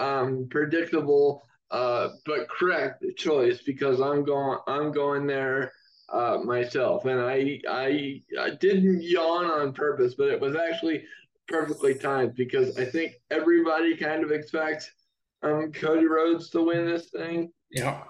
um 0.00 0.48
predictable 0.50 1.44
uh 1.70 2.08
but 2.26 2.48
correct 2.48 3.04
choice 3.16 3.62
because 3.62 4.00
I'm 4.00 4.24
going 4.24 4.58
I'm 4.66 4.90
going 4.90 5.28
there 5.28 5.72
uh 6.12 6.38
myself 6.42 7.04
and 7.04 7.20
I 7.20 7.60
I 7.70 8.22
I 8.40 8.50
didn't 8.60 9.02
yawn 9.02 9.44
on 9.46 9.72
purpose, 9.72 10.14
but 10.16 10.30
it 10.30 10.40
was 10.40 10.56
actually 10.56 11.04
perfectly 11.46 11.94
timed 11.94 12.34
because 12.34 12.76
I 12.76 12.86
think 12.86 13.12
everybody 13.30 13.96
kind 13.96 14.24
of 14.24 14.32
expects 14.32 14.90
um 15.44 15.70
Cody 15.70 16.06
Rhodes 16.06 16.50
to 16.50 16.62
win 16.64 16.84
this 16.84 17.10
thing. 17.10 17.52
Yeah. 17.70 18.02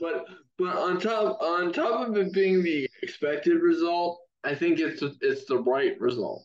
But 0.00 0.26
but 0.58 0.76
on 0.76 1.00
top 1.00 1.40
on 1.40 1.72
top 1.72 2.08
of 2.08 2.16
it 2.16 2.32
being 2.32 2.62
the 2.62 2.88
expected 3.02 3.60
result, 3.60 4.20
I 4.44 4.54
think 4.54 4.78
it's 4.78 5.02
it's 5.20 5.46
the 5.46 5.58
right 5.58 5.98
result. 6.00 6.44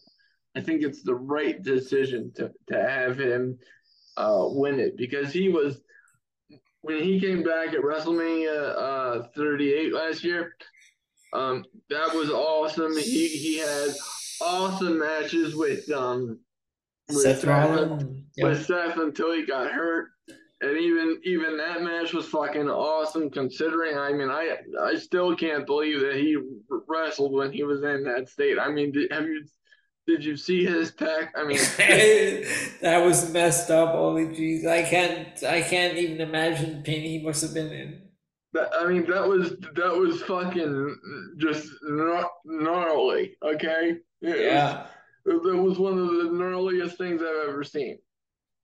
I 0.56 0.62
think 0.62 0.84
it's 0.84 1.04
the 1.04 1.16
right 1.16 1.62
decision 1.62 2.32
to 2.36 2.52
to 2.68 2.82
have 2.82 3.20
him 3.20 3.58
uh, 4.18 4.46
win 4.48 4.80
it 4.80 4.98
because 4.98 5.32
he 5.32 5.50
was 5.50 5.82
when 6.82 7.04
he 7.04 7.20
came 7.20 7.44
back 7.44 7.74
at 7.74 7.82
WrestleMania 7.82 8.76
uh, 8.78 9.28
38 9.36 9.94
last 9.94 10.24
year. 10.24 10.56
Um, 11.34 11.64
that 11.90 12.14
was 12.14 12.30
awesome. 12.30 12.98
He 12.98 13.28
he 13.28 13.58
had 13.60 13.90
awesome 14.42 15.00
matches 15.00 15.56
with 15.56 15.90
um 15.92 16.40
with 17.08 17.22
Seth 17.22 17.42
Seth, 17.42 17.46
Rollins. 17.46 18.24
Yeah. 18.36 18.46
with 18.46 18.66
Seth 18.66 18.98
until 18.98 19.34
he 19.34 19.46
got 19.46 19.72
hurt. 19.72 20.10
And 20.62 20.78
even 20.78 21.20
even 21.24 21.58
that 21.58 21.82
match 21.82 22.14
was 22.14 22.28
fucking 22.28 22.70
awesome 22.70 23.30
considering 23.32 23.98
I 23.98 24.14
mean 24.14 24.30
I 24.30 24.58
I 24.82 24.96
still 24.96 25.36
can't 25.36 25.66
believe 25.66 26.02
that 26.02 26.16
he 26.16 26.38
wrestled 26.88 27.34
when 27.34 27.52
he 27.52 27.64
was 27.64 27.82
in 27.84 28.04
that 28.04 28.30
state. 28.30 28.60
I 28.60 28.70
mean 28.70 28.92
did, 28.92 29.12
have 29.12 29.26
you 29.26 29.44
did 30.08 30.24
you 30.24 30.38
see 30.38 30.64
his 30.66 30.92
pack? 30.92 31.34
I 31.36 31.44
mean 31.46 31.58
that 32.82 33.04
was 33.04 33.32
messed 33.34 33.72
up. 33.72 33.94
Holy 33.96 34.26
jeez, 34.28 34.68
I 34.68 34.84
can't. 34.84 35.44
I 35.44 35.62
can't 35.62 35.98
even 35.98 36.22
imagine 36.22 36.78
the 36.78 36.82
pain 36.84 37.02
he 37.02 37.24
must 37.24 37.42
have 37.42 37.54
been 37.56 37.72
in. 37.72 38.02
that, 38.54 38.70
I 38.80 38.86
mean 38.88 39.10
that 39.10 39.28
was 39.28 39.52
that 39.76 39.96
was 39.96 40.22
fucking 40.24 40.96
just 41.38 41.70
gnarly, 42.46 43.36
okay? 43.44 43.96
It 44.22 44.28
was- 44.30 44.36
Yeah. 44.40 44.86
That 45.26 45.58
was 45.58 45.78
one 45.78 46.00
of 46.00 46.08
the 46.08 46.30
gnarliest 46.32 46.98
things 46.98 47.22
I've 47.22 47.50
ever 47.50 47.64
seen. 47.64 48.00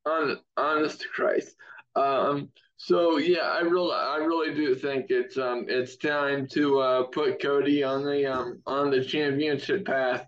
On 0.08 0.38
honest 0.58 1.02
to 1.02 1.08
Christ. 1.10 1.56
Um 1.98 2.50
so 2.78 3.18
yeah, 3.18 3.42
I 3.42 3.60
really 3.62 3.94
I 3.94 4.18
really 4.18 4.54
do 4.54 4.76
think 4.76 5.08
it's 5.10 5.38
um 5.38 5.66
it's 5.68 5.96
time 5.98 6.48
to 6.50 6.80
uh 6.80 7.04
put 7.04 7.42
Cody 7.42 7.84
on 7.84 8.06
the 8.06 8.26
um 8.26 8.62
on 8.68 8.92
the 8.92 9.04
championship 9.04 9.86
path 9.86 10.28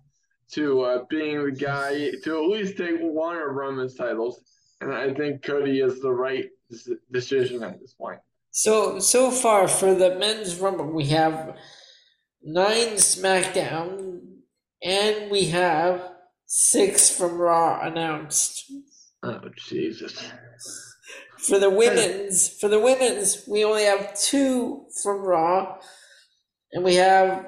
to 0.54 0.82
uh 0.82 1.04
being 1.10 1.44
the 1.46 1.52
guy 1.52 2.12
to 2.24 2.44
at 2.44 2.50
least 2.50 2.78
take 2.78 3.00
one 3.00 3.38
of 3.38 3.54
Roman's 3.54 3.96
titles. 3.96 4.42
And 4.82 4.94
I 4.94 5.14
think 5.14 5.44
Cody 5.44 5.80
is 5.80 6.02
the 6.02 6.12
right 6.12 6.50
decision 7.12 7.64
at 7.64 7.80
this 7.80 7.94
point. 7.94 8.20
So 8.52 9.00
so 9.00 9.30
far 9.30 9.68
for 9.68 9.94
the 9.94 10.16
men's 10.16 10.56
rumble, 10.56 10.92
we 10.92 11.06
have 11.08 11.56
nine 12.42 12.94
SmackDown, 12.96 14.22
and 14.82 15.30
we 15.30 15.46
have 15.46 16.14
six 16.46 17.16
from 17.16 17.38
Raw 17.38 17.80
announced. 17.82 18.72
Oh 19.22 19.40
Jesus. 19.56 20.32
For 21.38 21.58
the 21.58 21.70
women's, 21.70 22.50
for 22.50 22.68
the 22.68 22.80
women's, 22.80 23.48
we 23.48 23.64
only 23.64 23.86
have 23.86 24.20
two 24.20 24.86
from 25.02 25.22
Raw, 25.22 25.78
and 26.74 26.84
we 26.84 26.96
have 26.96 27.46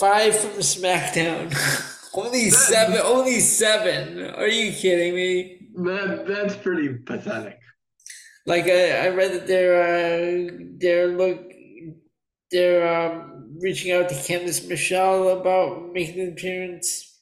five 0.00 0.36
from 0.36 0.60
SmackDown. 0.60 1.54
only 2.14 2.50
seven. 2.50 3.00
Only 3.02 3.38
seven. 3.38 4.30
Are 4.34 4.48
you 4.48 4.72
kidding 4.72 5.14
me? 5.14 5.68
That 5.76 6.26
that's 6.26 6.56
pretty 6.56 6.92
pathetic. 7.06 7.58
Like 8.46 8.64
I, 8.64 9.06
I 9.06 9.08
read 9.10 9.32
that 9.32 9.46
they're 9.46 9.82
uh, 9.82 10.50
they're 10.78 11.08
look 11.08 11.52
they're 12.50 13.12
um, 13.12 13.56
reaching 13.60 13.92
out 13.92 14.08
to 14.08 14.14
Candice 14.14 14.68
Michelle 14.68 15.28
about 15.28 15.92
making 15.92 16.20
an 16.20 16.32
appearance. 16.32 17.20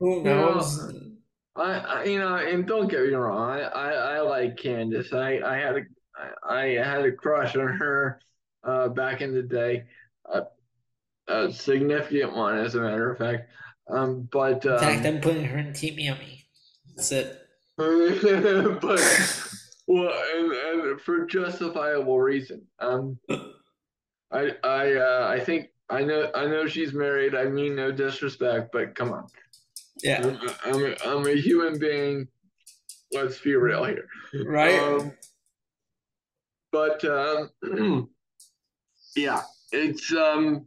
Who 0.00 0.22
knows? 0.22 0.80
I, 1.56 1.78
I 1.78 2.04
you 2.04 2.18
know, 2.18 2.36
and 2.36 2.66
don't 2.66 2.88
get 2.88 3.06
me 3.06 3.14
wrong, 3.14 3.50
I, 3.50 3.60
I, 3.62 3.90
I 4.16 4.20
like 4.20 4.56
Candice. 4.56 5.12
I, 5.12 5.40
I 5.40 5.56
had 5.56 5.76
a 5.76 5.80
I, 6.44 6.78
I 6.78 6.84
had 6.84 7.04
a 7.04 7.12
crush 7.12 7.56
on 7.56 7.68
her 7.68 8.20
uh, 8.62 8.88
back 8.88 9.20
in 9.20 9.34
the 9.34 9.42
day, 9.42 9.84
uh, 10.32 10.42
a 11.28 11.52
significant 11.52 12.34
one, 12.34 12.58
as 12.58 12.74
a 12.74 12.80
matter 12.80 13.10
of 13.10 13.18
fact. 13.18 13.50
Um, 13.88 14.28
but 14.32 14.64
In 14.64 14.78
fact, 14.78 15.06
um, 15.06 15.14
I'm 15.14 15.20
putting 15.20 15.44
her 15.44 15.58
in 15.58 15.72
Team 15.72 15.98
Yummy. 15.98 16.46
That's 16.96 17.12
it. 17.12 17.40
but 17.76 19.50
well, 19.86 20.14
and, 20.36 20.52
and 20.52 21.00
for 21.00 21.26
justifiable 21.26 22.20
reason. 22.20 22.62
Um, 22.78 23.18
I 24.30 24.52
I 24.62 24.94
uh, 24.94 25.28
I 25.28 25.40
think 25.40 25.68
I 25.90 26.02
know 26.04 26.30
I 26.34 26.46
know 26.46 26.66
she's 26.66 26.92
married. 26.92 27.34
I 27.34 27.44
mean 27.44 27.74
no 27.74 27.90
disrespect, 27.90 28.70
but 28.72 28.94
come 28.94 29.12
on. 29.12 29.26
Yeah. 30.04 30.36
I'm, 30.64 30.74
I'm, 30.74 30.84
a, 30.84 30.96
I'm 31.04 31.26
a 31.26 31.34
human 31.34 31.78
being. 31.78 32.28
Let's 33.12 33.40
be 33.40 33.56
real 33.56 33.84
here. 33.84 34.06
Right. 34.44 34.78
Um, 34.78 35.12
but 36.70 37.04
um, 37.04 38.10
yeah, 39.16 39.42
it's 39.72 40.12
um, 40.12 40.66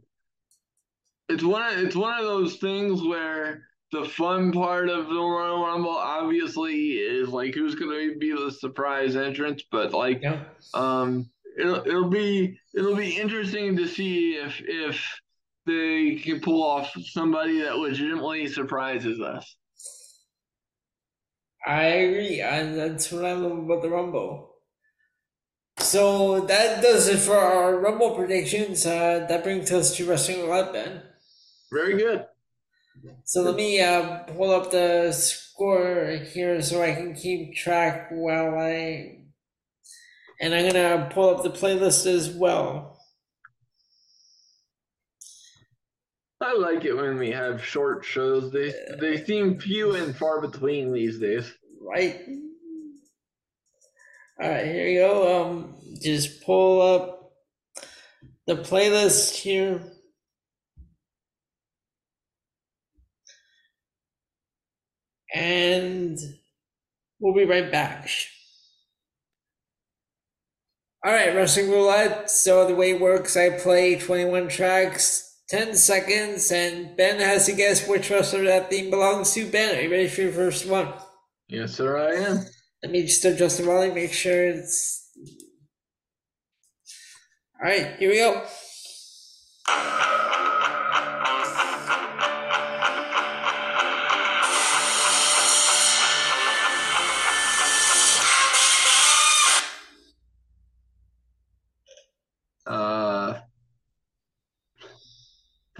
it's 1.28 1.44
one 1.44 1.62
of, 1.62 1.78
it's 1.78 1.94
one 1.94 2.18
of 2.18 2.24
those 2.24 2.56
things 2.56 3.02
where 3.02 3.62
the 3.92 4.04
fun 4.04 4.50
part 4.50 4.88
of 4.88 5.06
the 5.06 5.14
Royal 5.14 5.64
Rumble 5.64 5.90
obviously 5.90 6.92
is 6.92 7.28
like 7.28 7.54
who's 7.54 7.74
going 7.74 7.90
to 7.90 8.18
be 8.18 8.32
the 8.32 8.50
surprise 8.50 9.16
entrance, 9.16 9.62
but 9.70 9.92
like 9.92 10.22
yeah. 10.22 10.44
um, 10.74 11.30
it'll 11.58 11.86
it'll 11.86 12.08
be 12.08 12.58
it'll 12.74 12.96
be 12.96 13.18
interesting 13.18 13.76
to 13.76 13.86
see 13.86 14.32
if 14.32 14.60
if 14.60 15.20
they 15.68 16.16
can 16.16 16.40
pull 16.40 16.62
off 16.62 16.92
somebody 17.12 17.60
that 17.60 17.76
legitimately 17.76 18.48
surprises 18.48 19.20
us. 19.20 19.56
I 21.66 21.84
agree. 21.84 22.40
And 22.40 22.78
that's 22.78 23.12
what 23.12 23.24
I 23.24 23.34
love 23.34 23.58
about 23.58 23.82
the 23.82 23.90
Rumble. 23.90 24.54
So 25.78 26.40
that 26.40 26.82
does 26.82 27.08
it 27.08 27.18
for 27.18 27.36
our 27.36 27.78
Rumble 27.78 28.16
predictions. 28.16 28.84
Uh, 28.86 29.26
that 29.28 29.44
brings 29.44 29.70
us 29.70 29.94
to 29.96 30.08
Wrestling 30.08 30.48
Live, 30.48 30.72
Ben. 30.72 31.02
Very 31.70 31.96
good. 31.96 32.26
So 33.24 33.42
let 33.42 33.54
me 33.54 33.80
uh, 33.80 34.24
pull 34.24 34.50
up 34.50 34.70
the 34.70 35.12
score 35.12 36.18
here 36.32 36.60
so 36.62 36.82
I 36.82 36.94
can 36.94 37.14
keep 37.14 37.54
track 37.54 38.08
while 38.10 38.58
I. 38.58 39.18
And 40.40 40.54
I'm 40.54 40.66
gonna 40.66 41.10
pull 41.12 41.34
up 41.34 41.42
the 41.42 41.50
playlist 41.50 42.06
as 42.06 42.30
well. 42.30 42.97
I 46.40 46.54
like 46.56 46.84
it 46.84 46.94
when 46.96 47.18
we 47.18 47.30
have 47.32 47.64
short 47.64 48.04
shows. 48.04 48.52
They 48.52 48.72
they 49.00 49.24
seem 49.24 49.58
few 49.58 49.94
and 49.94 50.16
far 50.16 50.40
between 50.40 50.92
these 50.92 51.18
days. 51.18 51.52
Right. 51.80 52.20
All 54.40 54.48
right, 54.48 54.64
here 54.66 54.86
you 54.86 55.00
go. 55.00 55.46
Um, 55.50 55.74
just 56.00 56.44
pull 56.44 56.80
up 56.80 57.32
the 58.46 58.54
playlist 58.56 59.34
here. 59.34 59.82
And 65.34 66.18
we'll 67.18 67.34
be 67.34 67.44
right 67.44 67.70
back. 67.70 68.08
All 71.04 71.12
right, 71.12 71.34
Wrestling 71.34 71.70
Roulette. 71.70 72.30
So 72.30 72.66
the 72.66 72.74
way 72.74 72.90
it 72.90 73.00
works, 73.00 73.36
I 73.36 73.50
play 73.58 73.98
21 73.98 74.48
tracks, 74.48 75.27
10 75.48 75.74
seconds, 75.74 76.52
and 76.52 76.96
Ben 76.96 77.18
has 77.20 77.46
to 77.46 77.52
guess 77.52 77.88
which 77.88 78.10
wrestler 78.10 78.44
that 78.44 78.68
theme 78.68 78.90
belongs 78.90 79.32
to. 79.32 79.50
Ben, 79.50 79.76
are 79.76 79.80
you 79.80 79.90
ready 79.90 80.08
for 80.08 80.22
your 80.22 80.32
first 80.32 80.66
one? 80.66 80.92
Yes, 81.48 81.74
sir, 81.74 81.96
I 81.96 82.14
am. 82.16 82.44
Let 82.82 82.92
me 82.92 83.02
just 83.02 83.24
adjust 83.24 83.58
the 83.58 83.64
volume, 83.64 83.94
make 83.94 84.12
sure 84.12 84.48
it's. 84.50 85.10
All 87.60 87.68
right, 87.68 87.96
here 87.98 88.10
we 88.10 88.18
go. 88.18 88.46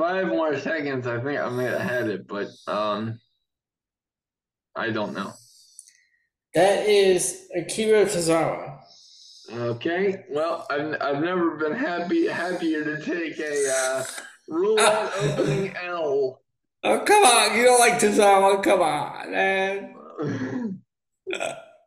Five 0.09 0.27
more 0.29 0.57
seconds. 0.59 1.07
I 1.07 1.21
think 1.21 1.39
I 1.39 1.51
may 1.51 1.65
have 1.65 1.81
had 1.81 2.09
it, 2.09 2.27
but 2.27 2.49
um, 2.67 3.19
I 4.75 4.91
don't 4.91 5.15
know. 5.15 5.33
That 6.55 6.87
is 6.87 7.47
Akira 7.55 8.07
Tozawa. 8.07 8.79
Okay. 9.53 10.25
Well, 10.31 10.67
I've 10.71 10.97
I've 11.01 11.23
never 11.23 11.57
been 11.57 11.75
happy 11.75 12.27
happier 12.27 12.85
to 12.85 13.05
take 13.05 13.39
a 13.39 13.71
uh, 13.71 14.05
roulette 14.49 15.13
opening 15.21 15.77
L. 15.77 16.41
Oh, 16.85 17.01
come 17.01 17.25
on. 17.25 17.57
You 17.57 17.65
don't 17.65 17.81
like 17.81 18.01
Tozawa. 18.01 18.63
Come 18.63 18.81
on, 18.81 19.31
man. 19.31 19.95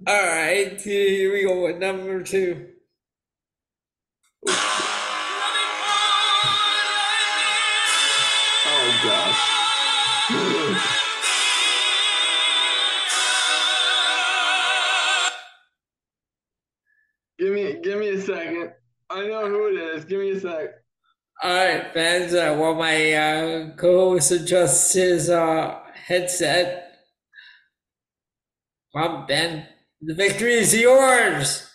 All 0.08 0.26
right, 0.26 0.82
here 0.82 1.32
we 1.32 1.44
go 1.44 1.64
with 1.64 1.78
number 1.78 2.24
two. 2.24 2.70
give 17.40 17.54
me 17.54 17.80
give 17.82 18.00
me 18.00 18.10
a 18.10 18.22
second. 18.22 18.72
I 19.10 19.28
know 19.28 19.48
who 19.48 19.68
it 19.68 19.80
is. 19.80 20.06
Give 20.06 20.20
me 20.20 20.32
a 20.32 20.40
sec. 20.40 20.70
All 21.44 21.50
right, 21.50 21.92
fans. 21.94 22.34
Uh, 22.34 22.56
well, 22.60 22.76
my 22.76 23.14
uh, 23.14 23.76
co-host 23.76 24.32
adjusts 24.32 24.94
his 24.94 25.30
uh, 25.30 25.80
headset. 25.94 27.00
Well, 28.94 29.26
Ben, 29.28 29.66
the 30.02 30.14
victory 30.14 30.54
is 30.54 30.76
yours. 30.76 31.68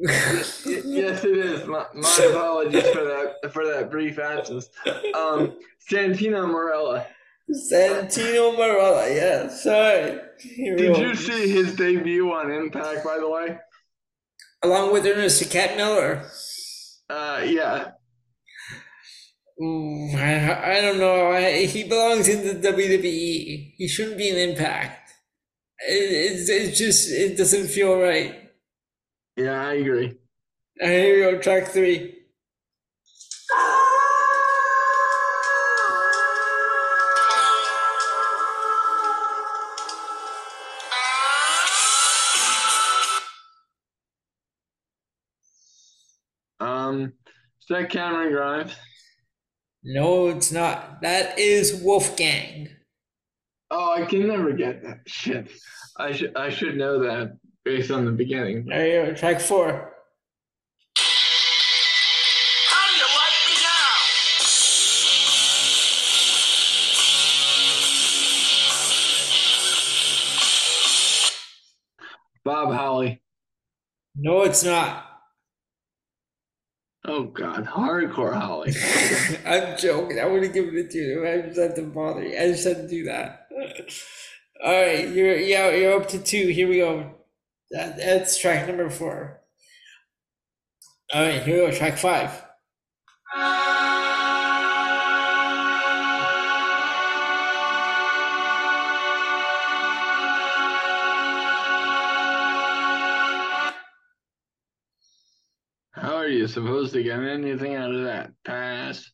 yes, 0.00 0.64
it 0.66 1.36
is. 1.36 1.66
My, 1.66 1.86
my 1.92 2.26
apologies 2.30 2.88
for 2.90 3.04
that 3.04 3.52
for 3.52 3.66
that 3.66 3.90
brief 3.90 4.18
absence. 4.18 4.70
Um, 5.12 5.58
Santina 5.78 6.46
Morella. 6.46 7.06
Santino 7.50 8.56
Marella, 8.56 9.14
yeah, 9.14 9.48
sorry. 9.48 10.20
Did 10.56 10.96
you 10.98 11.14
see 11.14 11.48
his 11.48 11.74
debut 11.74 12.30
on 12.30 12.50
Impact? 12.50 13.04
By 13.04 13.18
the 13.18 13.28
way. 13.28 13.58
Along 14.62 14.92
with 14.92 15.06
Ernest 15.06 15.50
Cat 15.50 15.76
Miller. 15.76 16.26
Uh, 17.08 17.42
yeah. 17.44 17.92
Ooh, 19.62 20.10
I, 20.14 20.76
I 20.76 20.80
don't 20.80 20.98
know. 20.98 21.32
I, 21.32 21.66
he 21.66 21.84
belongs 21.84 22.28
in 22.28 22.46
the 22.46 22.68
WWE. 22.68 23.74
He 23.76 23.88
shouldn't 23.88 24.18
be 24.18 24.28
in 24.28 24.50
Impact. 24.50 25.10
It, 25.80 25.92
it's, 25.92 26.48
it's 26.48 26.78
just, 26.78 27.10
it 27.10 27.36
doesn't 27.36 27.68
feel 27.68 27.98
right. 27.98 28.50
Yeah, 29.36 29.68
I 29.68 29.74
agree. 29.74 30.18
Uh, 30.80 30.86
Here 30.86 31.14
we 31.14 31.32
go, 31.32 31.40
track 31.40 31.68
three. 31.68 32.17
That 47.68 47.90
Cameron 47.90 48.32
Grimes? 48.32 48.74
No, 49.84 50.28
it's 50.28 50.50
not. 50.50 51.00
That 51.02 51.38
is 51.38 51.82
Wolfgang. 51.82 52.68
Oh, 53.70 53.94
I 53.94 54.06
can 54.06 54.26
never 54.26 54.52
get 54.52 54.82
that 54.82 55.00
shit. 55.06 55.50
I 55.98 56.12
should 56.12 56.36
I 56.36 56.48
should 56.48 56.76
know 56.76 56.98
that 57.00 57.36
based 57.64 57.90
on 57.90 58.04
the 58.04 58.12
beginning. 58.12 58.66
There 58.66 58.86
you 58.86 59.10
go, 59.10 59.14
track 59.14 59.40
four. 59.40 59.92
How 62.70 62.96
you 62.96 63.02
like 63.02 63.36
me 63.46 63.54
now? 63.62 63.88
Bob 72.44 72.72
Holly. 72.74 73.22
No, 74.16 74.42
it's 74.42 74.64
not. 74.64 75.07
Oh 77.08 77.24
God, 77.24 77.64
hardcore 77.64 78.34
Holly. 78.34 78.74
I'm 79.46 79.78
joking. 79.78 80.20
I 80.20 80.26
would 80.26 80.42
have 80.42 80.52
given 80.52 80.76
it 80.76 80.90
to 80.90 80.98
you. 80.98 81.26
I 81.26 81.40
just 81.40 81.58
had 81.58 81.74
to 81.76 81.82
bother 81.82 82.22
you. 82.22 82.36
I 82.36 82.48
just 82.48 82.64
had 82.68 82.76
to 82.76 82.88
do 82.88 83.04
that. 83.04 83.48
All 84.62 84.72
right, 84.72 85.08
you're 85.08 85.36
yeah, 85.36 85.70
you're 85.70 85.98
up 85.98 86.08
to 86.08 86.18
two. 86.18 86.48
Here 86.48 86.68
we 86.68 86.78
go. 86.78 87.14
That, 87.70 87.96
that's 87.96 88.38
track 88.38 88.66
number 88.68 88.90
four. 88.90 89.40
All 91.14 91.22
right, 91.22 91.42
here 91.42 91.64
we 91.64 91.70
go. 91.70 91.76
Track 91.78 91.96
five. 91.96 92.44
Supposed 106.48 106.92
to 106.94 107.02
get 107.02 107.20
anything 107.20 107.74
out 107.74 107.94
of 107.94 108.04
that? 108.04 108.30
Pass. 108.44 109.10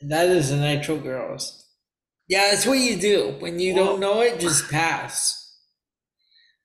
That 0.00 0.28
is 0.28 0.50
the 0.50 0.56
Nitro 0.56 0.98
Girls. 0.98 1.64
Yeah, 2.28 2.50
that's 2.50 2.66
what 2.66 2.78
you 2.78 2.96
do 2.96 3.36
when 3.40 3.58
you 3.58 3.74
don't 3.74 4.00
know 4.00 4.20
it. 4.20 4.40
Just 4.40 4.70
pass. 4.70 5.38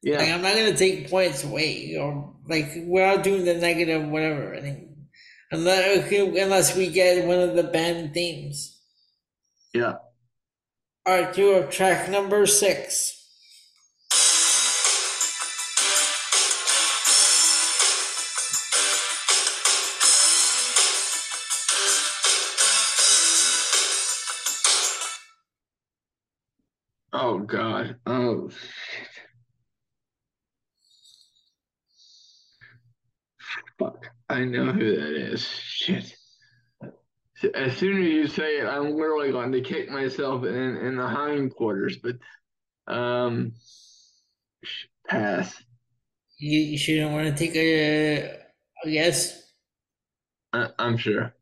Like 0.04 0.28
Yeah. 0.28 0.36
I'm 0.36 0.42
not 0.42 0.56
gonna 0.56 0.78
take 0.78 1.10
points 1.10 1.44
away 1.44 1.96
or 2.00 2.36
like 2.48 2.72
we're 2.78 3.06
not 3.06 3.24
doing 3.24 3.46
the 3.46 3.56
negative 3.56 4.08
whatever. 4.08 4.56
I 4.56 4.62
think 4.62 4.90
unless 5.52 6.12
unless 6.12 6.76
we 6.76 6.90
get 6.90 7.26
one 7.26 7.40
of 7.40 7.56
the 7.56 7.64
band 7.64 8.14
themes. 8.14 8.80
Yeah. 9.74 9.96
All 11.06 11.22
right, 11.22 11.38
you 11.38 11.54
have 11.54 11.70
track 11.70 12.10
number 12.10 12.46
six. 12.46 13.17
God. 27.48 27.96
Oh 28.06 28.50
shit. 28.50 29.08
Fuck. 33.80 34.08
I 34.30 34.44
know 34.44 34.72
who 34.72 34.96
that 34.96 35.32
is. 35.32 35.46
Shit. 35.46 36.16
As 37.54 37.78
soon 37.78 38.02
as 38.02 38.08
you 38.08 38.28
say 38.28 38.58
it, 38.58 38.66
I'm 38.66 38.96
literally 38.96 39.32
going 39.32 39.52
to 39.52 39.62
kick 39.62 39.90
myself 39.90 40.44
in 40.44 40.78
in 40.78 40.98
the 40.98 41.08
hindquarters. 41.08 41.98
But 41.98 42.18
um, 42.94 43.54
pass. 45.08 45.56
You, 46.40 46.60
you 46.60 46.78
shouldn't 46.78 47.12
want 47.12 47.28
to 47.28 47.46
take 47.46 47.56
a, 47.56 48.38
a 48.84 48.92
guess. 48.92 49.42
I, 50.54 50.68
I'm 50.80 50.98
sure. 50.98 51.34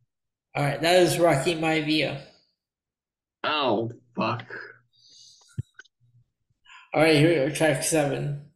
All 0.56 0.64
right, 0.64 0.82
that 0.82 1.02
is 1.02 1.20
Rocky 1.20 1.56
Maivia. 1.56 2.22
Oh 3.44 3.92
fuck. 4.16 4.46
All 6.96 7.02
right, 7.04 7.16
here 7.18 7.28
we 7.44 7.50
go, 7.50 7.54
track 7.54 7.84
seven. 7.84 8.50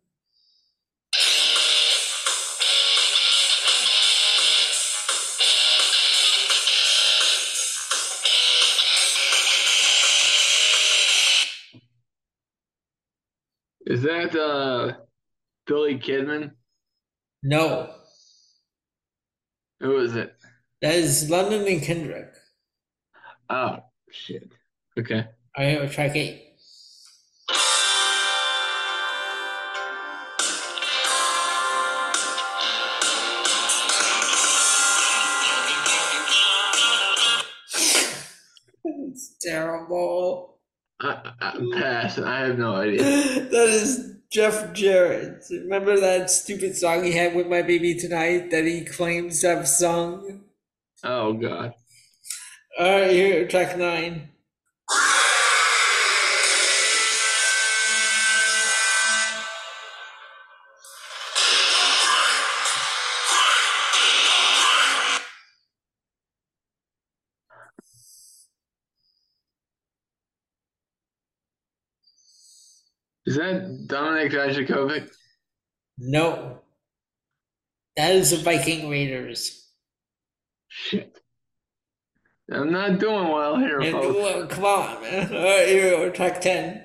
Is 13.85 14.03
that 14.03 14.35
uh 14.35 14.93
Billy 15.65 15.97
Kidman? 15.99 16.51
No, 17.43 17.93
Who 19.79 19.97
is 19.99 20.15
it? 20.15 20.35
that 20.81 20.95
is 20.95 21.29
London 21.29 21.65
and 21.67 21.81
Kendrick. 21.81 22.33
Oh 23.49 23.79
shit. 24.11 24.51
Okay. 24.97 25.25
All 25.57 25.65
right, 25.65 25.91
track 25.91 26.15
eight. 26.15 26.48
I, 41.01 41.31
I, 41.39 41.69
pass. 41.73 42.17
I 42.17 42.39
have 42.39 42.57
no 42.57 42.75
idea. 42.75 43.01
that 43.03 43.69
is 43.69 44.15
Jeff 44.29 44.73
Jarrett. 44.73 45.45
Remember 45.49 45.99
that 45.99 46.29
stupid 46.29 46.75
song 46.75 47.03
he 47.03 47.13
had 47.13 47.35
with 47.35 47.47
My 47.47 47.61
Baby 47.61 47.95
Tonight 47.95 48.51
that 48.51 48.65
he 48.65 48.85
claims 48.85 49.41
to 49.41 49.47
have 49.49 49.67
sung? 49.67 50.41
Oh 51.03 51.33
god. 51.33 51.73
All 52.77 53.01
right, 53.01 53.11
here, 53.11 53.47
track 53.47 53.77
nine. 53.77 54.29
Is 73.29 73.35
that 73.35 73.85
Dominik 73.85 74.31
Dijakovic? 74.31 75.07
No. 75.99 76.61
That 77.95 78.15
is 78.15 78.31
the 78.31 78.37
Viking 78.37 78.89
Raiders. 78.89 79.69
Shit. 80.67 81.19
I'm 82.51 82.71
not 82.71 82.97
doing 82.97 83.27
well 83.27 83.55
here, 83.59 83.79
folks. 83.91 84.55
come 84.55 84.65
on, 84.65 85.03
man. 85.03 85.35
All 85.35 85.43
right, 85.43 85.67
here 85.67 85.99
we 85.99 86.05
go, 86.07 86.09
track 86.09 86.41
10. 86.41 86.83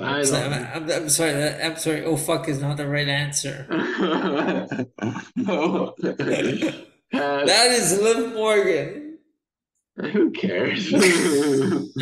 I 0.00 0.18
I'm, 0.18 0.24
sorry. 0.24 0.54
I'm, 0.54 0.90
I'm 0.90 1.08
sorry. 1.08 1.42
Uh, 1.42 1.66
I'm 1.66 1.76
sorry. 1.76 2.04
Oh 2.04 2.16
fuck 2.16 2.48
is 2.48 2.60
not 2.60 2.76
the 2.76 2.88
right 2.88 3.08
answer. 3.08 3.66
no. 5.36 5.94
Pass. 6.00 6.74
Uh, 7.10 7.42
that 7.46 7.70
is 7.70 7.98
Liv 8.02 8.34
Morgan. 8.34 9.16
Who 9.96 10.30
cares? 10.30 10.92
Jeez, 10.92 11.94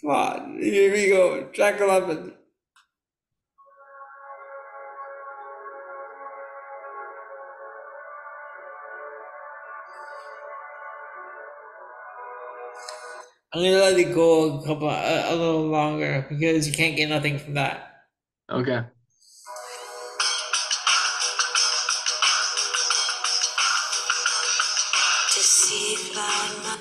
come 0.00 0.10
on. 0.10 0.58
Here 0.60 0.92
we 0.92 1.08
go. 1.08 1.48
Track 1.52 1.80
11. 1.80 2.32
I'm 13.54 13.62
gonna 13.62 13.78
let 13.78 13.96
it 13.98 14.12
go 14.14 14.58
a 14.58 14.66
couple, 14.66 14.88
a, 14.90 15.32
a 15.32 15.36
little 15.36 15.66
longer 15.68 16.26
because 16.28 16.66
you 16.66 16.72
can't 16.74 16.96
get 16.96 17.08
nothing 17.08 17.38
from 17.38 17.54
that. 17.54 17.90
okay. 18.50 18.82
Deceived 25.34 26.14
by 26.14 26.50
my 26.62 26.78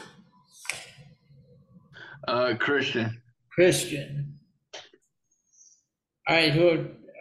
Uh, 2.27 2.55
Christian. 2.57 3.21
Christian. 3.51 4.39
All 6.27 6.35
right, 6.35 6.51
who? 6.51 6.69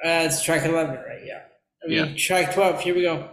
Uh, 0.05 0.27
it's 0.27 0.43
track 0.43 0.65
11, 0.65 0.95
right? 0.97 1.25
Yeah. 1.25 1.43
I 1.85 1.89
mean, 1.89 2.07
Yeah. 2.11 2.17
track 2.17 2.55
12. 2.55 2.81
Here 2.81 2.95
we 2.95 3.03
go. 3.03 3.31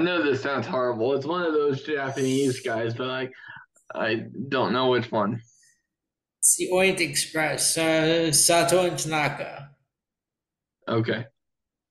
Know 0.00 0.22
this 0.22 0.42
sounds 0.42 0.66
horrible. 0.66 1.14
It's 1.14 1.26
one 1.26 1.42
of 1.42 1.52
those 1.52 1.82
Japanese 1.82 2.60
guys, 2.60 2.94
but 2.94 3.06
like, 3.08 3.32
I 3.94 4.24
don't 4.48 4.72
know 4.72 4.90
which 4.90 5.10
one. 5.10 5.40
It's 6.38 6.56
the 6.56 6.68
Orient 6.70 7.00
Express. 7.00 7.76
Uh, 7.76 8.32
Sato 8.32 8.86
and 8.86 8.98
Tanaka. 8.98 9.70
Okay. 10.88 11.26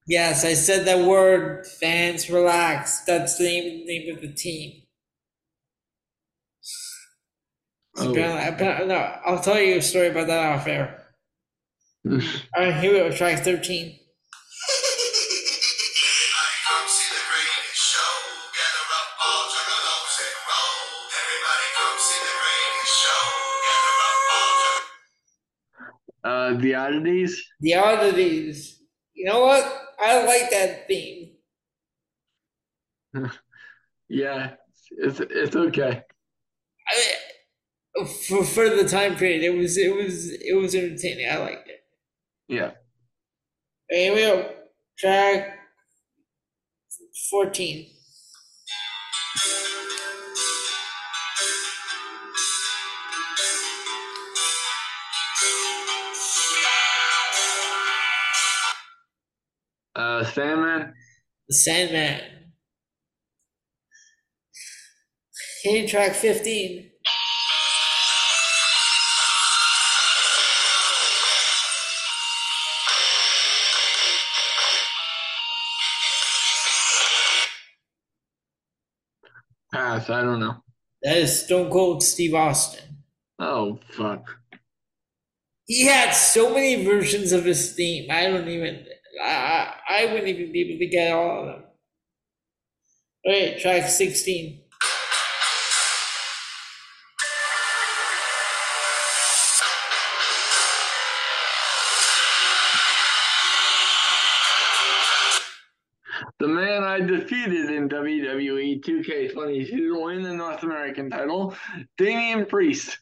Yes, 0.08 0.44
I 0.44 0.54
said 0.54 0.86
that 0.88 1.06
word. 1.08 1.68
Fans, 1.68 2.30
relax. 2.30 3.02
That's 3.06 3.38
the 3.38 3.44
name, 3.44 3.86
name 3.86 4.16
of 4.16 4.22
the 4.22 4.34
team. 4.34 4.82
Oh. 7.98 8.12
Apparently- 8.12 8.48
apparently- 8.48 8.88
no, 8.88 8.96
I'll 9.26 9.42
tell 9.42 9.60
you 9.60 9.78
a 9.78 9.82
story 9.82 10.08
about 10.08 10.28
that 10.28 10.54
off 10.54 10.68
air. 10.68 11.06
All 12.10 12.18
right, 12.58 12.74
here 12.76 12.94
we 12.94 13.10
go. 13.10 13.12
Track 13.16 13.44
13. 13.44 13.99
Uh, 26.50 26.60
the 26.60 26.76
oddities. 26.76 27.44
The 27.60 27.76
oddities. 27.76 28.82
You 29.14 29.26
know 29.26 29.42
what? 29.42 29.64
I 30.00 30.26
like 30.26 30.50
that 30.52 30.88
theme. 30.88 31.32
Yeah, 34.12 34.56
it's 34.90 35.20
it's 35.20 35.56
okay. 35.56 36.02
I, 36.88 38.06
for 38.28 38.44
for 38.44 38.70
the 38.70 38.88
time 38.90 39.16
period, 39.16 39.44
it 39.44 39.56
was 39.56 39.78
it 39.78 39.96
was 39.96 40.32
it 40.32 40.56
was 40.58 40.74
entertaining. 40.74 41.30
I 41.30 41.38
liked 41.38 41.70
it. 41.70 41.82
Yeah. 42.48 42.72
Here 43.90 44.14
we 44.16 44.22
go. 44.22 44.52
Track 44.98 45.60
14. 47.30 47.88
Sandman. 60.34 60.94
The 61.48 61.56
Sandman. 61.56 62.22
Here, 65.64 65.88
track 65.88 66.14
15. 66.14 66.90
Ah, 79.74 79.98
Pass. 80.00 80.10
I 80.10 80.22
don't 80.22 80.40
know. 80.40 80.64
That 81.04 81.18
is 81.18 81.46
Stone 81.46 81.72
Cold 81.72 82.04
Steve 82.04 82.34
Austin. 82.34 83.04
Oh 83.40 83.80
fuck. 83.92 84.26
He 85.66 85.86
had 85.86 86.12
so 86.12 86.54
many 86.54 86.84
versions 86.84 87.32
of 87.32 87.46
his 87.46 87.74
theme. 87.74 88.10
I 88.12 88.28
don't 88.28 88.48
even. 88.48 88.86
I 89.22 89.74
I 89.90 90.06
wouldn't 90.06 90.28
even 90.28 90.52
be 90.52 90.62
able 90.62 90.80
to 90.80 90.88
get 90.88 91.12
all 91.12 91.40
of 91.42 91.46
them. 91.48 91.64
Wait, 93.26 93.60
track 93.60 93.90
16. 93.90 94.62
The 106.40 106.48
man 106.48 106.84
I 106.84 107.02
defeated 107.02 107.70
in 107.70 107.90
WWE 107.90 108.82
2K22 108.82 109.70
to 109.70 110.02
win 110.02 110.24
the 110.24 110.34
North 110.34 110.64
American 110.64 111.10
title, 111.10 111.54
Damian 111.98 112.46
Priest. 112.46 112.98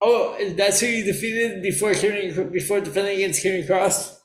Oh, 0.00 0.38
that's 0.56 0.80
who 0.80 0.86
you 0.86 1.04
defeated 1.04 1.62
before 1.62 1.90
Karrion, 1.90 2.50
before 2.50 2.80
defending 2.80 3.16
against 3.16 3.44
Karrion 3.44 3.66
Cross? 3.66 4.19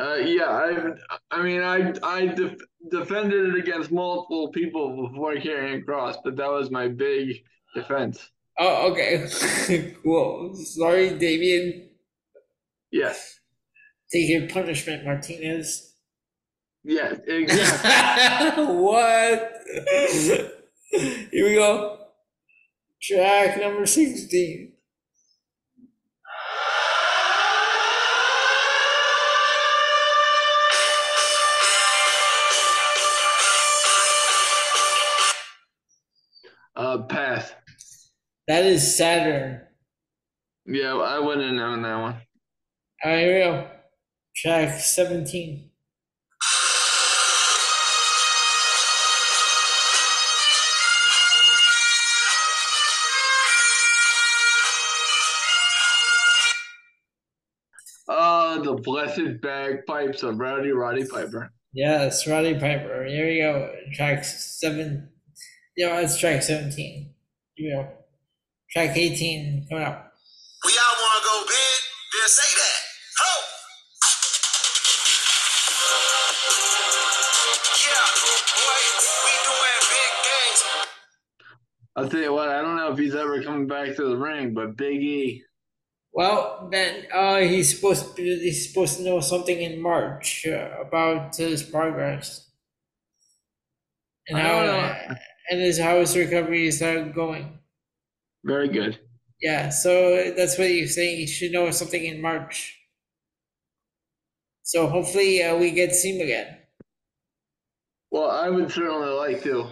Uh, 0.00 0.14
yeah, 0.14 0.50
I've, 0.50 1.00
I 1.30 1.42
mean, 1.42 1.60
I 1.62 1.92
I 2.04 2.26
def- 2.26 2.60
defended 2.90 3.48
it 3.48 3.58
against 3.58 3.90
multiple 3.90 4.50
people 4.52 5.08
before 5.08 5.34
Karrion 5.34 5.84
Cross, 5.84 6.18
but 6.24 6.36
that 6.36 6.50
was 6.50 6.70
my 6.70 6.86
big 6.88 7.42
defense. 7.74 8.30
Oh, 8.58 8.92
okay. 8.92 9.26
cool. 10.02 10.54
Sorry, 10.54 11.18
Damian. 11.18 11.90
Yes, 12.90 13.40
Take 14.12 14.28
your 14.30 14.48
punishment, 14.48 15.04
Martinez. 15.04 15.94
yes, 16.84 17.20
exactly. 17.26 18.64
what? 18.76 19.52
Here 20.90 21.44
we 21.44 21.54
go. 21.54 21.98
Track 23.02 23.58
number 23.60 23.86
16. 23.86 24.72
That 38.48 38.64
is 38.64 38.96
Saturn. 38.96 39.60
Yeah, 40.64 40.96
I 40.96 41.18
wouldn't 41.18 41.44
have 41.44 41.54
known 41.54 41.82
that 41.82 41.96
one. 41.96 42.14
All 43.04 43.10
right, 43.10 43.18
here 43.18 43.34
we 43.34 43.44
go. 43.44 43.68
Track 44.36 44.80
17. 44.80 45.70
Uh, 58.08 58.62
the 58.62 58.72
blessed 58.82 59.42
bagpipes 59.42 60.22
of 60.22 60.38
Rowdy 60.38 60.70
Roddy 60.70 61.04
Piper. 61.06 61.52
Yes, 61.74 62.26
Roddy 62.26 62.54
Piper. 62.54 63.04
Here 63.04 63.26
we 63.26 63.40
go. 63.40 63.74
Track 63.92 64.24
7. 64.24 65.06
Yeah, 65.76 66.00
that's 66.00 66.18
track 66.18 66.42
17. 66.42 67.10
Here 67.56 67.76
we 67.76 67.82
go. 67.82 67.92
Track 68.72 68.96
18 68.96 69.66
coming 69.70 69.84
up. 69.84 70.12
We 70.64 70.72
all 70.72 70.96
want 70.96 71.22
to 71.22 71.28
go 71.28 71.40
big, 71.46 71.80
then 72.12 72.28
say 72.28 72.54
that. 72.56 72.80
Ho! 73.18 73.32
Yeah, 77.86 78.08
boy, 78.56 78.80
we 79.24 79.32
doing 79.46 79.84
big 79.88 80.12
things. 80.26 80.60
I'll 81.96 82.08
tell 82.08 82.20
you 82.20 82.32
what, 82.32 82.48
I 82.48 82.60
don't 82.62 82.76
know 82.76 82.92
if 82.92 82.98
he's 82.98 83.14
ever 83.14 83.42
coming 83.42 83.66
back 83.66 83.96
to 83.96 84.04
the 84.08 84.16
ring, 84.16 84.54
but 84.54 84.76
Big 84.76 85.02
E. 85.02 85.42
Well, 86.12 86.68
then 86.70 87.04
uh, 87.14 87.38
he's 87.38 87.74
supposed 87.74 88.16
to 88.16 88.22
he's 88.22 88.68
supposed 88.68 88.96
to 88.98 89.04
know 89.04 89.20
something 89.20 89.60
in 89.60 89.80
March 89.80 90.46
uh, 90.46 90.70
about 90.80 91.36
his 91.36 91.62
progress 91.62 92.48
and 94.28 94.38
I 94.38 94.42
how 94.42 94.62
don't 94.62 94.66
know. 94.66 95.14
and 95.50 95.60
his 95.60 95.78
how 95.78 95.98
his 96.00 96.16
recovery 96.16 96.66
is 96.66 96.82
uh, 96.82 97.10
going. 97.14 97.57
Very 98.44 98.68
good. 98.68 98.98
Yeah, 99.40 99.68
so 99.70 100.32
that's 100.36 100.58
what 100.58 100.70
you're 100.70 100.88
saying. 100.88 101.20
You 101.20 101.26
should 101.26 101.52
know 101.52 101.70
something 101.70 102.04
in 102.04 102.20
March. 102.20 102.78
So 104.62 104.86
hopefully 104.88 105.42
uh, 105.42 105.56
we 105.56 105.70
get 105.70 105.90
to 105.90 105.94
see 105.94 106.16
him 106.16 106.22
again. 106.22 106.58
Well, 108.10 108.30
I 108.30 108.48
would 108.48 108.70
certainly 108.70 109.08
like 109.08 109.42
to. 109.44 109.70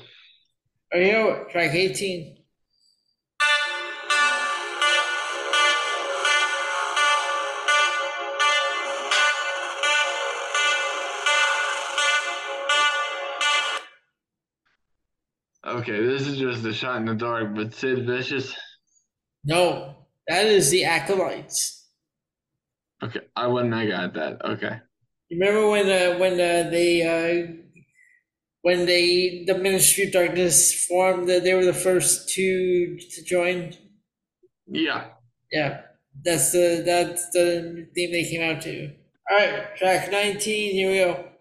Are 0.93 1.01
you 1.01 1.47
track 1.51 1.75
18? 1.75 2.36
Okay, 15.77 16.03
this 16.07 16.27
is 16.27 16.39
just 16.39 16.65
a 16.65 16.73
shot 16.73 16.97
in 16.97 17.05
the 17.05 17.15
dark, 17.15 17.55
but 17.55 17.75
Sid 17.75 18.07
Vicious. 18.07 18.55
No, 19.45 19.95
that 20.27 20.47
is 20.47 20.71
the 20.71 20.85
Acolytes. 20.85 21.87
Okay, 23.05 23.21
I 23.37 23.47
wouldn't 23.47 23.75
have 23.75 23.89
got 23.89 24.15
that. 24.15 24.45
Okay. 24.53 24.81
Remember 25.31 25.69
when 25.69 25.87
uh, 25.87 26.19
when 26.19 26.33
uh, 26.33 26.71
they 26.71 27.03
uh, 27.03 27.53
when 28.63 28.87
they 28.87 29.45
the 29.47 29.59
Ministry 29.59 30.05
of 30.05 30.13
Darkness 30.13 30.87
formed? 30.87 31.29
That 31.29 31.45
they 31.45 31.53
were 31.53 31.67
the 31.67 31.75
first 31.75 32.31
two 32.31 32.97
to 32.99 33.25
join. 33.25 33.75
Yeah. 34.67 35.09
Yeah, 35.53 35.83
that's 36.25 36.53
the 36.53 36.83
that's 36.87 37.29
the 37.33 37.87
theme 37.95 38.13
they 38.13 38.25
came 38.25 38.51
out 38.51 38.63
to. 38.63 38.93
All 39.31 39.37
right, 39.37 39.77
track 39.77 40.11
19. 40.11 40.73
Here 40.73 40.91
we 40.91 40.97
go. 40.97 41.36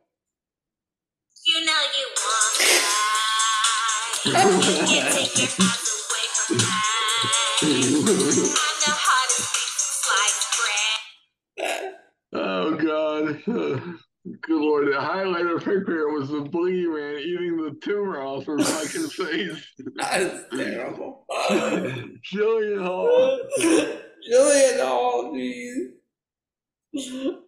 Oh 12.34 12.76
God. 12.82 13.44
Good 13.46 14.60
lord, 14.60 14.88
the 14.88 15.00
highlight 15.00 15.46
highlighter 15.46 15.60
picture 15.60 16.10
was 16.10 16.30
the 16.30 16.42
man 16.88 17.20
eating 17.20 17.58
the 17.58 17.78
tumor 17.84 18.22
off 18.22 18.48
her 18.48 18.58
fucking 18.58 19.10
face. 19.10 19.64
That's 19.96 20.46
terrible. 20.52 21.26
Jillian 21.30 22.84
Hall. 22.84 23.40
Jillian 23.60 24.80
Hall, 24.82 25.34
jeez. 25.36 25.92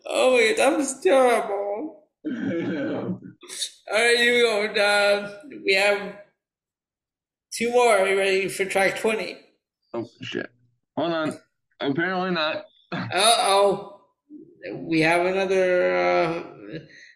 Oh 0.06 0.36
my 0.36 0.50
god, 0.50 0.58
that 0.58 0.78
was 0.78 1.00
terrible. 1.00 2.04
All 3.92 3.98
right, 3.98 4.20
you 4.20 4.44
go. 4.44 4.66
Uh, 4.80 5.40
we 5.66 5.74
have 5.74 6.27
two 7.58 7.72
more. 7.72 7.98
Are 7.98 8.08
you 8.08 8.18
ready 8.18 8.48
for 8.48 8.66
track 8.66 9.00
20? 9.00 9.38
oh 9.94 10.08
shit. 10.22 10.50
Hold 10.96 11.14
on. 11.14 11.40
Apparently 11.80 12.32
not. 12.32 12.66
Uh 12.94 13.10
oh. 13.14 13.94
We 14.74 15.02
have 15.02 15.26
another 15.26 15.98
uh, 15.98 16.44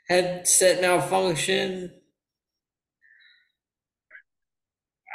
headset 0.07 0.81
malfunction. 0.81 1.91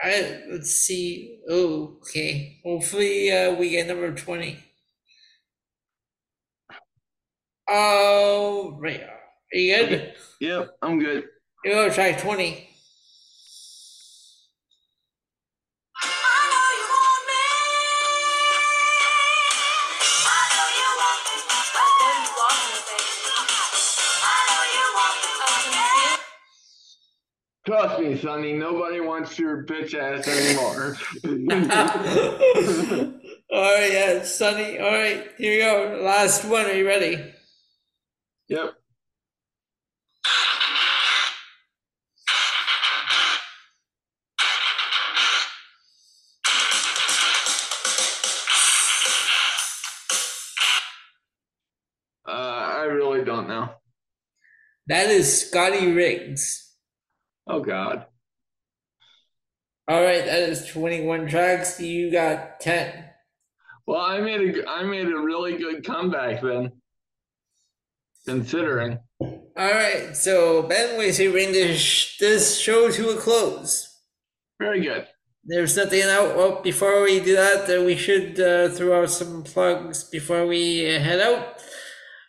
All 0.02 0.10
right, 0.10 0.40
let's 0.50 0.70
see. 0.70 1.40
Oh, 1.48 1.98
okay. 2.02 2.58
Hopefully, 2.64 3.30
uh, 3.30 3.54
we 3.54 3.70
get 3.70 3.86
number 3.86 4.12
20. 4.14 4.58
Oh, 7.68 8.76
right. 8.80 9.00
Are 9.02 9.58
you 9.58 9.86
good? 9.86 10.14
Yep, 10.40 10.68
I'm 10.82 10.98
good. 10.98 11.24
We 11.64 11.70
go, 11.70 11.90
track 11.90 12.20
20. 12.20 12.68
Trust 27.66 28.00
me, 28.00 28.16
Sunny, 28.16 28.52
nobody 28.52 29.00
wants 29.00 29.36
your 29.40 29.64
bitch 29.64 29.92
ass 29.92 30.28
anymore. 30.28 30.96
All 33.52 33.60
right, 33.60 33.92
yeah, 33.92 34.22
Sunny. 34.22 34.78
All 34.78 34.92
right, 34.92 35.28
here 35.36 35.52
we 35.52 35.58
go. 35.58 36.00
Last 36.04 36.44
one. 36.44 36.66
Are 36.66 36.72
you 36.72 36.86
ready? 36.86 37.34
yep. 38.48 38.74
Uh, 52.28 52.30
I 52.30 52.82
really 52.84 53.24
don't 53.24 53.48
know. 53.48 53.70
That 54.86 55.10
is 55.10 55.48
Scotty 55.48 55.90
Riggs. 55.90 56.65
Oh 57.47 57.61
God. 57.61 58.07
All 59.88 60.03
right, 60.03 60.24
that 60.24 60.49
is 60.49 60.66
21 60.66 61.28
tracks. 61.28 61.80
You 61.80 62.11
got 62.11 62.59
10. 62.61 63.05
Well, 63.86 64.01
I 64.01 64.20
made 64.20 64.57
a 64.57 64.68
I 64.68 64.82
made 64.82 65.07
a 65.07 65.16
really 65.16 65.57
good 65.57 65.84
comeback 65.86 66.42
then, 66.42 66.72
considering. 68.26 68.99
All 69.20 69.38
right, 69.57 70.16
so 70.16 70.64
Ben, 70.64 70.99
we 70.99 71.12
say 71.12 71.28
bring 71.28 71.53
this 71.53 72.16
this 72.18 72.59
show 72.59 72.90
to 72.90 73.11
a 73.11 73.16
close. 73.16 73.97
Very 74.59 74.80
good. 74.80 75.07
There's 75.44 75.76
nothing 75.76 76.03
out. 76.03 76.36
Well, 76.36 76.61
before 76.62 77.05
we 77.05 77.20
do 77.20 77.36
that, 77.36 77.70
uh, 77.70 77.84
we 77.84 77.97
should 77.97 78.40
uh, 78.40 78.70
throw 78.70 79.03
out 79.03 79.11
some 79.11 79.44
plugs 79.44 80.03
before 80.03 80.44
we 80.49 80.92
uh, 80.92 80.99
head 80.99 81.20
out. 81.20 81.62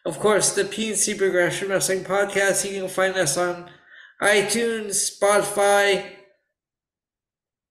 Of 0.06 0.20
course, 0.20 0.54
the 0.54 0.64
PNC 0.64 1.18
Progression 1.18 1.70
Wrestling 1.70 2.04
Podcast. 2.04 2.72
You 2.72 2.82
can 2.82 2.90
find 2.90 3.16
us 3.16 3.36
on 3.36 3.68
iTunes, 4.22 5.12
Spotify, 5.12 6.12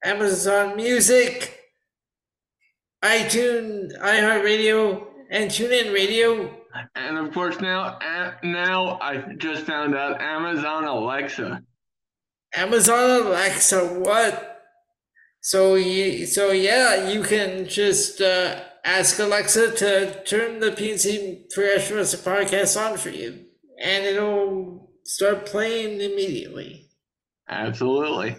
Amazon 0.05 0.76
Music, 0.76 1.59
iTunes, 3.05 3.99
iHeartRadio, 4.01 5.07
and 5.30 5.51
TuneIn 5.51 5.92
Radio. 5.92 6.55
And 6.94 7.16
of 7.16 7.32
course 7.32 7.59
now 7.61 7.99
now 8.42 8.99
I 9.01 9.34
just 9.38 9.62
found 9.62 9.94
out 9.94 10.20
Amazon 10.20 10.84
Alexa. 10.84 11.62
Amazon 12.55 13.26
Alexa, 13.26 13.86
what? 14.01 14.53
So 15.40 15.76
you, 15.76 16.26
so 16.26 16.51
yeah, 16.51 17.09
you 17.09 17.22
can 17.22 17.68
just 17.68 18.20
uh, 18.20 18.62
ask 18.84 19.18
Alexa 19.18 19.72
to 19.76 20.24
turn 20.24 20.61
the 20.61 20.70
PNC 20.70 21.51
Progression 21.51 21.97
Wrestling 21.97 22.36
Podcast 22.36 22.80
on 22.80 22.99
for 22.99 23.11
you, 23.11 23.44
and 23.80 24.05
it'll 24.05 24.86
start 25.07 25.46
playing 25.46 26.00
immediately. 26.00 26.88
Absolutely. 27.48 28.36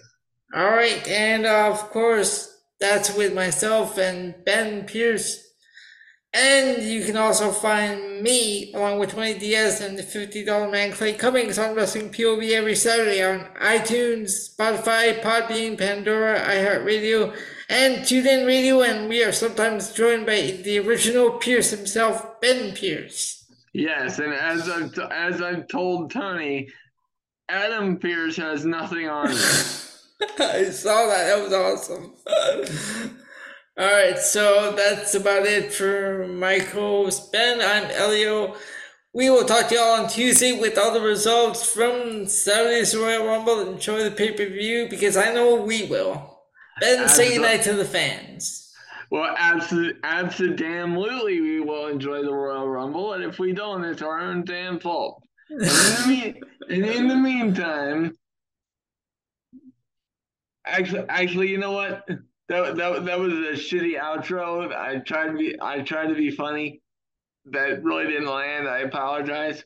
All 0.53 0.70
right, 0.70 1.05
and 1.07 1.45
of 1.45 1.89
course 1.89 2.57
that's 2.80 3.15
with 3.15 3.34
myself 3.34 3.97
and 3.97 4.36
Ben 4.45 4.86
Pierce. 4.86 5.43
And 6.34 6.84
you 6.84 7.03
can 7.05 7.18
also 7.18 7.51
find 7.51 8.22
me 8.22 8.72
along 8.74 8.99
with 8.99 9.11
Tony 9.11 9.34
Diaz 9.34 9.82
and 9.82 9.97
the 9.97 10.03
$50 10.03 10.72
man 10.72 10.91
Clay 10.91 11.13
Cummings 11.13 11.57
on 11.57 11.74
Wrestling 11.74 12.11
POV 12.11 12.51
every 12.51 12.76
Saturday 12.76 13.24
on 13.24 13.47
iTunes, 13.55 14.55
Spotify, 14.55 15.20
Podbean, 15.22 15.78
Pandora, 15.78 16.39
iHeartRadio, 16.39 17.36
and 17.70 18.03
TuneIn 18.03 18.45
Radio. 18.45 18.82
And 18.82 19.09
we 19.09 19.24
are 19.24 19.32
sometimes 19.32 19.93
joined 19.93 20.26
by 20.26 20.59
the 20.63 20.80
original 20.80 21.32
Pierce 21.32 21.72
himself, 21.72 22.39
Ben 22.41 22.74
Pierce. 22.76 23.36
Yes, 23.78 24.17
and 24.17 24.34
as 24.34 24.67
I've 24.67 24.91
t- 24.91 25.01
as 25.11 25.39
I've 25.39 25.67
told 25.67 26.09
Tony, 26.09 26.67
Adam 27.47 27.99
Pearce 27.99 28.36
has 28.38 28.65
nothing 28.65 29.07
on 29.07 29.28
him. 29.28 29.38
I 30.39 30.71
saw 30.71 31.05
that. 31.05 31.28
That 31.28 31.43
was 31.43 31.53
awesome. 31.53 32.15
All 33.78 33.86
right, 33.86 34.17
so 34.17 34.73
that's 34.75 35.13
about 35.13 35.45
it 35.45 35.71
for 35.71 36.28
my 36.28 36.57
co-host 36.57 37.32
Ben. 37.32 37.61
I'm 37.61 37.91
Elio. 37.91 38.55
We 39.13 39.30
will 39.30 39.45
talk 39.45 39.67
to 39.67 39.75
y'all 39.75 40.01
on 40.01 40.09
Tuesday 40.09 40.59
with 40.59 40.80
all 40.80 40.91
the 40.91 40.99
results 40.99 41.71
from 41.71 42.25
Saturday's 42.25 42.95
Royal 42.95 43.28
Rumble. 43.28 43.73
Enjoy 43.73 44.03
the 44.03 44.09
pay-per-view 44.09 44.88
because 44.89 45.15
I 45.15 45.32
know 45.32 45.61
we 45.61 45.86
will. 45.86 46.39
Ben, 46.82 47.07
say 47.07 47.34
goodnight 47.34 47.61
to 47.63 47.73
the 47.73 47.86
fans. 47.86 48.66
Well, 49.10 49.34
absolutely, 49.38 49.99
absolutely, 50.03 51.41
we 51.41 51.62
will 51.62 51.88
enjoy 51.88 52.24
the 52.24 52.34
Royal 52.34 52.68
Rumble, 52.68 53.14
and 53.14 53.24
if 53.24 53.39
we 53.39 53.53
don't, 53.53 53.84
it's 53.86 54.01
our 54.01 54.20
own 54.20 54.43
damn 54.43 54.80
fault. 54.80 55.24
And 55.49 55.62
in 55.62 56.10
the, 56.10 56.43
and 56.70 56.86
in 56.86 57.08
the 57.08 57.16
meantime, 57.16 58.18
actually, 60.66 61.05
actually, 61.08 61.49
you 61.49 61.58
know 61.58 61.72
what? 61.72 62.05
That, 62.49 62.76
that 62.78 63.05
that 63.05 63.20
was 63.20 63.34
a 63.34 63.53
shitty 63.53 63.99
outro. 63.99 64.74
I 64.74 64.97
tried 64.99 65.28
to 65.28 65.38
be 65.38 65.55
I 65.62 65.82
tried 65.82 66.08
to 66.08 66.16
be 66.16 66.32
funny. 66.32 66.82
That 67.45 67.84
really 67.84 68.08
didn't 68.08 68.28
land. 68.28 68.68
I 68.68 68.80
apologize. 68.80 69.64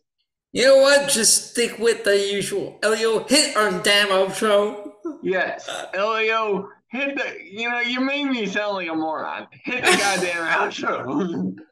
You 0.52 0.66
know 0.66 0.78
what? 0.78 1.10
Just 1.10 1.52
stick 1.52 1.80
with 1.80 2.04
the 2.04 2.18
usual. 2.18 2.78
Elio, 2.84 3.24
hit 3.24 3.56
our 3.56 3.72
damn 3.82 4.10
outro. 4.10 4.92
Yes, 5.24 5.70
Elio, 5.94 6.70
hit 6.92 7.18
the. 7.18 7.38
You 7.44 7.70
know, 7.70 7.80
you 7.80 8.02
made 8.02 8.26
me 8.26 8.46
sound 8.46 8.76
like 8.76 8.90
a 8.90 8.96
moron. 8.96 9.48
Hit 9.64 9.84
the 9.84 9.92
goddamn 9.92 10.48
outro. 10.72 11.56